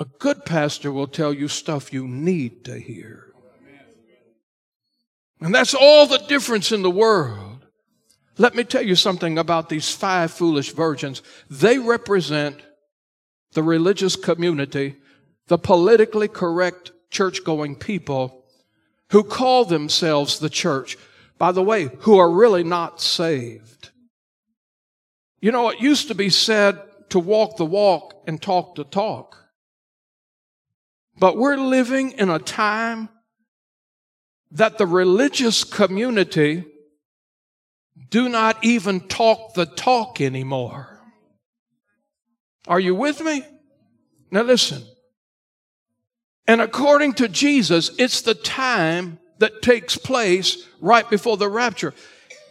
A 0.00 0.04
good 0.18 0.44
pastor 0.44 0.90
will 0.90 1.06
tell 1.06 1.32
you 1.32 1.48
stuff 1.48 1.92
you 1.92 2.08
need 2.08 2.64
to 2.64 2.78
hear. 2.78 3.32
And 5.40 5.54
that's 5.54 5.74
all 5.74 6.06
the 6.06 6.18
difference 6.18 6.72
in 6.72 6.82
the 6.82 6.90
world. 6.90 7.66
Let 8.36 8.54
me 8.54 8.64
tell 8.64 8.82
you 8.82 8.96
something 8.96 9.38
about 9.38 9.68
these 9.68 9.90
five 9.90 10.32
foolish 10.32 10.72
virgins. 10.72 11.22
They 11.48 11.78
represent 11.78 12.60
the 13.52 13.62
religious 13.62 14.16
community, 14.16 14.96
the 15.46 15.58
politically 15.58 16.28
correct 16.28 16.92
church 17.10 17.44
going 17.44 17.76
people 17.76 18.44
who 19.10 19.22
call 19.22 19.64
themselves 19.64 20.40
the 20.40 20.50
church, 20.50 20.98
by 21.38 21.52
the 21.52 21.62
way, 21.62 21.90
who 22.00 22.18
are 22.18 22.30
really 22.30 22.64
not 22.64 23.00
saved. 23.00 23.90
You 25.40 25.52
know, 25.52 25.68
it 25.68 25.80
used 25.80 26.08
to 26.08 26.14
be 26.14 26.30
said 26.30 26.80
to 27.10 27.18
walk 27.20 27.56
the 27.56 27.66
walk 27.66 28.24
and 28.26 28.40
talk 28.42 28.74
the 28.74 28.84
talk. 28.84 29.43
But 31.18 31.36
we're 31.36 31.56
living 31.56 32.12
in 32.12 32.28
a 32.28 32.38
time 32.38 33.08
that 34.50 34.78
the 34.78 34.86
religious 34.86 35.64
community 35.64 36.64
do 38.10 38.28
not 38.28 38.64
even 38.64 39.00
talk 39.00 39.54
the 39.54 39.66
talk 39.66 40.20
anymore. 40.20 41.00
Are 42.66 42.80
you 42.80 42.94
with 42.94 43.20
me? 43.20 43.42
Now 44.30 44.42
listen. 44.42 44.82
And 46.46 46.60
according 46.60 47.14
to 47.14 47.28
Jesus, 47.28 47.90
it's 47.98 48.22
the 48.22 48.34
time 48.34 49.18
that 49.38 49.62
takes 49.62 49.96
place 49.96 50.66
right 50.80 51.08
before 51.08 51.36
the 51.36 51.48
rapture. 51.48 51.94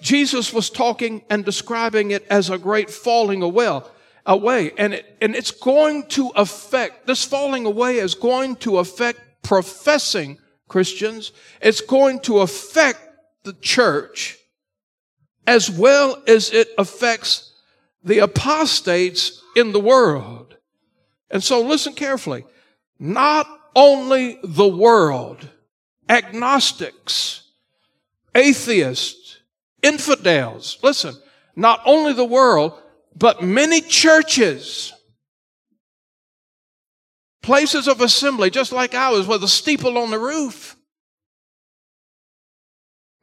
Jesus 0.01 0.51
was 0.51 0.70
talking 0.70 1.24
and 1.30 1.45
describing 1.45 2.11
it 2.11 2.26
as 2.30 2.49
a 2.49 2.57
great 2.57 2.89
falling 2.89 3.41
away. 3.41 3.82
Away. 4.26 4.71
And, 4.78 4.93
it, 4.93 5.17
and 5.21 5.36
it's 5.36 5.51
going 5.51 6.07
to 6.09 6.30
affect, 6.36 7.07
this 7.07 7.24
falling 7.24 7.65
away 7.65 7.97
is 7.97 8.15
going 8.15 8.55
to 8.57 8.80
affect 8.80 9.19
professing 9.43 10.38
Christians. 10.67 11.32
It's 11.61 11.82
going 11.82 12.19
to 12.21 12.39
affect 12.39 12.99
the 13.43 13.53
church 13.53 14.38
as 15.45 15.69
well 15.69 16.21
as 16.28 16.51
it 16.51 16.69
affects 16.78 17.53
the 18.03 18.19
apostates 18.19 19.41
in 19.55 19.71
the 19.71 19.80
world. 19.80 20.55
And 21.30 21.43
so 21.43 21.61
listen 21.61 21.93
carefully. 21.93 22.45
Not 22.99 23.47
only 23.76 24.39
the 24.43 24.67
world, 24.67 25.47
agnostics, 26.07 27.43
atheists, 28.36 29.39
infidels, 29.82 30.78
listen, 30.82 31.15
not 31.55 31.82
only 31.86 32.13
the 32.13 32.26
world, 32.26 32.80
but 33.16 33.43
many 33.43 33.82
churches, 33.82 34.93
places 37.41 37.88
of 37.88 38.01
assembly, 38.01 38.49
just 38.49 38.72
like 38.72 38.93
ours, 38.93 39.28
with 39.28 39.43
a 39.43 39.47
steeple 39.47 39.97
on 39.97 40.11
the 40.11 40.20
roof, 40.20 40.76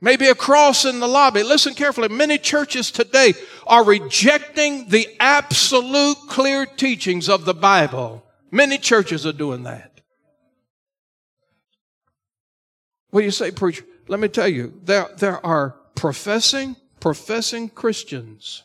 maybe 0.00 0.26
a 0.28 0.34
cross 0.34 0.84
in 0.84 1.00
the 1.00 1.08
lobby. 1.08 1.42
Listen 1.42 1.74
carefully. 1.74 2.08
Many 2.08 2.38
churches 2.38 2.90
today 2.90 3.34
are 3.66 3.84
rejecting 3.84 4.88
the 4.88 5.08
absolute 5.18 6.16
clear 6.28 6.66
teachings 6.66 7.28
of 7.28 7.44
the 7.44 7.54
Bible. 7.54 8.24
Many 8.50 8.78
churches 8.78 9.26
are 9.26 9.32
doing 9.32 9.64
that. 9.64 10.00
What 13.10 13.20
do 13.20 13.24
you 13.24 13.32
say, 13.32 13.50
preacher? 13.50 13.84
Let 14.08 14.20
me 14.20 14.28
tell 14.28 14.48
you, 14.48 14.80
there, 14.84 15.08
there 15.18 15.44
are 15.44 15.76
professing, 15.94 16.76
professing 17.00 17.68
Christians 17.68 18.62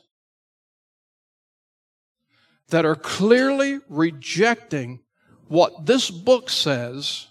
that 2.70 2.86
are 2.86 2.96
clearly 2.96 3.80
rejecting 3.90 5.00
what 5.48 5.86
this 5.86 6.10
book 6.10 6.50
says 6.50 7.28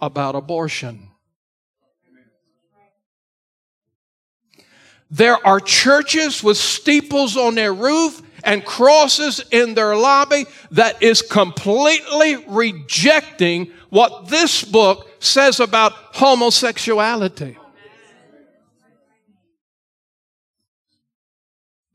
about 0.00 0.34
abortion. 0.34 1.10
There 5.10 5.44
are 5.46 5.60
churches 5.60 6.42
with 6.42 6.56
steeples 6.56 7.36
on 7.36 7.54
their 7.54 7.72
roof 7.72 8.22
and 8.42 8.64
crosses 8.64 9.42
in 9.50 9.74
their 9.74 9.96
lobby 9.96 10.44
that 10.72 11.02
is 11.02 11.22
completely 11.22 12.36
rejecting 12.48 13.70
what 13.90 14.28
this 14.28 14.62
book 14.62 15.08
says 15.20 15.60
about 15.60 15.92
homosexuality. 15.92 17.56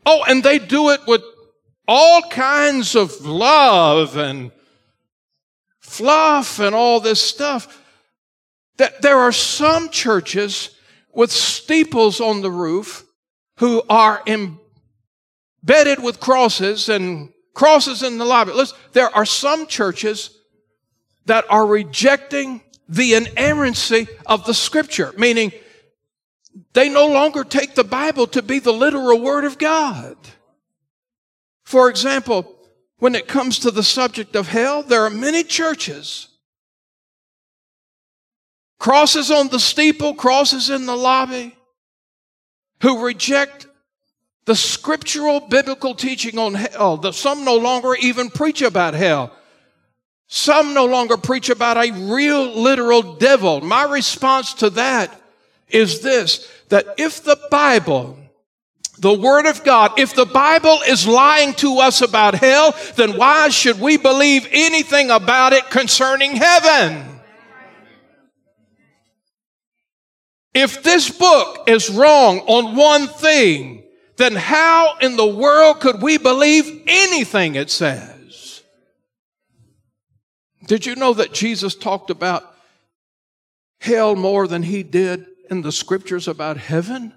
Oh, 0.05 0.23
and 0.27 0.43
they 0.43 0.57
do 0.57 0.89
it 0.89 1.01
with 1.05 1.21
all 1.91 2.21
kinds 2.21 2.95
of 2.95 3.25
love 3.25 4.15
and 4.15 4.51
fluff 5.79 6.59
and 6.59 6.75
all 6.75 6.99
this 6.99 7.19
stuff. 7.19 7.83
That 8.77 9.01
there 9.01 9.17
are 9.17 9.31
some 9.31 9.89
churches 9.89 10.75
with 11.11 11.31
steeples 11.31 12.21
on 12.21 12.43
the 12.43 12.51
roof 12.51 13.05
who 13.57 13.81
are 13.89 14.21
embedded 14.27 16.03
with 16.03 16.19
crosses 16.19 16.89
and 16.89 17.33
crosses 17.55 18.03
in 18.03 18.19
the 18.19 18.25
lobby. 18.25 18.51
Listen, 18.51 18.77
there 18.93 19.13
are 19.13 19.25
some 19.25 19.65
churches 19.65 20.29
that 21.25 21.43
are 21.49 21.65
rejecting 21.65 22.61
the 22.87 23.15
inerrancy 23.15 24.07
of 24.27 24.45
the 24.45 24.53
scripture, 24.53 25.11
meaning 25.17 25.51
they 26.73 26.87
no 26.87 27.07
longer 27.07 27.43
take 27.43 27.73
the 27.73 27.83
Bible 27.83 28.27
to 28.27 28.43
be 28.43 28.59
the 28.59 28.71
literal 28.71 29.19
word 29.19 29.43
of 29.43 29.57
God. 29.57 30.15
For 31.69 31.87
example, 31.87 32.51
when 32.97 33.13
it 33.13 33.27
comes 33.27 33.59
to 33.59 33.69
the 33.69 33.83
subject 33.83 34.35
of 34.35 34.47
hell, 34.47 34.81
there 34.81 35.03
are 35.03 35.11
many 35.11 35.43
churches. 35.43 36.27
Crosses 38.79 39.29
on 39.29 39.49
the 39.49 39.59
steeple, 39.59 40.15
crosses 40.15 40.71
in 40.71 40.87
the 40.87 40.97
lobby, 40.97 41.55
who 42.81 43.05
reject 43.05 43.67
the 44.45 44.55
scriptural 44.55 45.41
biblical 45.41 45.93
teaching 45.93 46.39
on 46.39 46.55
hell. 46.55 47.11
Some 47.11 47.45
no 47.45 47.57
longer 47.57 47.93
even 47.93 48.31
preach 48.31 48.63
about 48.63 48.95
hell. 48.95 49.31
Some 50.25 50.73
no 50.73 50.85
longer 50.85 51.17
preach 51.17 51.51
about 51.51 51.77
a 51.77 51.91
real 51.91 52.51
literal 52.59 53.13
devil. 53.13 53.61
My 53.61 53.83
response 53.83 54.55
to 54.55 54.71
that 54.71 55.21
is 55.67 56.01
this, 56.01 56.49
that 56.69 56.95
if 56.97 57.23
the 57.23 57.39
Bible 57.51 58.18
the 58.99 59.13
Word 59.13 59.45
of 59.45 59.63
God. 59.63 59.99
If 59.99 60.15
the 60.15 60.25
Bible 60.25 60.79
is 60.87 61.07
lying 61.07 61.53
to 61.55 61.79
us 61.79 62.01
about 62.01 62.35
hell, 62.35 62.75
then 62.95 63.17
why 63.17 63.49
should 63.49 63.79
we 63.79 63.97
believe 63.97 64.47
anything 64.51 65.09
about 65.09 65.53
it 65.53 65.69
concerning 65.69 66.35
heaven? 66.35 67.19
If 70.53 70.83
this 70.83 71.09
book 71.09 71.63
is 71.67 71.89
wrong 71.89 72.39
on 72.39 72.75
one 72.75 73.07
thing, 73.07 73.83
then 74.17 74.35
how 74.35 74.97
in 74.99 75.15
the 75.15 75.27
world 75.27 75.79
could 75.79 76.01
we 76.01 76.17
believe 76.17 76.83
anything 76.87 77.55
it 77.55 77.69
says? 77.69 78.63
Did 80.65 80.85
you 80.85 80.95
know 80.95 81.13
that 81.13 81.33
Jesus 81.33 81.73
talked 81.73 82.09
about 82.09 82.43
hell 83.79 84.15
more 84.15 84.47
than 84.47 84.63
he 84.63 84.83
did 84.83 85.25
in 85.49 85.61
the 85.61 85.71
scriptures 85.71 86.27
about 86.27 86.57
heaven? 86.57 87.13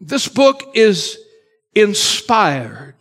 This 0.00 0.28
book 0.28 0.72
is 0.74 1.18
inspired. 1.74 2.94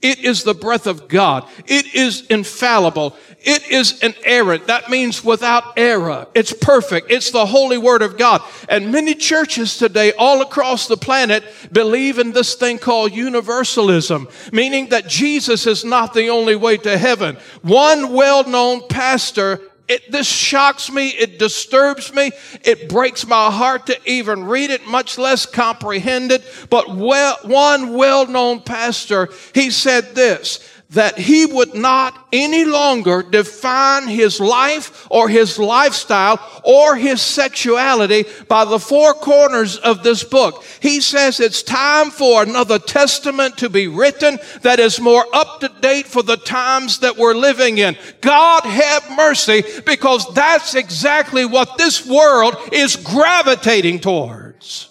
It 0.00 0.20
is 0.20 0.44
the 0.44 0.54
breath 0.54 0.86
of 0.86 1.08
God. 1.08 1.48
It 1.66 1.94
is 1.94 2.24
infallible. 2.26 3.16
It 3.40 3.68
is 3.68 4.00
an 4.00 4.14
inerrant. 4.24 4.68
That 4.68 4.90
means 4.90 5.24
without 5.24 5.76
error. 5.76 6.28
It's 6.34 6.52
perfect. 6.52 7.10
It's 7.10 7.32
the 7.32 7.46
holy 7.46 7.78
word 7.78 8.02
of 8.02 8.16
God. 8.16 8.42
And 8.68 8.92
many 8.92 9.14
churches 9.14 9.76
today 9.76 10.12
all 10.12 10.40
across 10.40 10.86
the 10.86 10.96
planet 10.96 11.44
believe 11.72 12.20
in 12.20 12.30
this 12.30 12.54
thing 12.54 12.78
called 12.78 13.12
universalism, 13.12 14.28
meaning 14.52 14.90
that 14.90 15.08
Jesus 15.08 15.66
is 15.66 15.84
not 15.84 16.14
the 16.14 16.28
only 16.28 16.54
way 16.54 16.76
to 16.76 16.96
heaven. 16.96 17.36
One 17.62 18.12
well-known 18.12 18.86
pastor 18.88 19.60
it, 19.88 20.10
this 20.12 20.26
shocks 20.26 20.90
me. 20.90 21.08
It 21.08 21.38
disturbs 21.38 22.12
me. 22.12 22.30
It 22.62 22.88
breaks 22.88 23.26
my 23.26 23.50
heart 23.50 23.86
to 23.86 23.98
even 24.10 24.44
read 24.44 24.70
it, 24.70 24.86
much 24.86 25.18
less 25.18 25.46
comprehend 25.46 26.30
it. 26.30 26.44
But 26.68 26.94
well, 26.94 27.36
one 27.42 27.94
well-known 27.94 28.60
pastor, 28.60 29.30
he 29.54 29.70
said 29.70 30.14
this, 30.14 30.60
that 30.90 31.18
he 31.18 31.44
would 31.44 31.74
not 31.74 32.28
any 32.32 32.64
longer 32.64 33.22
define 33.22 34.08
his 34.08 34.40
life 34.40 35.06
or 35.10 35.28
his 35.28 35.58
lifestyle 35.58 36.40
or 36.64 36.96
his 36.96 37.20
sexuality 37.20 38.24
by 38.48 38.64
the 38.64 38.78
four 38.78 39.12
corners 39.12 39.76
of 39.76 40.02
this 40.02 40.24
book. 40.24 40.64
He 40.80 41.00
says 41.00 41.40
it's 41.40 41.62
time 41.62 42.10
for 42.10 42.42
another 42.42 42.78
testament 42.78 43.58
to 43.58 43.68
be 43.68 43.86
written 43.86 44.38
that 44.62 44.80
is 44.80 44.98
more 44.98 45.26
up 45.34 45.60
to 45.60 45.68
date 45.80 46.06
for 46.06 46.22
the 46.22 46.38
times 46.38 47.00
that 47.00 47.18
we're 47.18 47.34
living 47.34 47.78
in. 47.78 47.96
God 48.22 48.64
have 48.64 49.10
mercy 49.14 49.62
because 49.84 50.32
that's 50.32 50.74
exactly 50.74 51.44
what 51.44 51.76
this 51.76 52.06
world 52.06 52.56
is 52.72 52.96
gravitating 52.96 54.00
towards. 54.00 54.87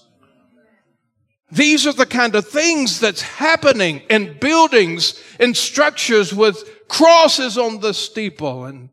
These 1.51 1.87
are 1.87 1.93
the 1.93 2.05
kind 2.05 2.35
of 2.35 2.47
things 2.47 2.99
that's 2.99 3.21
happening 3.21 4.01
in 4.09 4.37
buildings 4.39 5.21
and 5.39 5.55
structures 5.55 6.33
with 6.33 6.87
crosses 6.89 7.57
on 7.57 7.79
the 7.79 7.93
steeple 7.93 8.65
and 8.65 8.89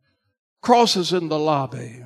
crosses 0.62 1.12
in 1.12 1.28
the 1.28 1.38
lobby. 1.38 2.04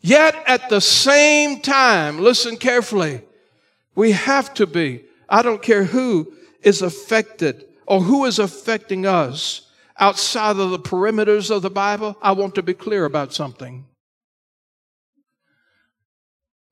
Yet 0.00 0.34
at 0.46 0.68
the 0.68 0.80
same 0.80 1.60
time, 1.60 2.18
listen 2.18 2.56
carefully, 2.56 3.22
we 3.94 4.12
have 4.12 4.52
to 4.54 4.66
be, 4.66 5.04
I 5.28 5.42
don't 5.42 5.62
care 5.62 5.84
who 5.84 6.32
is 6.62 6.82
affected 6.82 7.64
or 7.86 8.00
who 8.00 8.24
is 8.24 8.38
affecting 8.38 9.06
us 9.06 9.62
outside 9.96 10.56
of 10.56 10.70
the 10.70 10.78
perimeters 10.78 11.50
of 11.50 11.62
the 11.62 11.70
Bible, 11.70 12.16
I 12.22 12.32
want 12.32 12.54
to 12.56 12.62
be 12.62 12.74
clear 12.74 13.04
about 13.04 13.32
something. 13.32 13.86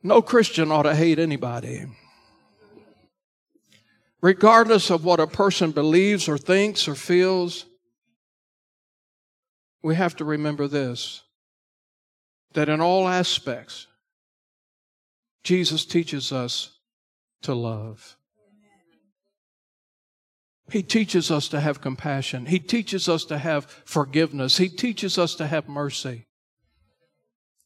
No 0.03 0.23
Christian 0.23 0.71
ought 0.71 0.85
to 0.85 0.95
hate 0.95 1.19
anybody 1.19 1.87
regardless 4.21 4.91
of 4.91 5.05
what 5.05 5.21
a 5.21 5.27
person 5.27 5.71
believes 5.71 6.29
or 6.29 6.39
thinks 6.39 6.89
or 6.89 6.95
feels, 6.95 7.67
we 9.83 9.95
have 9.95 10.17
to 10.17 10.25
remember 10.25 10.67
this 10.67 11.23
that 12.55 12.69
in 12.71 12.81
all 12.81 13.07
aspects, 13.07 13.87
Jesus 15.45 15.85
teaches 15.85 16.33
us 16.33 16.71
to 17.43 17.55
love. 17.55 18.17
He 20.71 20.83
teaches 20.83 21.31
us 21.31 21.49
to 21.49 21.61
have 21.61 21.81
compassion. 21.81 22.47
He 22.47 22.59
teaches 22.59 23.09
us 23.09 23.25
to 23.27 23.39
have 23.39 23.67
forgiveness. 23.85 24.57
He 24.57 24.69
teaches 24.69 25.19
us 25.19 25.35
to 25.37 25.47
have 25.47 25.69
mercy. 25.69 26.27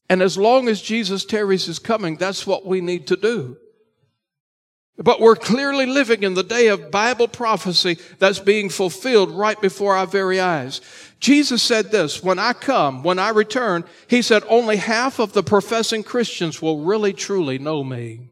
And 0.09 0.21
as 0.21 0.37
long 0.37 0.67
as 0.67 0.81
Jesus 0.81 1.25
tarries 1.25 1.65
his 1.65 1.79
coming, 1.79 2.17
that's 2.17 2.45
what 2.45 2.65
we 2.65 2.81
need 2.81 3.07
to 3.07 3.15
do. 3.15 3.57
But 5.03 5.19
we're 5.19 5.35
clearly 5.35 5.85
living 5.85 6.23
in 6.23 6.33
the 6.35 6.43
day 6.43 6.67
of 6.67 6.91
Bible 6.91 7.27
prophecy 7.27 7.97
that's 8.19 8.39
being 8.39 8.69
fulfilled 8.69 9.31
right 9.31 9.59
before 9.59 9.95
our 9.95 10.05
very 10.05 10.39
eyes. 10.39 10.81
Jesus 11.19 11.63
said 11.63 11.91
this, 11.91 12.23
when 12.23 12.39
I 12.39 12.53
come, 12.53 13.03
when 13.03 13.17
I 13.17 13.29
return, 13.29 13.83
he 14.07 14.21
said 14.21 14.43
only 14.47 14.77
half 14.77 15.19
of 15.19 15.33
the 15.33 15.43
professing 15.43 16.03
Christians 16.03 16.61
will 16.61 16.83
really 16.83 17.13
truly 17.13 17.57
know 17.57 17.83
me. 17.83 18.31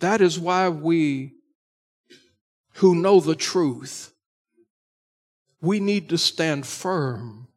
That 0.00 0.20
is 0.20 0.38
why 0.38 0.68
we 0.68 1.34
who 2.74 2.94
know 2.94 3.20
the 3.20 3.34
truth, 3.34 4.12
we 5.60 5.80
need 5.80 6.08
to 6.08 6.16
stand 6.16 6.66
firm 6.66 7.48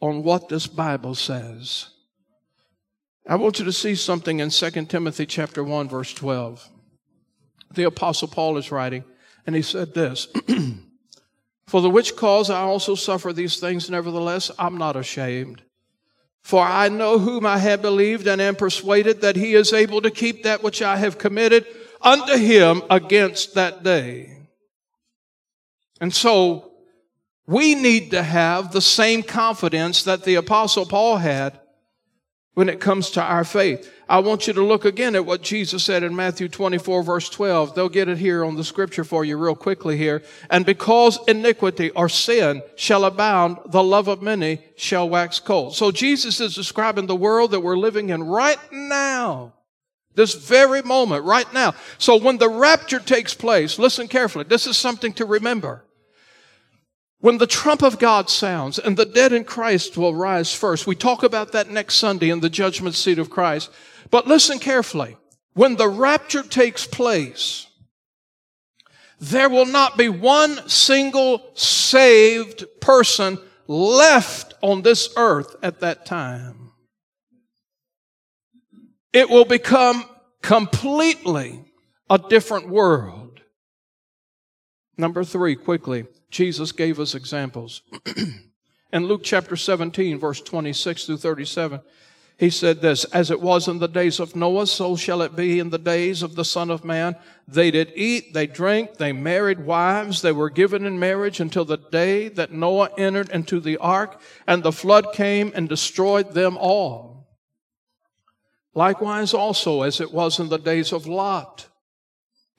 on 0.00 0.22
what 0.22 0.48
this 0.48 0.66
Bible 0.66 1.14
says. 1.14 1.90
I 3.26 3.36
want 3.36 3.58
you 3.58 3.64
to 3.64 3.72
see 3.72 3.94
something 3.94 4.40
in 4.40 4.50
2 4.50 4.70
Timothy 4.86 5.26
chapter 5.26 5.62
1 5.62 5.88
verse 5.88 6.12
12. 6.12 6.68
The 7.74 7.84
apostle 7.84 8.28
Paul 8.28 8.56
is 8.56 8.72
writing 8.72 9.04
and 9.46 9.54
he 9.54 9.62
said 9.62 9.94
this, 9.94 10.28
For 11.66 11.80
the 11.80 11.90
which 11.90 12.16
cause 12.16 12.50
I 12.50 12.62
also 12.62 12.94
suffer 12.94 13.32
these 13.32 13.58
things, 13.58 13.88
nevertheless 13.88 14.50
I'm 14.58 14.76
not 14.76 14.96
ashamed. 14.96 15.62
For 16.42 16.62
I 16.64 16.88
know 16.88 17.18
whom 17.18 17.46
I 17.46 17.58
have 17.58 17.80
believed 17.80 18.26
and 18.26 18.42
am 18.42 18.56
persuaded 18.56 19.20
that 19.20 19.36
he 19.36 19.54
is 19.54 19.72
able 19.72 20.02
to 20.02 20.10
keep 20.10 20.42
that 20.42 20.62
which 20.62 20.82
I 20.82 20.96
have 20.96 21.18
committed 21.18 21.64
unto 22.00 22.36
him 22.36 22.82
against 22.90 23.54
that 23.54 23.84
day. 23.84 24.48
And 26.00 26.12
so 26.12 26.72
we 27.46 27.76
need 27.76 28.10
to 28.10 28.24
have 28.24 28.72
the 28.72 28.80
same 28.80 29.22
confidence 29.22 30.02
that 30.02 30.24
the 30.24 30.34
apostle 30.34 30.84
Paul 30.84 31.18
had 31.18 31.60
when 32.54 32.68
it 32.68 32.80
comes 32.80 33.10
to 33.10 33.22
our 33.22 33.44
faith. 33.44 33.90
I 34.08 34.18
want 34.18 34.46
you 34.46 34.52
to 34.52 34.64
look 34.64 34.84
again 34.84 35.14
at 35.14 35.24
what 35.24 35.42
Jesus 35.42 35.84
said 35.84 36.02
in 36.02 36.14
Matthew 36.14 36.48
24 36.48 37.02
verse 37.02 37.30
12. 37.30 37.74
They'll 37.74 37.88
get 37.88 38.08
it 38.08 38.18
here 38.18 38.44
on 38.44 38.56
the 38.56 38.64
scripture 38.64 39.04
for 39.04 39.24
you 39.24 39.38
real 39.38 39.54
quickly 39.54 39.96
here. 39.96 40.22
And 40.50 40.66
because 40.66 41.18
iniquity 41.26 41.90
or 41.90 42.10
sin 42.10 42.62
shall 42.76 43.04
abound, 43.04 43.58
the 43.66 43.82
love 43.82 44.08
of 44.08 44.20
many 44.20 44.60
shall 44.76 45.08
wax 45.08 45.40
cold. 45.40 45.74
So 45.74 45.90
Jesus 45.90 46.40
is 46.40 46.54
describing 46.54 47.06
the 47.06 47.16
world 47.16 47.52
that 47.52 47.60
we're 47.60 47.78
living 47.78 48.10
in 48.10 48.22
right 48.24 48.58
now. 48.70 49.54
This 50.14 50.34
very 50.34 50.82
moment, 50.82 51.24
right 51.24 51.50
now. 51.54 51.74
So 51.96 52.16
when 52.16 52.36
the 52.36 52.50
rapture 52.50 52.98
takes 52.98 53.32
place, 53.32 53.78
listen 53.78 54.08
carefully. 54.08 54.44
This 54.44 54.66
is 54.66 54.76
something 54.76 55.14
to 55.14 55.24
remember. 55.24 55.84
When 57.22 57.38
the 57.38 57.46
trump 57.46 57.82
of 57.82 58.00
God 58.00 58.28
sounds 58.28 58.80
and 58.80 58.96
the 58.96 59.04
dead 59.06 59.32
in 59.32 59.44
Christ 59.44 59.96
will 59.96 60.12
rise 60.12 60.52
first, 60.52 60.88
we 60.88 60.96
talk 60.96 61.22
about 61.22 61.52
that 61.52 61.70
next 61.70 61.94
Sunday 61.94 62.30
in 62.30 62.40
the 62.40 62.50
judgment 62.50 62.96
seat 62.96 63.20
of 63.20 63.30
Christ. 63.30 63.70
But 64.10 64.26
listen 64.26 64.58
carefully. 64.58 65.16
When 65.54 65.76
the 65.76 65.88
rapture 65.88 66.42
takes 66.42 66.84
place, 66.84 67.68
there 69.20 69.48
will 69.48 69.66
not 69.66 69.96
be 69.96 70.08
one 70.08 70.68
single 70.68 71.52
saved 71.54 72.64
person 72.80 73.38
left 73.68 74.54
on 74.60 74.82
this 74.82 75.08
earth 75.16 75.54
at 75.62 75.78
that 75.78 76.04
time. 76.04 76.72
It 79.12 79.30
will 79.30 79.44
become 79.44 80.06
completely 80.42 81.66
a 82.10 82.18
different 82.18 82.68
world. 82.68 83.42
Number 84.98 85.22
three, 85.22 85.54
quickly. 85.54 86.06
Jesus 86.32 86.72
gave 86.72 86.98
us 86.98 87.14
examples. 87.14 87.82
in 88.92 89.06
Luke 89.06 89.20
chapter 89.22 89.54
17, 89.54 90.18
verse 90.18 90.40
26 90.40 91.04
through 91.04 91.18
37, 91.18 91.80
he 92.38 92.48
said 92.48 92.80
this, 92.80 93.04
As 93.04 93.30
it 93.30 93.40
was 93.40 93.68
in 93.68 93.78
the 93.78 93.86
days 93.86 94.18
of 94.18 94.34
Noah, 94.34 94.66
so 94.66 94.96
shall 94.96 95.20
it 95.20 95.36
be 95.36 95.60
in 95.60 95.68
the 95.68 95.78
days 95.78 96.22
of 96.22 96.34
the 96.34 96.44
Son 96.44 96.70
of 96.70 96.84
Man. 96.84 97.16
They 97.46 97.70
did 97.70 97.92
eat, 97.94 98.32
they 98.32 98.46
drank, 98.46 98.96
they 98.96 99.12
married 99.12 99.60
wives, 99.60 100.22
they 100.22 100.32
were 100.32 100.48
given 100.48 100.86
in 100.86 100.98
marriage 100.98 101.38
until 101.38 101.66
the 101.66 101.76
day 101.76 102.28
that 102.28 102.50
Noah 102.50 102.88
entered 102.96 103.28
into 103.28 103.60
the 103.60 103.76
ark, 103.76 104.18
and 104.46 104.62
the 104.62 104.72
flood 104.72 105.12
came 105.12 105.52
and 105.54 105.68
destroyed 105.68 106.32
them 106.32 106.56
all. 106.56 107.28
Likewise 108.74 109.34
also, 109.34 109.82
as 109.82 110.00
it 110.00 110.12
was 110.12 110.40
in 110.40 110.48
the 110.48 110.58
days 110.58 110.94
of 110.94 111.06
Lot. 111.06 111.68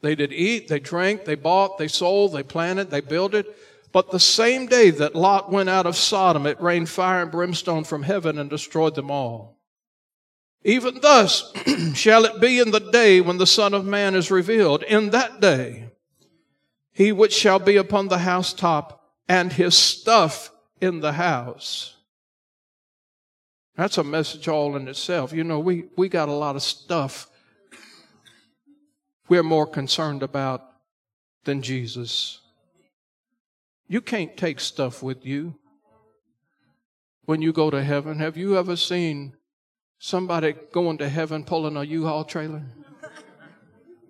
They 0.04 0.16
did 0.16 0.34
eat, 0.34 0.68
they 0.68 0.82
drank, 0.82 1.24
they 1.24 1.36
bought, 1.36 1.78
they 1.78 1.88
sold, 1.88 2.34
they 2.34 2.43
planted, 2.43 2.91
they 2.91 2.99
builded. 2.99 3.45
But 3.93 4.12
the 4.12 4.20
same 4.20 4.68
day 4.68 4.89
that 4.89 5.16
Lot 5.16 5.49
went 5.49 5.70
out 5.70 5.86
of 5.86 5.95
Sodom, 5.95 6.45
it 6.45 6.62
rained 6.62 6.89
fire 6.89 7.22
and 7.22 7.32
brimstone 7.32 7.86
from 7.86 8.04
heaven 8.04 8.38
and 8.38 8.49
destroyed 8.49 8.95
them 8.95 9.10
all. 9.10 9.62
Even 10.66 10.99
thus 10.99 11.54
shall 11.93 12.26
it 12.26 12.41
be 12.41 12.60
in 12.60 12.72
the 12.72 12.82
day 12.82 13.22
when 13.22 13.38
the 13.38 13.47
Son 13.47 13.74
of 13.74 13.86
Man 13.86 14.14
is 14.14 14.30
revealed. 14.30 14.84
In 14.84 15.12
that 15.12 15.39
day, 15.39 15.89
he 16.91 17.14
which 17.14 17.34
shall 17.34 17.60
be 17.60 17.78
upon 17.78 18.10
the 18.10 18.20
housetop 18.20 19.01
and 19.30 19.54
his 19.54 19.74
stuff 19.74 20.51
in 20.82 20.99
the 20.99 21.14
house. 21.14 21.95
That's 23.78 23.97
a 23.97 24.04
message 24.04 24.49
all 24.49 24.76
in 24.76 24.89
itself. 24.89 25.32
You 25.32 25.45
know, 25.45 25.60
we, 25.60 25.86
we 25.95 26.10
got 26.10 26.28
a 26.28 26.34
lot 26.34 26.58
of 26.58 26.62
stuff 26.62 27.30
we're 29.30 29.44
more 29.44 29.68
concerned 29.68 30.24
about 30.24 30.64
than 31.46 31.62
Jesus. 31.62 32.40
You 33.88 34.02
can't 34.02 34.36
take 34.38 34.60
stuff 34.60 35.04
with 35.04 35.26
you 35.26 35.56
when 37.26 37.42
you 37.42 37.54
go 37.54 37.70
to 37.70 37.84
heaven. 37.84 38.20
Have 38.20 38.38
you 38.38 38.58
ever 38.58 38.76
seen 38.76 39.34
somebody 40.00 40.54
going 40.72 40.98
to 40.98 41.10
heaven 41.10 41.44
pulling 41.44 41.78
a 41.78 41.84
U-Haul 41.84 42.26
trailer? 42.26 42.64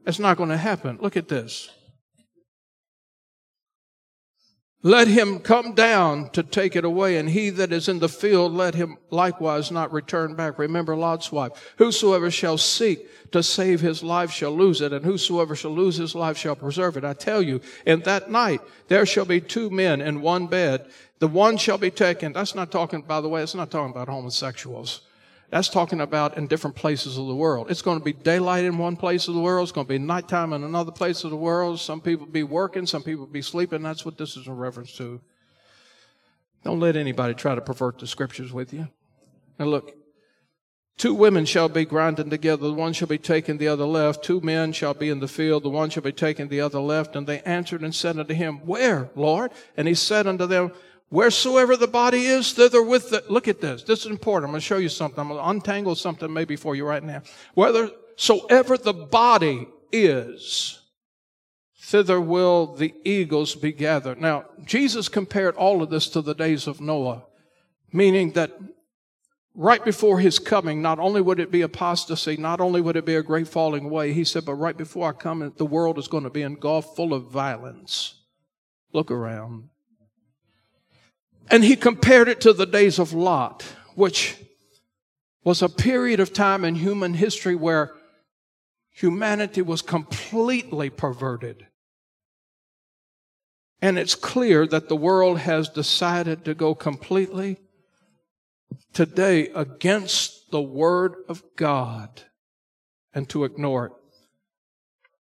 It's 0.05 0.19
not 0.19 0.37
going 0.37 0.49
to 0.49 0.57
happen. 0.57 0.97
Look 1.01 1.15
at 1.15 1.27
this. 1.27 1.69
Let 4.85 5.07
him 5.07 5.39
come 5.39 5.75
down 5.75 6.29
to 6.31 6.43
take 6.43 6.75
it 6.75 6.83
away, 6.83 7.15
and 7.15 7.29
he 7.29 7.49
that 7.51 7.71
is 7.71 7.87
in 7.87 7.99
the 7.99 8.09
field, 8.09 8.51
let 8.51 8.75
him 8.75 8.97
likewise 9.09 9.71
not 9.71 9.93
return 9.93 10.35
back. 10.35 10.59
Remember 10.59 10.93
Lot's 10.93 11.31
wife. 11.31 11.73
Whosoever 11.77 12.29
shall 12.29 12.57
seek 12.57 13.07
to 13.31 13.41
save 13.41 13.79
his 13.79 14.03
life 14.03 14.29
shall 14.29 14.51
lose 14.51 14.81
it, 14.81 14.91
and 14.91 15.05
whosoever 15.05 15.55
shall 15.55 15.71
lose 15.71 15.95
his 15.95 16.15
life 16.15 16.37
shall 16.37 16.57
preserve 16.57 16.97
it. 16.97 17.05
I 17.05 17.13
tell 17.13 17.41
you, 17.41 17.61
in 17.85 18.01
that 18.01 18.29
night 18.29 18.59
there 18.89 19.05
shall 19.05 19.23
be 19.23 19.39
two 19.39 19.69
men 19.69 20.01
in 20.01 20.21
one 20.21 20.47
bed. 20.47 20.85
The 21.19 21.29
one 21.29 21.55
shall 21.55 21.77
be 21.77 21.89
taken. 21.89 22.33
That's 22.33 22.53
not 22.53 22.69
talking, 22.69 23.03
by 23.03 23.21
the 23.21 23.29
way, 23.29 23.41
it's 23.41 23.55
not 23.55 23.71
talking 23.71 23.91
about 23.91 24.09
homosexuals. 24.09 24.99
That's 25.53 25.69
talking 25.69 26.01
about 26.01 26.35
in 26.35 26.47
different 26.47 26.75
places 26.75 27.15
of 27.15 27.27
the 27.27 27.35
world. 27.35 27.69
It's 27.69 27.83
going 27.83 27.99
to 27.99 28.03
be 28.03 28.11
daylight 28.11 28.63
in 28.63 28.79
one 28.79 28.95
place 28.95 29.27
of 29.27 29.35
the 29.35 29.39
world. 29.39 29.61
It's 29.61 29.71
going 29.71 29.85
to 29.85 29.93
be 29.93 29.99
nighttime 29.99 30.51
in 30.51 30.63
another 30.63 30.91
place 30.91 31.23
of 31.23 31.29
the 31.29 31.35
world. 31.35 31.79
Some 31.79 32.01
people 32.01 32.25
be 32.25 32.41
working. 32.41 32.87
Some 32.87 33.03
people 33.03 33.27
be 33.27 33.43
sleeping. 33.43 33.83
That's 33.83 34.03
what 34.03 34.17
this 34.17 34.35
is 34.35 34.47
in 34.47 34.57
reference 34.57 34.97
to. 34.97 35.21
Don't 36.63 36.79
let 36.79 36.95
anybody 36.95 37.35
try 37.35 37.53
to 37.53 37.61
pervert 37.61 37.99
the 37.99 38.07
scriptures 38.07 38.51
with 38.51 38.73
you. 38.73 38.87
Now 39.59 39.65
look, 39.65 39.95
two 40.97 41.13
women 41.13 41.45
shall 41.45 41.69
be 41.69 41.85
grinding 41.85 42.31
together. 42.31 42.63
The 42.63 42.73
one 42.73 42.93
shall 42.93 43.07
be 43.07 43.19
taken, 43.19 43.59
the 43.59 43.67
other 43.67 43.85
left. 43.85 44.23
Two 44.23 44.41
men 44.41 44.71
shall 44.71 44.95
be 44.95 45.09
in 45.09 45.19
the 45.19 45.27
field. 45.27 45.61
The 45.61 45.69
one 45.69 45.91
shall 45.91 46.01
be 46.01 46.11
taken, 46.11 46.47
the 46.47 46.61
other 46.61 46.79
left. 46.79 47.15
And 47.15 47.27
they 47.27 47.41
answered 47.41 47.83
and 47.83 47.93
said 47.93 48.17
unto 48.17 48.33
him, 48.33 48.65
Where, 48.65 49.11
Lord? 49.15 49.51
And 49.77 49.87
he 49.87 49.93
said 49.93 50.25
unto 50.25 50.47
them, 50.47 50.71
Wheresoever 51.09 51.77
the 51.77 51.87
body 51.87 52.25
is, 52.25 52.53
thither 52.53 52.81
with 52.81 53.11
the. 53.11 53.23
Look 53.29 53.47
at 53.47 53.61
this. 53.61 53.83
This 53.83 53.99
is 53.99 54.07
important. 54.07 54.49
I'm 54.49 54.51
going 54.53 54.61
to 54.61 54.65
show 54.65 54.77
you 54.77 54.89
something. 54.89 55.19
I'm 55.19 55.27
going 55.27 55.39
to 55.39 55.49
untangle 55.49 55.95
something 55.95 56.33
maybe 56.33 56.55
for 56.55 56.75
you 56.75 56.85
right 56.85 57.03
now. 57.03 57.21
Whethersoever 57.53 58.77
the 58.77 58.93
body 58.93 59.67
is, 59.91 60.81
thither 61.83 62.19
will 62.19 62.75
the 62.75 62.93
eagles 63.03 63.53
be 63.53 63.71
gathered. 63.71 64.19
Now, 64.19 64.45
Jesus 64.65 65.07
compared 65.07 65.55
all 65.55 65.83
of 65.83 65.91
this 65.91 66.07
to 66.09 66.21
the 66.21 66.33
days 66.33 66.65
of 66.65 66.81
Noah, 66.81 67.25
meaning 67.91 68.31
that 68.31 68.51
right 69.53 69.85
before 69.85 70.19
his 70.19 70.39
coming, 70.39 70.81
not 70.81 70.97
only 70.97 71.21
would 71.21 71.39
it 71.39 71.51
be 71.51 71.61
apostasy, 71.61 72.37
not 72.37 72.59
only 72.59 72.81
would 72.81 72.95
it 72.95 73.05
be 73.05 73.15
a 73.15 73.21
great 73.21 73.47
falling 73.47 73.85
away, 73.85 74.13
he 74.13 74.23
said, 74.23 74.45
but 74.45 74.55
right 74.55 74.75
before 74.75 75.09
I 75.09 75.11
come, 75.11 75.53
the 75.57 75.65
world 75.65 75.99
is 75.99 76.07
going 76.07 76.23
to 76.23 76.31
be 76.31 76.41
engulfed 76.41 76.95
full 76.95 77.13
of 77.13 77.29
violence. 77.29 78.21
Look 78.93 79.11
around. 79.11 79.69
And 81.49 81.63
he 81.63 81.75
compared 81.75 82.27
it 82.27 82.41
to 82.41 82.53
the 82.53 82.65
days 82.65 82.99
of 82.99 83.13
Lot, 83.13 83.63
which 83.95 84.37
was 85.43 85.61
a 85.61 85.69
period 85.69 86.19
of 86.19 86.33
time 86.33 86.63
in 86.63 86.75
human 86.75 87.13
history 87.13 87.55
where 87.55 87.91
humanity 88.91 89.61
was 89.61 89.81
completely 89.81 90.89
perverted. 90.89 91.67
And 93.81 93.99
it's 93.99 94.15
clear 94.15 94.65
that 94.67 94.87
the 94.87 94.95
world 94.95 95.39
has 95.39 95.67
decided 95.67 96.45
to 96.45 96.53
go 96.53 96.73
completely 96.73 97.57
today 98.93 99.49
against 99.49 100.51
the 100.51 100.61
Word 100.61 101.15
of 101.27 101.43
God 101.57 102.21
and 103.13 103.27
to 103.29 103.43
ignore 103.43 103.87
it. 103.87 103.91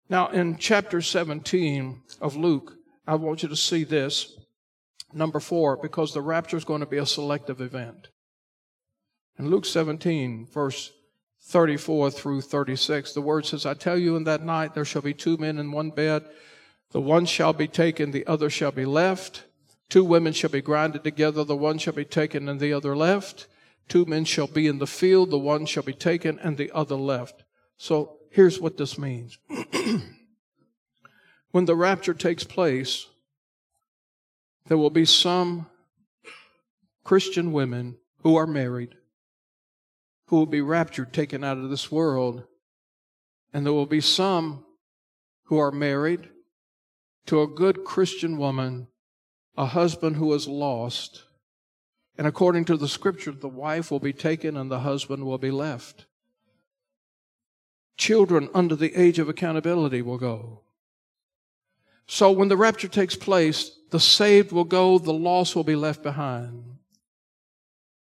Now, 0.08 0.28
in 0.28 0.58
chapter 0.58 1.00
17 1.00 2.02
of 2.20 2.36
Luke, 2.36 2.74
I 3.06 3.16
want 3.16 3.42
you 3.42 3.48
to 3.48 3.56
see 3.56 3.82
this. 3.82 4.38
Number 5.14 5.40
four, 5.40 5.76
because 5.76 6.14
the 6.14 6.22
rapture 6.22 6.56
is 6.56 6.64
going 6.64 6.80
to 6.80 6.86
be 6.86 6.98
a 6.98 7.06
selective 7.06 7.60
event. 7.60 8.08
In 9.38 9.50
Luke 9.50 9.64
17, 9.64 10.46
verse 10.46 10.92
34 11.42 12.10
through 12.10 12.40
36. 12.40 13.12
The 13.12 13.20
word 13.20 13.46
says, 13.46 13.66
I 13.66 13.74
tell 13.74 13.98
you 13.98 14.16
in 14.16 14.24
that 14.24 14.44
night 14.44 14.74
there 14.74 14.84
shall 14.84 15.02
be 15.02 15.14
two 15.14 15.36
men 15.36 15.58
in 15.58 15.72
one 15.72 15.90
bed. 15.90 16.24
The 16.92 17.00
one 17.00 17.26
shall 17.26 17.52
be 17.52 17.68
taken, 17.68 18.10
the 18.10 18.26
other 18.26 18.48
shall 18.48 18.72
be 18.72 18.84
left. 18.84 19.44
Two 19.88 20.04
women 20.04 20.32
shall 20.32 20.50
be 20.50 20.62
grinded 20.62 21.04
together, 21.04 21.44
the 21.44 21.56
one 21.56 21.78
shall 21.78 21.92
be 21.92 22.04
taken 22.04 22.48
and 22.48 22.60
the 22.60 22.72
other 22.72 22.96
left. 22.96 23.46
Two 23.88 24.06
men 24.06 24.24
shall 24.24 24.46
be 24.46 24.66
in 24.66 24.78
the 24.78 24.86
field, 24.86 25.30
the 25.30 25.38
one 25.38 25.66
shall 25.66 25.82
be 25.82 25.92
taken 25.92 26.38
and 26.38 26.56
the 26.56 26.70
other 26.70 26.96
left. 26.96 27.42
So 27.76 28.18
here's 28.30 28.60
what 28.60 28.76
this 28.76 28.96
means. 28.96 29.38
when 31.50 31.64
the 31.64 31.76
rapture 31.76 32.14
takes 32.14 32.44
place, 32.44 33.06
there 34.66 34.78
will 34.78 34.90
be 34.90 35.04
some 35.04 35.66
Christian 37.04 37.52
women 37.52 37.98
who 38.22 38.36
are 38.36 38.46
married 38.46 38.94
who 40.32 40.38
will 40.38 40.46
be 40.46 40.62
raptured, 40.62 41.12
taken 41.12 41.44
out 41.44 41.58
of 41.58 41.68
this 41.68 41.92
world. 41.92 42.44
And 43.52 43.66
there 43.66 43.72
will 43.74 43.84
be 43.84 44.00
some 44.00 44.64
who 45.44 45.58
are 45.58 45.70
married 45.70 46.30
to 47.26 47.42
a 47.42 47.46
good 47.46 47.84
Christian 47.84 48.38
woman, 48.38 48.88
a 49.58 49.66
husband 49.66 50.16
who 50.16 50.32
is 50.32 50.48
lost. 50.48 51.24
And 52.16 52.26
according 52.26 52.64
to 52.64 52.78
the 52.78 52.88
scripture, 52.88 53.32
the 53.32 53.46
wife 53.46 53.90
will 53.90 54.00
be 54.00 54.14
taken 54.14 54.56
and 54.56 54.70
the 54.70 54.80
husband 54.80 55.26
will 55.26 55.36
be 55.36 55.50
left. 55.50 56.06
Children 57.98 58.48
under 58.54 58.74
the 58.74 58.98
age 58.98 59.18
of 59.18 59.28
accountability 59.28 60.00
will 60.00 60.16
go. 60.16 60.62
So 62.06 62.30
when 62.32 62.48
the 62.48 62.56
rapture 62.56 62.88
takes 62.88 63.16
place, 63.16 63.70
the 63.90 64.00
saved 64.00 64.52
will 64.52 64.64
go, 64.64 64.98
the 64.98 65.12
lost 65.12 65.54
will 65.54 65.64
be 65.64 65.76
left 65.76 66.02
behind. 66.02 66.64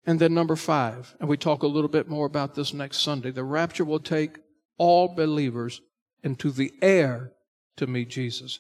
And 0.05 0.19
then 0.19 0.33
number 0.33 0.55
five, 0.55 1.15
and 1.19 1.29
we 1.29 1.37
talk 1.37 1.63
a 1.63 1.67
little 1.67 1.89
bit 1.89 2.09
more 2.09 2.25
about 2.25 2.55
this 2.55 2.73
next 2.73 2.99
Sunday, 2.99 3.31
the 3.31 3.43
rapture 3.43 3.85
will 3.85 3.99
take 3.99 4.37
all 4.77 5.15
believers 5.15 5.81
into 6.23 6.51
the 6.51 6.71
air 6.81 7.31
to 7.77 7.87
meet 7.87 8.09
Jesus. 8.09 8.59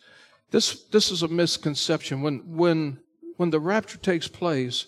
This, 0.51 0.83
this 0.85 1.11
is 1.11 1.23
a 1.23 1.27
misconception. 1.27 2.21
When, 2.21 2.55
when, 2.55 2.99
when 3.37 3.49
the 3.49 3.59
rapture 3.59 3.97
takes 3.97 4.27
place, 4.27 4.85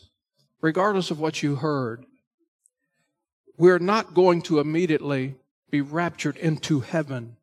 regardless 0.61 1.11
of 1.11 1.19
what 1.19 1.43
you 1.43 1.55
heard, 1.55 2.05
we're 3.57 3.79
not 3.79 4.13
going 4.13 4.41
to 4.43 4.59
immediately 4.59 5.35
be 5.69 5.81
raptured 5.81 6.37
into 6.37 6.81
heaven. 6.81 7.37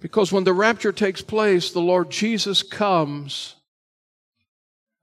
Because 0.00 0.32
when 0.32 0.44
the 0.44 0.52
rapture 0.52 0.92
takes 0.92 1.22
place, 1.22 1.70
the 1.70 1.80
Lord 1.80 2.10
Jesus 2.10 2.62
comes 2.62 3.56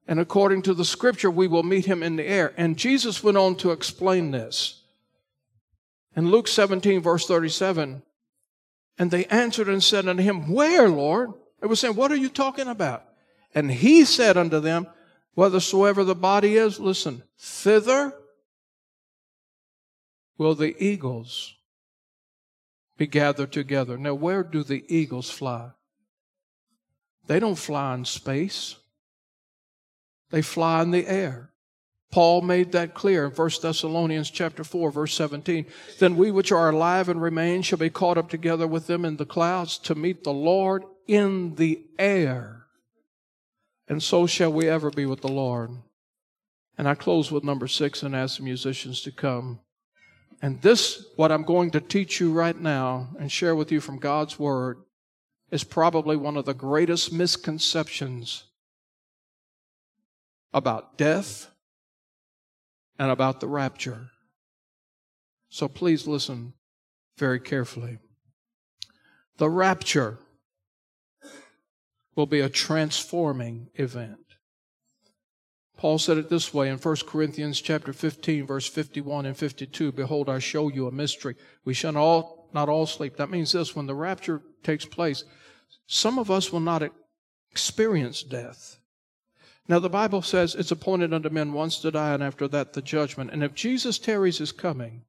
and 0.08 0.20
according 0.20 0.64
to 0.64 0.74
the 0.74 0.86
scripture, 0.86 1.32
we 1.32 1.48
will 1.48 1.64
meet 1.64 1.86
him 1.86 2.04
in 2.04 2.18
the 2.18 2.28
air. 2.28 2.54
And 2.58 2.78
Jesus 2.78 3.24
went 3.24 3.38
on 3.38 3.56
to 3.58 3.72
explain 3.72 4.32
this. 4.32 4.82
In 6.16 6.30
Luke 6.30 6.48
17, 6.48 7.02
verse 7.02 7.26
37, 7.26 8.04
and 9.00 9.12
they 9.12 9.26
answered 9.26 9.70
and 9.70 9.84
said 9.84 10.08
unto 10.08 10.22
him, 10.22 10.52
Where, 10.52 10.90
Lord? 10.90 11.32
They 11.60 11.68
were 11.68 11.76
saying, 11.76 11.96
What 11.96 12.12
are 12.12 12.18
you 12.18 12.30
talking 12.30 12.68
about? 12.68 13.06
And 13.56 13.72
he 13.72 14.06
said 14.06 14.38
unto 14.38 14.60
them, 14.60 14.88
Whithersoever 15.36 16.04
the 16.04 16.16
body 16.16 16.58
is, 16.58 16.80
listen, 16.80 17.24
thither 17.40 18.14
will 20.38 20.54
the 20.54 20.76
eagles 20.84 21.56
be 22.98 23.08
gathered 23.08 23.52
together. 23.52 23.98
Now, 23.98 24.14
where 24.14 24.44
do 24.44 24.64
the 24.64 24.84
eagles 24.88 25.30
fly? 25.30 25.72
They 27.28 27.40
don't 27.40 27.56
fly 27.56 27.96
in 27.96 28.06
space. 28.06 28.76
They 30.30 30.42
fly 30.42 30.82
in 30.82 30.92
the 30.92 31.08
air. 31.08 31.52
Paul 32.12 32.42
made 32.42 32.74
that 32.74 32.94
clear 32.94 33.26
in 33.26 33.32
1 33.32 33.50
Thessalonians 33.62 34.30
chapter 34.30 34.64
4 34.64 34.92
verse 34.92 35.16
17. 35.16 35.66
Then 35.98 36.16
we 36.16 36.30
which 36.30 36.52
are 36.52 36.70
alive 36.70 37.10
and 37.10 37.20
remain 37.20 37.64
shall 37.64 37.80
be 37.80 37.90
caught 37.90 38.20
up 38.20 38.30
together 38.30 38.68
with 38.68 38.86
them 38.86 39.04
in 39.04 39.18
the 39.18 39.26
clouds 39.26 39.80
to 39.80 39.96
meet 39.96 40.24
the 40.24 40.34
Lord 40.34 40.84
in 41.08 41.56
the 41.56 41.82
air. 41.98 42.68
And 43.88 44.02
so 44.02 44.28
shall 44.28 44.54
we 44.54 44.70
ever 44.70 44.92
be 44.92 45.08
with 45.08 45.22
the 45.22 45.28
Lord. 45.28 45.72
And 46.78 46.88
I 46.88 46.94
close 46.94 47.32
with 47.32 47.44
number 47.44 47.68
6 47.68 48.04
and 48.04 48.16
ask 48.16 48.38
the 48.38 48.44
musicians 48.44 49.02
to 49.02 49.12
come. 49.12 49.60
And 50.44 50.62
this 50.62 51.06
what 51.16 51.32
I'm 51.32 51.44
going 51.44 51.72
to 51.72 51.80
teach 51.80 52.20
you 52.20 52.34
right 52.34 52.60
now 52.60 53.08
and 53.18 53.32
share 53.32 53.56
with 53.56 53.72
you 53.72 53.80
from 53.80 53.98
God's 53.98 54.38
word 54.38 54.84
is 55.52 55.64
probably 55.64 56.18
one 56.18 56.36
of 56.36 56.44
the 56.44 56.54
greatest 56.54 57.14
misconceptions 57.14 58.44
about 60.54 60.98
death 60.98 61.50
and 63.00 63.10
about 63.10 63.40
the 63.40 63.48
rapture. 63.48 64.10
So 65.48 65.70
please 65.70 66.08
listen 66.08 66.52
very 67.18 67.40
carefully. 67.40 68.00
The 69.38 69.50
rapture 69.50 70.20
will 72.18 72.28
be 72.28 72.42
a 72.42 72.50
transforming 72.50 73.70
event. 73.76 74.23
Paul 75.84 76.00
said 76.00 76.18
it 76.18 76.30
this 76.30 76.54
way 76.54 76.70
in 76.70 76.78
1 76.78 76.96
Corinthians 77.06 77.60
chapter 77.60 77.92
15 77.92 78.48
verse 78.48 78.70
51 78.70 79.26
and 79.26 79.36
52, 79.36 79.92
behold 79.92 80.30
I 80.30 80.40
show 80.40 80.70
you 80.70 80.88
a 80.88 80.94
mystery. 80.94 81.36
We 81.66 81.74
shall 81.74 81.98
all 81.98 82.48
not 82.54 82.70
all 82.70 82.86
sleep. 82.86 83.18
That 83.18 83.30
means 83.30 83.52
this 83.52 83.76
when 83.76 83.86
the 83.86 83.94
rapture 83.94 84.42
takes 84.64 84.86
place, 84.86 85.26
some 85.86 86.18
of 86.20 86.32
us 86.32 86.54
will 86.54 86.62
not 86.62 86.90
experience 87.52 88.24
death. 88.24 88.80
Now, 89.68 89.80
the 89.80 89.90
Bible 89.90 90.22
says 90.22 90.56
it's 90.56 90.72
appointed 90.72 91.14
unto 91.14 91.28
men 91.28 91.52
once 91.52 91.80
to 91.80 91.92
die, 91.92 92.14
and 92.14 92.24
after 92.24 92.48
that, 92.48 92.72
the 92.72 92.82
judgment. 92.82 93.32
And 93.32 93.44
if 93.44 93.54
Jesus 93.54 94.00
tarries 94.00 94.38
his 94.38 94.54
coming, 94.54 95.04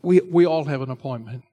we, 0.00 0.20
we 0.20 0.46
all 0.46 0.64
have 0.64 0.80
an 0.80 0.90
appointment. 0.90 1.44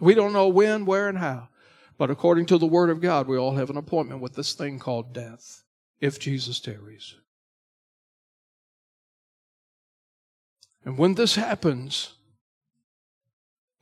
We 0.00 0.16
don't 0.16 0.32
know 0.32 0.48
when, 0.48 0.86
where, 0.86 1.08
and 1.08 1.18
how. 1.18 1.50
But 1.98 2.10
according 2.10 2.46
to 2.46 2.58
the 2.58 2.66
Word 2.66 2.90
of 2.90 3.00
God, 3.00 3.28
we 3.28 3.38
all 3.38 3.54
have 3.54 3.70
an 3.70 3.76
appointment 3.76 4.20
with 4.20 4.34
this 4.34 4.54
thing 4.54 4.80
called 4.80 5.12
death, 5.12 5.62
if 6.00 6.18
Jesus 6.18 6.60
tarries. 6.60 7.14
And 10.84 10.96
when 10.96 11.14
this 11.14 11.34
happens, 11.34 12.14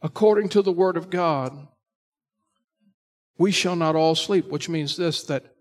according 0.02 0.48
to 0.50 0.62
the 0.62 0.72
Word 0.72 0.96
of 0.96 1.10
God, 1.10 1.68
we 3.38 3.52
shall 3.52 3.76
not 3.76 3.94
all 3.94 4.16
sleep, 4.16 4.48
which 4.48 4.68
means 4.68 4.96
this 4.96 5.22
that 5.24 5.54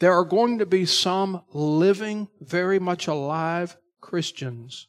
there 0.00 0.12
are 0.12 0.24
going 0.24 0.58
to 0.58 0.66
be 0.66 0.84
some 0.84 1.42
living, 1.52 2.28
very 2.40 2.78
much 2.78 3.06
alive 3.06 3.76
Christians. 4.00 4.88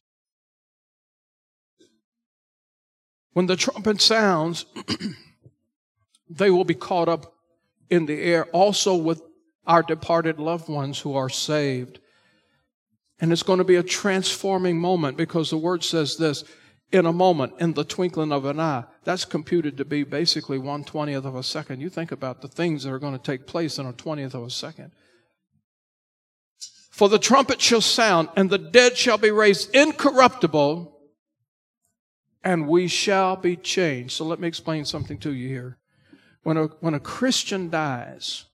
When 3.31 3.45
the 3.45 3.55
trumpet 3.55 4.01
sounds, 4.01 4.65
they 6.29 6.49
will 6.49 6.65
be 6.65 6.73
caught 6.73 7.07
up 7.07 7.33
in 7.89 8.07
the 8.07 8.21
air 8.21 8.45
also 8.45 8.95
with 8.95 9.21
our 9.65 9.83
departed 9.83 10.39
loved 10.39 10.69
ones 10.69 10.99
who 10.99 11.15
are 11.15 11.29
saved. 11.29 11.99
And 13.19 13.31
it's 13.31 13.43
going 13.43 13.59
to 13.59 13.63
be 13.63 13.77
a 13.77 13.83
transforming 13.83 14.79
moment 14.79 15.17
because 15.17 15.49
the 15.49 15.57
word 15.57 15.83
says 15.83 16.17
this 16.17 16.43
in 16.91 17.05
a 17.05 17.13
moment, 17.13 17.53
in 17.59 17.73
the 17.73 17.83
twinkling 17.83 18.31
of 18.31 18.45
an 18.45 18.59
eye. 18.59 18.83
That's 19.03 19.25
computed 19.25 19.77
to 19.77 19.85
be 19.85 20.03
basically 20.03 20.59
one 20.59 20.83
twentieth 20.83 21.25
of 21.25 21.35
a 21.35 21.43
second. 21.43 21.81
You 21.81 21.89
think 21.89 22.11
about 22.11 22.41
the 22.41 22.47
things 22.47 22.83
that 22.83 22.91
are 22.91 22.99
going 22.99 23.17
to 23.17 23.23
take 23.23 23.47
place 23.47 23.79
in 23.79 23.85
a 23.85 23.93
twentieth 23.93 24.35
of 24.35 24.43
a 24.43 24.49
second. 24.49 24.91
For 26.91 27.09
the 27.09 27.19
trumpet 27.19 27.59
shall 27.59 27.81
sound, 27.81 28.29
and 28.37 28.49
the 28.49 28.57
dead 28.57 28.97
shall 28.97 29.17
be 29.17 29.31
raised 29.31 29.75
incorruptible, 29.75 30.97
and 32.43 32.67
we 32.67 32.87
shall 32.87 33.35
be 33.35 33.57
changed. 33.57 34.13
So 34.13 34.23
let 34.23 34.39
me 34.39 34.47
explain 34.47 34.85
something 34.85 35.17
to 35.19 35.33
you 35.33 35.49
here. 35.49 35.77
When 36.43 36.57
a, 36.57 36.65
when 36.79 36.93
a 36.93 36.99
Christian 36.99 37.69
dies, 37.69 38.45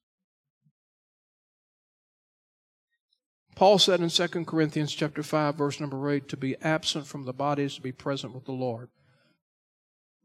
Paul 3.55 3.77
said 3.79 3.99
in 3.99 4.09
2 4.09 4.27
Corinthians 4.45 4.93
chapter 4.93 5.23
5 5.23 5.55
verse 5.55 5.79
number 5.79 6.09
8 6.09 6.27
to 6.29 6.37
be 6.37 6.55
absent 6.61 7.05
from 7.07 7.25
the 7.25 7.33
bodies 7.33 7.75
to 7.75 7.81
be 7.81 7.91
present 7.91 8.33
with 8.33 8.45
the 8.45 8.51
Lord. 8.51 8.89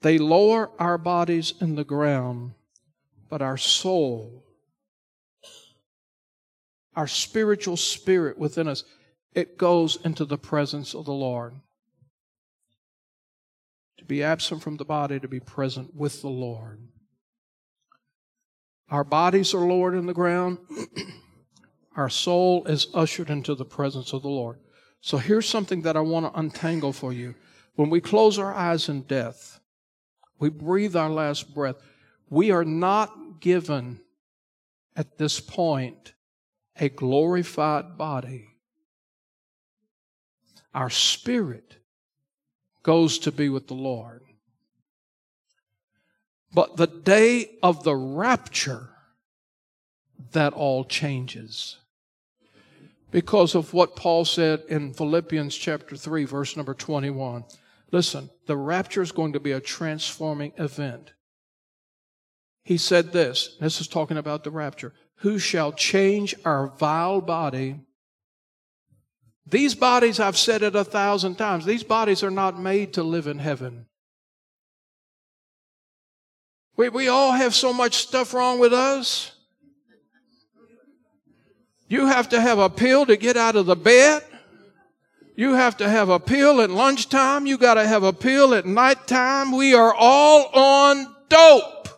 They 0.03 0.19
lower 0.19 0.71
our 0.79 0.99
bodies 0.99 1.55
in 1.61 1.75
the 1.75 1.85
ground, 1.85 2.53
but 3.29 3.43
our 3.43 3.57
soul, 3.57 4.45
our 6.95 7.09
spiritual 7.09 7.77
spirit 7.77 8.39
within 8.39 8.69
us, 8.69 8.85
it 9.35 9.59
goes 9.59 9.99
into 10.05 10.25
the 10.25 10.39
presence 10.39 10.95
of 10.95 11.05
the 11.05 11.13
Lord. 11.13 11.55
To 13.99 14.05
be 14.05 14.23
absent 14.23 14.63
from 14.63 14.77
the 14.77 14.85
body, 14.85 15.19
to 15.19 15.29
be 15.29 15.41
present 15.41 15.95
with 15.95 16.23
the 16.23 16.29
Lord. 16.29 16.81
Our 18.89 19.05
bodies 19.05 19.53
are 19.53 19.67
lowered 19.67 19.95
in 19.95 20.07
the 20.07 20.15
ground. 20.15 20.59
Our 21.97 22.11
soul 22.11 22.67
is 22.67 22.89
ushered 22.93 23.31
into 23.31 23.55
the 23.55 23.65
presence 23.65 24.13
of 24.13 24.23
the 24.23 24.29
Lord. 24.29 24.59
So 25.01 25.17
here's 25.17 25.49
something 25.49 25.83
that 25.83 25.97
I 25.97 26.01
want 26.01 26.27
to 26.27 26.39
untangle 26.39 26.93
for 26.93 27.13
you. 27.13 27.35
When 27.75 27.91
we 27.91 28.01
close 28.01 28.39
our 28.39 28.53
eyes 28.53 28.89
in 28.89 29.03
death, 29.03 29.61
we 30.39 30.51
breathe 30.51 30.95
our 30.95 31.11
last 31.11 31.55
breath, 31.55 31.77
we 32.29 32.51
are 32.51 32.65
not 32.65 33.41
given 33.41 34.01
at 34.95 35.17
this 35.17 35.41
point 35.41 36.13
a 36.79 36.91
glorified 36.91 37.97
body. 37.97 38.49
Our 40.75 40.91
spirit 40.91 41.77
goes 42.83 43.19
to 43.21 43.33
be 43.33 43.49
with 43.49 43.69
the 43.69 43.75
Lord. 43.75 44.23
But 46.53 46.77
the 46.77 46.87
day 46.87 47.57
of 47.63 47.85
the 47.85 47.97
rapture, 47.97 48.91
that 50.33 50.53
all 50.53 50.85
changes. 50.85 51.79
Because 53.17 53.55
of 53.55 53.73
what 53.73 53.97
Paul 53.97 54.27
said 54.27 54.65
in 54.69 54.93
Philippians 54.93 55.57
chapter 55.57 55.97
3, 55.97 56.27
verse 56.27 56.55
number 56.55 56.75
21. 56.75 57.47
Listen, 57.91 58.29
the 58.45 58.59
rapture 58.59 59.01
is 59.01 59.11
going 59.11 59.33
to 59.33 59.41
be 59.41 59.53
a 59.53 59.61
transforming 59.61 60.53
event. 60.59 61.15
He 62.63 62.77
said 62.77 63.13
this, 63.13 63.57
this 63.59 63.81
is 63.81 63.89
talking 63.89 64.19
about 64.19 64.45
the 64.45 64.51
rapture, 64.51 64.93
who 65.21 65.39
shall 65.39 65.73
change 65.73 66.35
our 66.45 66.67
vile 66.67 67.23
body. 67.23 67.81
These 69.47 69.75
bodies, 69.75 70.21
I've 70.21 70.37
said 70.37 70.63
it 70.63 70.77
a 70.77 70.85
thousand 70.85 71.37
times, 71.37 71.65
these 71.65 71.85
bodies 71.85 72.23
are 72.23 72.31
not 72.31 72.61
made 72.61 72.93
to 72.93 73.03
live 73.03 73.27
in 73.27 73.39
heaven. 73.39 73.87
We, 76.77 76.91
we 76.91 77.09
all 77.09 77.33
have 77.33 77.55
so 77.55 77.73
much 77.73 77.97
stuff 77.97 78.35
wrong 78.35 78.59
with 78.59 78.75
us. 78.75 79.36
You 81.89 82.07
have 82.07 82.29
to 82.31 82.41
have 82.41 82.59
a 82.59 82.69
pill 82.69 83.07
to 83.07 83.17
get 83.17 83.37
out 83.37 83.57
of 83.57 83.67
the 83.67 83.77
bed. 83.77 84.23
You 85.37 85.55
have 85.55 85.77
to 85.79 85.89
have 85.89 86.09
a 86.09 86.19
pill 86.19 86.61
at 86.61 86.71
lunchtime. 86.71 87.47
You 87.47 87.59
got 87.59 87.75
to 87.75 87.87
have 87.87 88.03
a 88.03 88.13
pill 88.13 88.55
at 88.55 88.65
nighttime. 88.67 89.53
We 89.53 89.75
are 89.75 89.95
all 89.95 90.49
on 90.53 91.15
dope. 91.29 91.89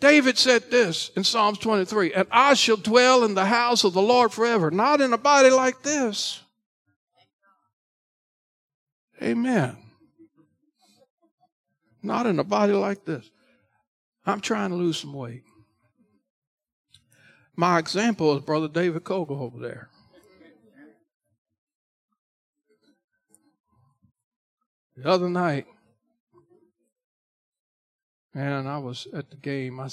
David 0.00 0.36
said 0.38 0.70
this 0.70 1.10
in 1.16 1.24
Psalms 1.24 1.58
23 1.58 2.12
And 2.12 2.28
I 2.30 2.54
shall 2.54 2.76
dwell 2.76 3.24
in 3.24 3.34
the 3.34 3.46
house 3.46 3.82
of 3.84 3.92
the 3.92 4.02
Lord 4.02 4.32
forever, 4.32 4.70
not 4.70 5.00
in 5.00 5.12
a 5.12 5.18
body 5.18 5.50
like 5.50 5.82
this. 5.82 6.40
Amen. 9.22 9.76
Not 12.06 12.26
in 12.26 12.38
a 12.38 12.44
body 12.44 12.72
like 12.72 13.04
this. 13.04 13.28
I'm 14.24 14.40
trying 14.40 14.70
to 14.70 14.76
lose 14.76 14.98
some 14.98 15.12
weight. 15.12 15.42
My 17.56 17.80
example 17.80 18.36
is 18.36 18.44
Brother 18.44 18.68
David 18.68 19.02
Kogel 19.02 19.40
over 19.40 19.58
there. 19.58 19.88
The 24.96 25.08
other 25.08 25.28
night, 25.28 25.66
man, 28.32 28.68
I 28.68 28.78
was 28.78 29.08
at 29.12 29.30
the 29.30 29.36
game. 29.36 29.80
I, 29.80 29.88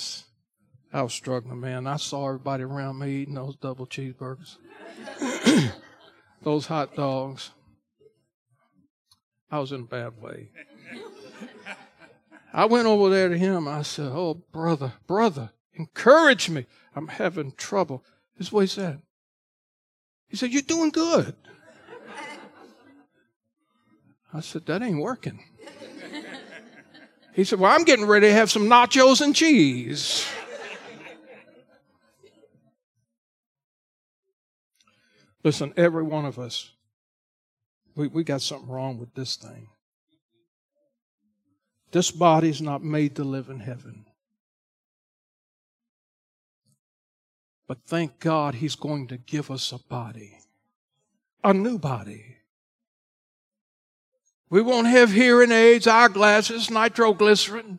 I 0.93 1.01
was 1.01 1.13
struggling, 1.13 1.59
man. 1.59 1.87
I 1.87 1.97
saw 1.97 2.27
everybody 2.27 2.63
around 2.63 2.99
me 2.99 3.09
eating 3.09 3.33
those 3.33 3.55
double 3.55 3.87
cheeseburgers, 3.87 4.57
those 6.43 6.67
hot 6.67 6.95
dogs. 6.95 7.49
I 9.49 9.57
was 9.59 9.71
in 9.71 9.81
a 9.81 9.85
bad 9.85 10.21
way. 10.21 10.51
I 12.53 12.65
went 12.65 12.85
over 12.85 13.09
there 13.09 13.29
to 13.29 13.37
him. 13.37 13.67
I 13.67 13.81
said, 13.81 14.11
Oh, 14.13 14.35
brother, 14.51 14.93
brother, 15.07 15.49
encourage 15.73 16.49
me. 16.49 16.67
I'm 16.95 17.07
having 17.07 17.53
trouble. 17.53 18.03
This 18.37 18.47
is 18.47 18.53
what 18.53 18.61
he 18.61 18.67
said. 18.67 19.01
He 20.27 20.37
said, 20.37 20.51
You're 20.51 20.61
doing 20.61 20.91
good. 20.91 21.35
I 24.31 24.41
said, 24.41 24.67
That 24.67 24.83
ain't 24.83 25.01
working. 25.01 25.43
He 27.33 27.43
said, 27.43 27.59
Well, 27.59 27.71
I'm 27.71 27.83
getting 27.83 28.05
ready 28.05 28.27
to 28.27 28.33
have 28.33 28.51
some 28.51 28.69
nachos 28.69 29.21
and 29.21 29.35
cheese. 29.35 30.27
Listen, 35.43 35.73
every 35.75 36.03
one 36.03 36.25
of 36.25 36.39
us, 36.39 36.71
we, 37.95 38.07
we 38.07 38.23
got 38.23 38.41
something 38.41 38.69
wrong 38.69 38.97
with 38.97 39.13
this 39.13 39.35
thing. 39.35 39.67
This 41.93 42.09
body's 42.09 42.59
not 42.59 42.83
made 42.83 43.15
to 43.17 43.23
live 43.23 43.49
in 43.49 43.59
heaven. 43.59 44.05
But 47.67 47.85
thank 47.85 48.19
God 48.19 48.55
He's 48.55 48.75
going 48.75 49.07
to 49.09 49.17
give 49.17 49.51
us 49.51 49.71
a 49.71 49.77
body, 49.77 50.39
a 51.43 51.53
new 51.53 51.77
body. 51.77 52.37
We 54.49 54.63
won't 54.63 54.87
have 54.87 55.11
hearing 55.11 55.51
aids, 55.51 55.85
eyeglasses, 55.85 56.71
nitroglycerin. 56.71 57.77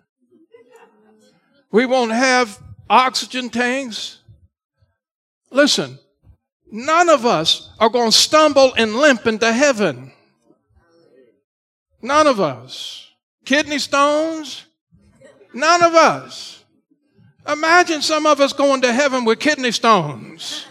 We 1.73 1.85
won't 1.85 2.13
have 2.13 2.61
oxygen 2.89 3.51
tanks. 3.51 4.21
Listen, 5.51 5.99
none 6.71 7.09
of 7.09 7.27
us 7.27 7.69
are 7.81 7.89
going 7.89 8.13
to 8.13 8.17
stumble 8.17 8.75
and 8.77 8.95
limp 8.95 9.27
into 9.27 9.53
heaven. 9.53 10.13
None 12.01 12.29
of 12.29 12.39
us. 12.39 13.04
Kidney 13.45 13.79
stones? 13.79 14.65
None 15.53 15.83
of 15.83 15.95
us. 15.95 16.65
Imagine 17.47 18.01
some 18.01 18.27
of 18.27 18.41
us 18.41 18.53
going 18.53 18.81
to 18.83 18.93
heaven 18.93 19.25
with 19.25 19.39
kidney 19.39 19.73
stones. 19.73 20.67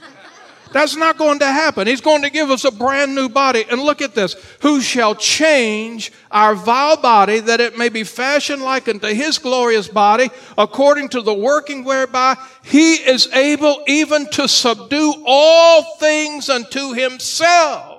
That's 0.74 0.96
not 0.96 1.20
going 1.20 1.38
to 1.38 1.46
happen. 1.46 1.86
He's 1.86 2.02
going 2.02 2.24
to 2.24 2.32
give 2.32 2.50
us 2.50 2.66
a 2.66 2.72
brand 2.72 3.14
new 3.14 3.30
body. 3.30 3.64
And 3.70 3.80
look 3.80 4.02
at 4.02 4.16
this. 4.16 4.36
Who 4.62 4.82
shall 4.82 5.14
change 5.14 6.12
our 6.32 6.56
vile 6.56 6.98
body 6.98 7.40
that 7.42 7.62
it 7.62 7.78
may 7.78 7.90
be 7.90 8.04
fashioned 8.04 8.64
like 8.64 8.88
unto 8.88 9.08
his 9.08 9.38
glorious 9.38 9.88
body 9.88 10.32
according 10.58 11.10
to 11.10 11.22
the 11.22 11.34
working 11.34 11.84
whereby 11.84 12.36
he 12.64 12.96
is 12.96 13.28
able 13.34 13.84
even 13.86 14.28
to 14.32 14.48
subdue 14.48 15.24
all 15.28 15.98
things 15.98 16.50
unto 16.50 16.94
himself. 16.94 17.93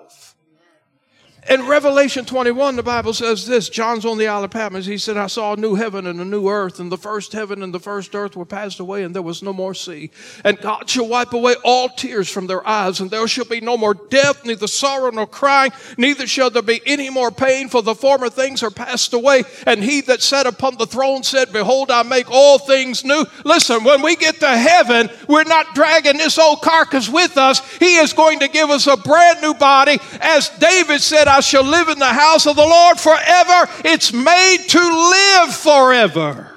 In 1.48 1.66
Revelation 1.66 2.24
21, 2.24 2.76
the 2.76 2.82
Bible 2.82 3.12
says 3.12 3.46
this 3.46 3.68
John's 3.68 4.06
on 4.06 4.16
the 4.16 4.28
Isle 4.28 4.44
of 4.44 4.50
Patmos. 4.50 4.86
He 4.86 4.96
said, 4.96 5.18
I 5.18 5.26
saw 5.26 5.52
a 5.52 5.56
new 5.56 5.74
heaven 5.74 6.06
and 6.06 6.18
a 6.18 6.24
new 6.24 6.48
earth, 6.48 6.80
and 6.80 6.90
the 6.90 6.96
first 6.96 7.32
heaven 7.32 7.62
and 7.62 7.74
the 7.74 7.80
first 7.80 8.14
earth 8.14 8.34
were 8.34 8.46
passed 8.46 8.80
away, 8.80 9.02
and 9.02 9.14
there 9.14 9.20
was 9.20 9.42
no 9.42 9.52
more 9.52 9.74
sea. 9.74 10.10
And 10.42 10.58
God 10.58 10.88
shall 10.88 11.06
wipe 11.06 11.34
away 11.34 11.56
all 11.62 11.90
tears 11.90 12.30
from 12.30 12.46
their 12.46 12.66
eyes, 12.66 13.00
and 13.00 13.10
there 13.10 13.28
shall 13.28 13.44
be 13.44 13.60
no 13.60 13.76
more 13.76 13.92
death, 13.92 14.46
neither 14.46 14.66
sorrow 14.66 15.10
nor 15.10 15.26
crying, 15.26 15.72
neither 15.98 16.26
shall 16.26 16.48
there 16.48 16.62
be 16.62 16.80
any 16.86 17.10
more 17.10 17.30
pain, 17.30 17.68
for 17.68 17.82
the 17.82 17.94
former 17.94 18.30
things 18.30 18.62
are 18.62 18.70
passed 18.70 19.12
away. 19.12 19.44
And 19.66 19.84
he 19.84 20.00
that 20.02 20.22
sat 20.22 20.46
upon 20.46 20.78
the 20.78 20.86
throne 20.86 21.24
said, 21.24 21.52
Behold, 21.52 21.90
I 21.90 22.04
make 22.04 22.30
all 22.30 22.58
things 22.58 23.04
new. 23.04 23.26
Listen, 23.44 23.84
when 23.84 24.00
we 24.00 24.16
get 24.16 24.40
to 24.40 24.56
heaven, 24.56 25.10
we're 25.28 25.44
not 25.44 25.74
dragging 25.74 26.16
this 26.16 26.38
old 26.38 26.62
carcass 26.62 27.10
with 27.10 27.36
us. 27.36 27.60
He 27.76 27.96
is 27.96 28.14
going 28.14 28.38
to 28.38 28.48
give 28.48 28.70
us 28.70 28.86
a 28.86 28.96
brand 28.96 29.42
new 29.42 29.52
body. 29.52 29.98
As 30.22 30.48
David 30.58 31.02
said, 31.02 31.28
I 31.34 31.40
shall 31.40 31.64
live 31.64 31.88
in 31.88 31.98
the 31.98 32.06
house 32.06 32.46
of 32.46 32.54
the 32.54 32.62
Lord 32.62 33.00
forever. 33.00 33.68
It's 33.84 34.12
made 34.12 34.66
to 34.68 34.78
live 34.78 35.52
forever. 35.52 36.54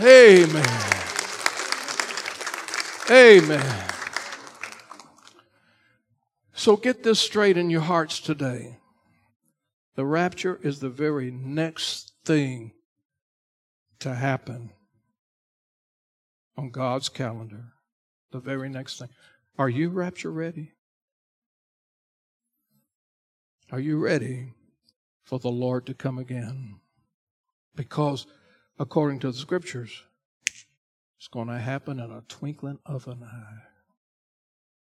Amen. 0.00 0.80
Amen. 3.08 3.84
So 6.52 6.76
get 6.76 7.04
this 7.04 7.20
straight 7.20 7.56
in 7.56 7.70
your 7.70 7.82
hearts 7.82 8.18
today. 8.18 8.78
The 9.94 10.04
rapture 10.04 10.58
is 10.60 10.80
the 10.80 10.90
very 10.90 11.30
next 11.30 12.12
thing 12.24 12.72
to 14.00 14.16
happen 14.16 14.70
on 16.56 16.70
God's 16.70 17.08
calendar. 17.08 17.66
The 18.32 18.40
very 18.40 18.68
next 18.68 18.98
thing. 18.98 19.10
Are 19.56 19.68
you 19.68 19.90
rapture 19.90 20.32
ready? 20.32 20.72
Are 23.72 23.78
you 23.78 23.98
ready 23.98 24.54
for 25.22 25.38
the 25.38 25.50
Lord 25.50 25.86
to 25.86 25.94
come 25.94 26.18
again? 26.18 26.80
Because 27.76 28.26
according 28.80 29.20
to 29.20 29.30
the 29.30 29.38
scriptures, 29.38 30.02
it's 30.44 31.28
going 31.30 31.46
to 31.46 31.58
happen 31.58 32.00
in 32.00 32.10
a 32.10 32.24
twinkling 32.26 32.80
of 32.84 33.06
an 33.06 33.22
eye. 33.22 33.62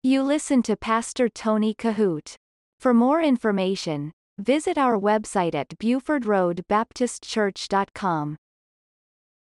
You 0.04 0.24
listen 0.24 0.62
to 0.64 0.76
Pastor 0.76 1.30
Tony 1.30 1.74
Kohout. 1.74 2.36
For 2.78 2.94
more 2.94 3.22
information, 3.22 4.12
visit 4.38 4.78
our 4.78 5.00
website 5.00 5.56
at 5.56 5.70
BufordRoadBaptistChurch.com. 5.78 8.36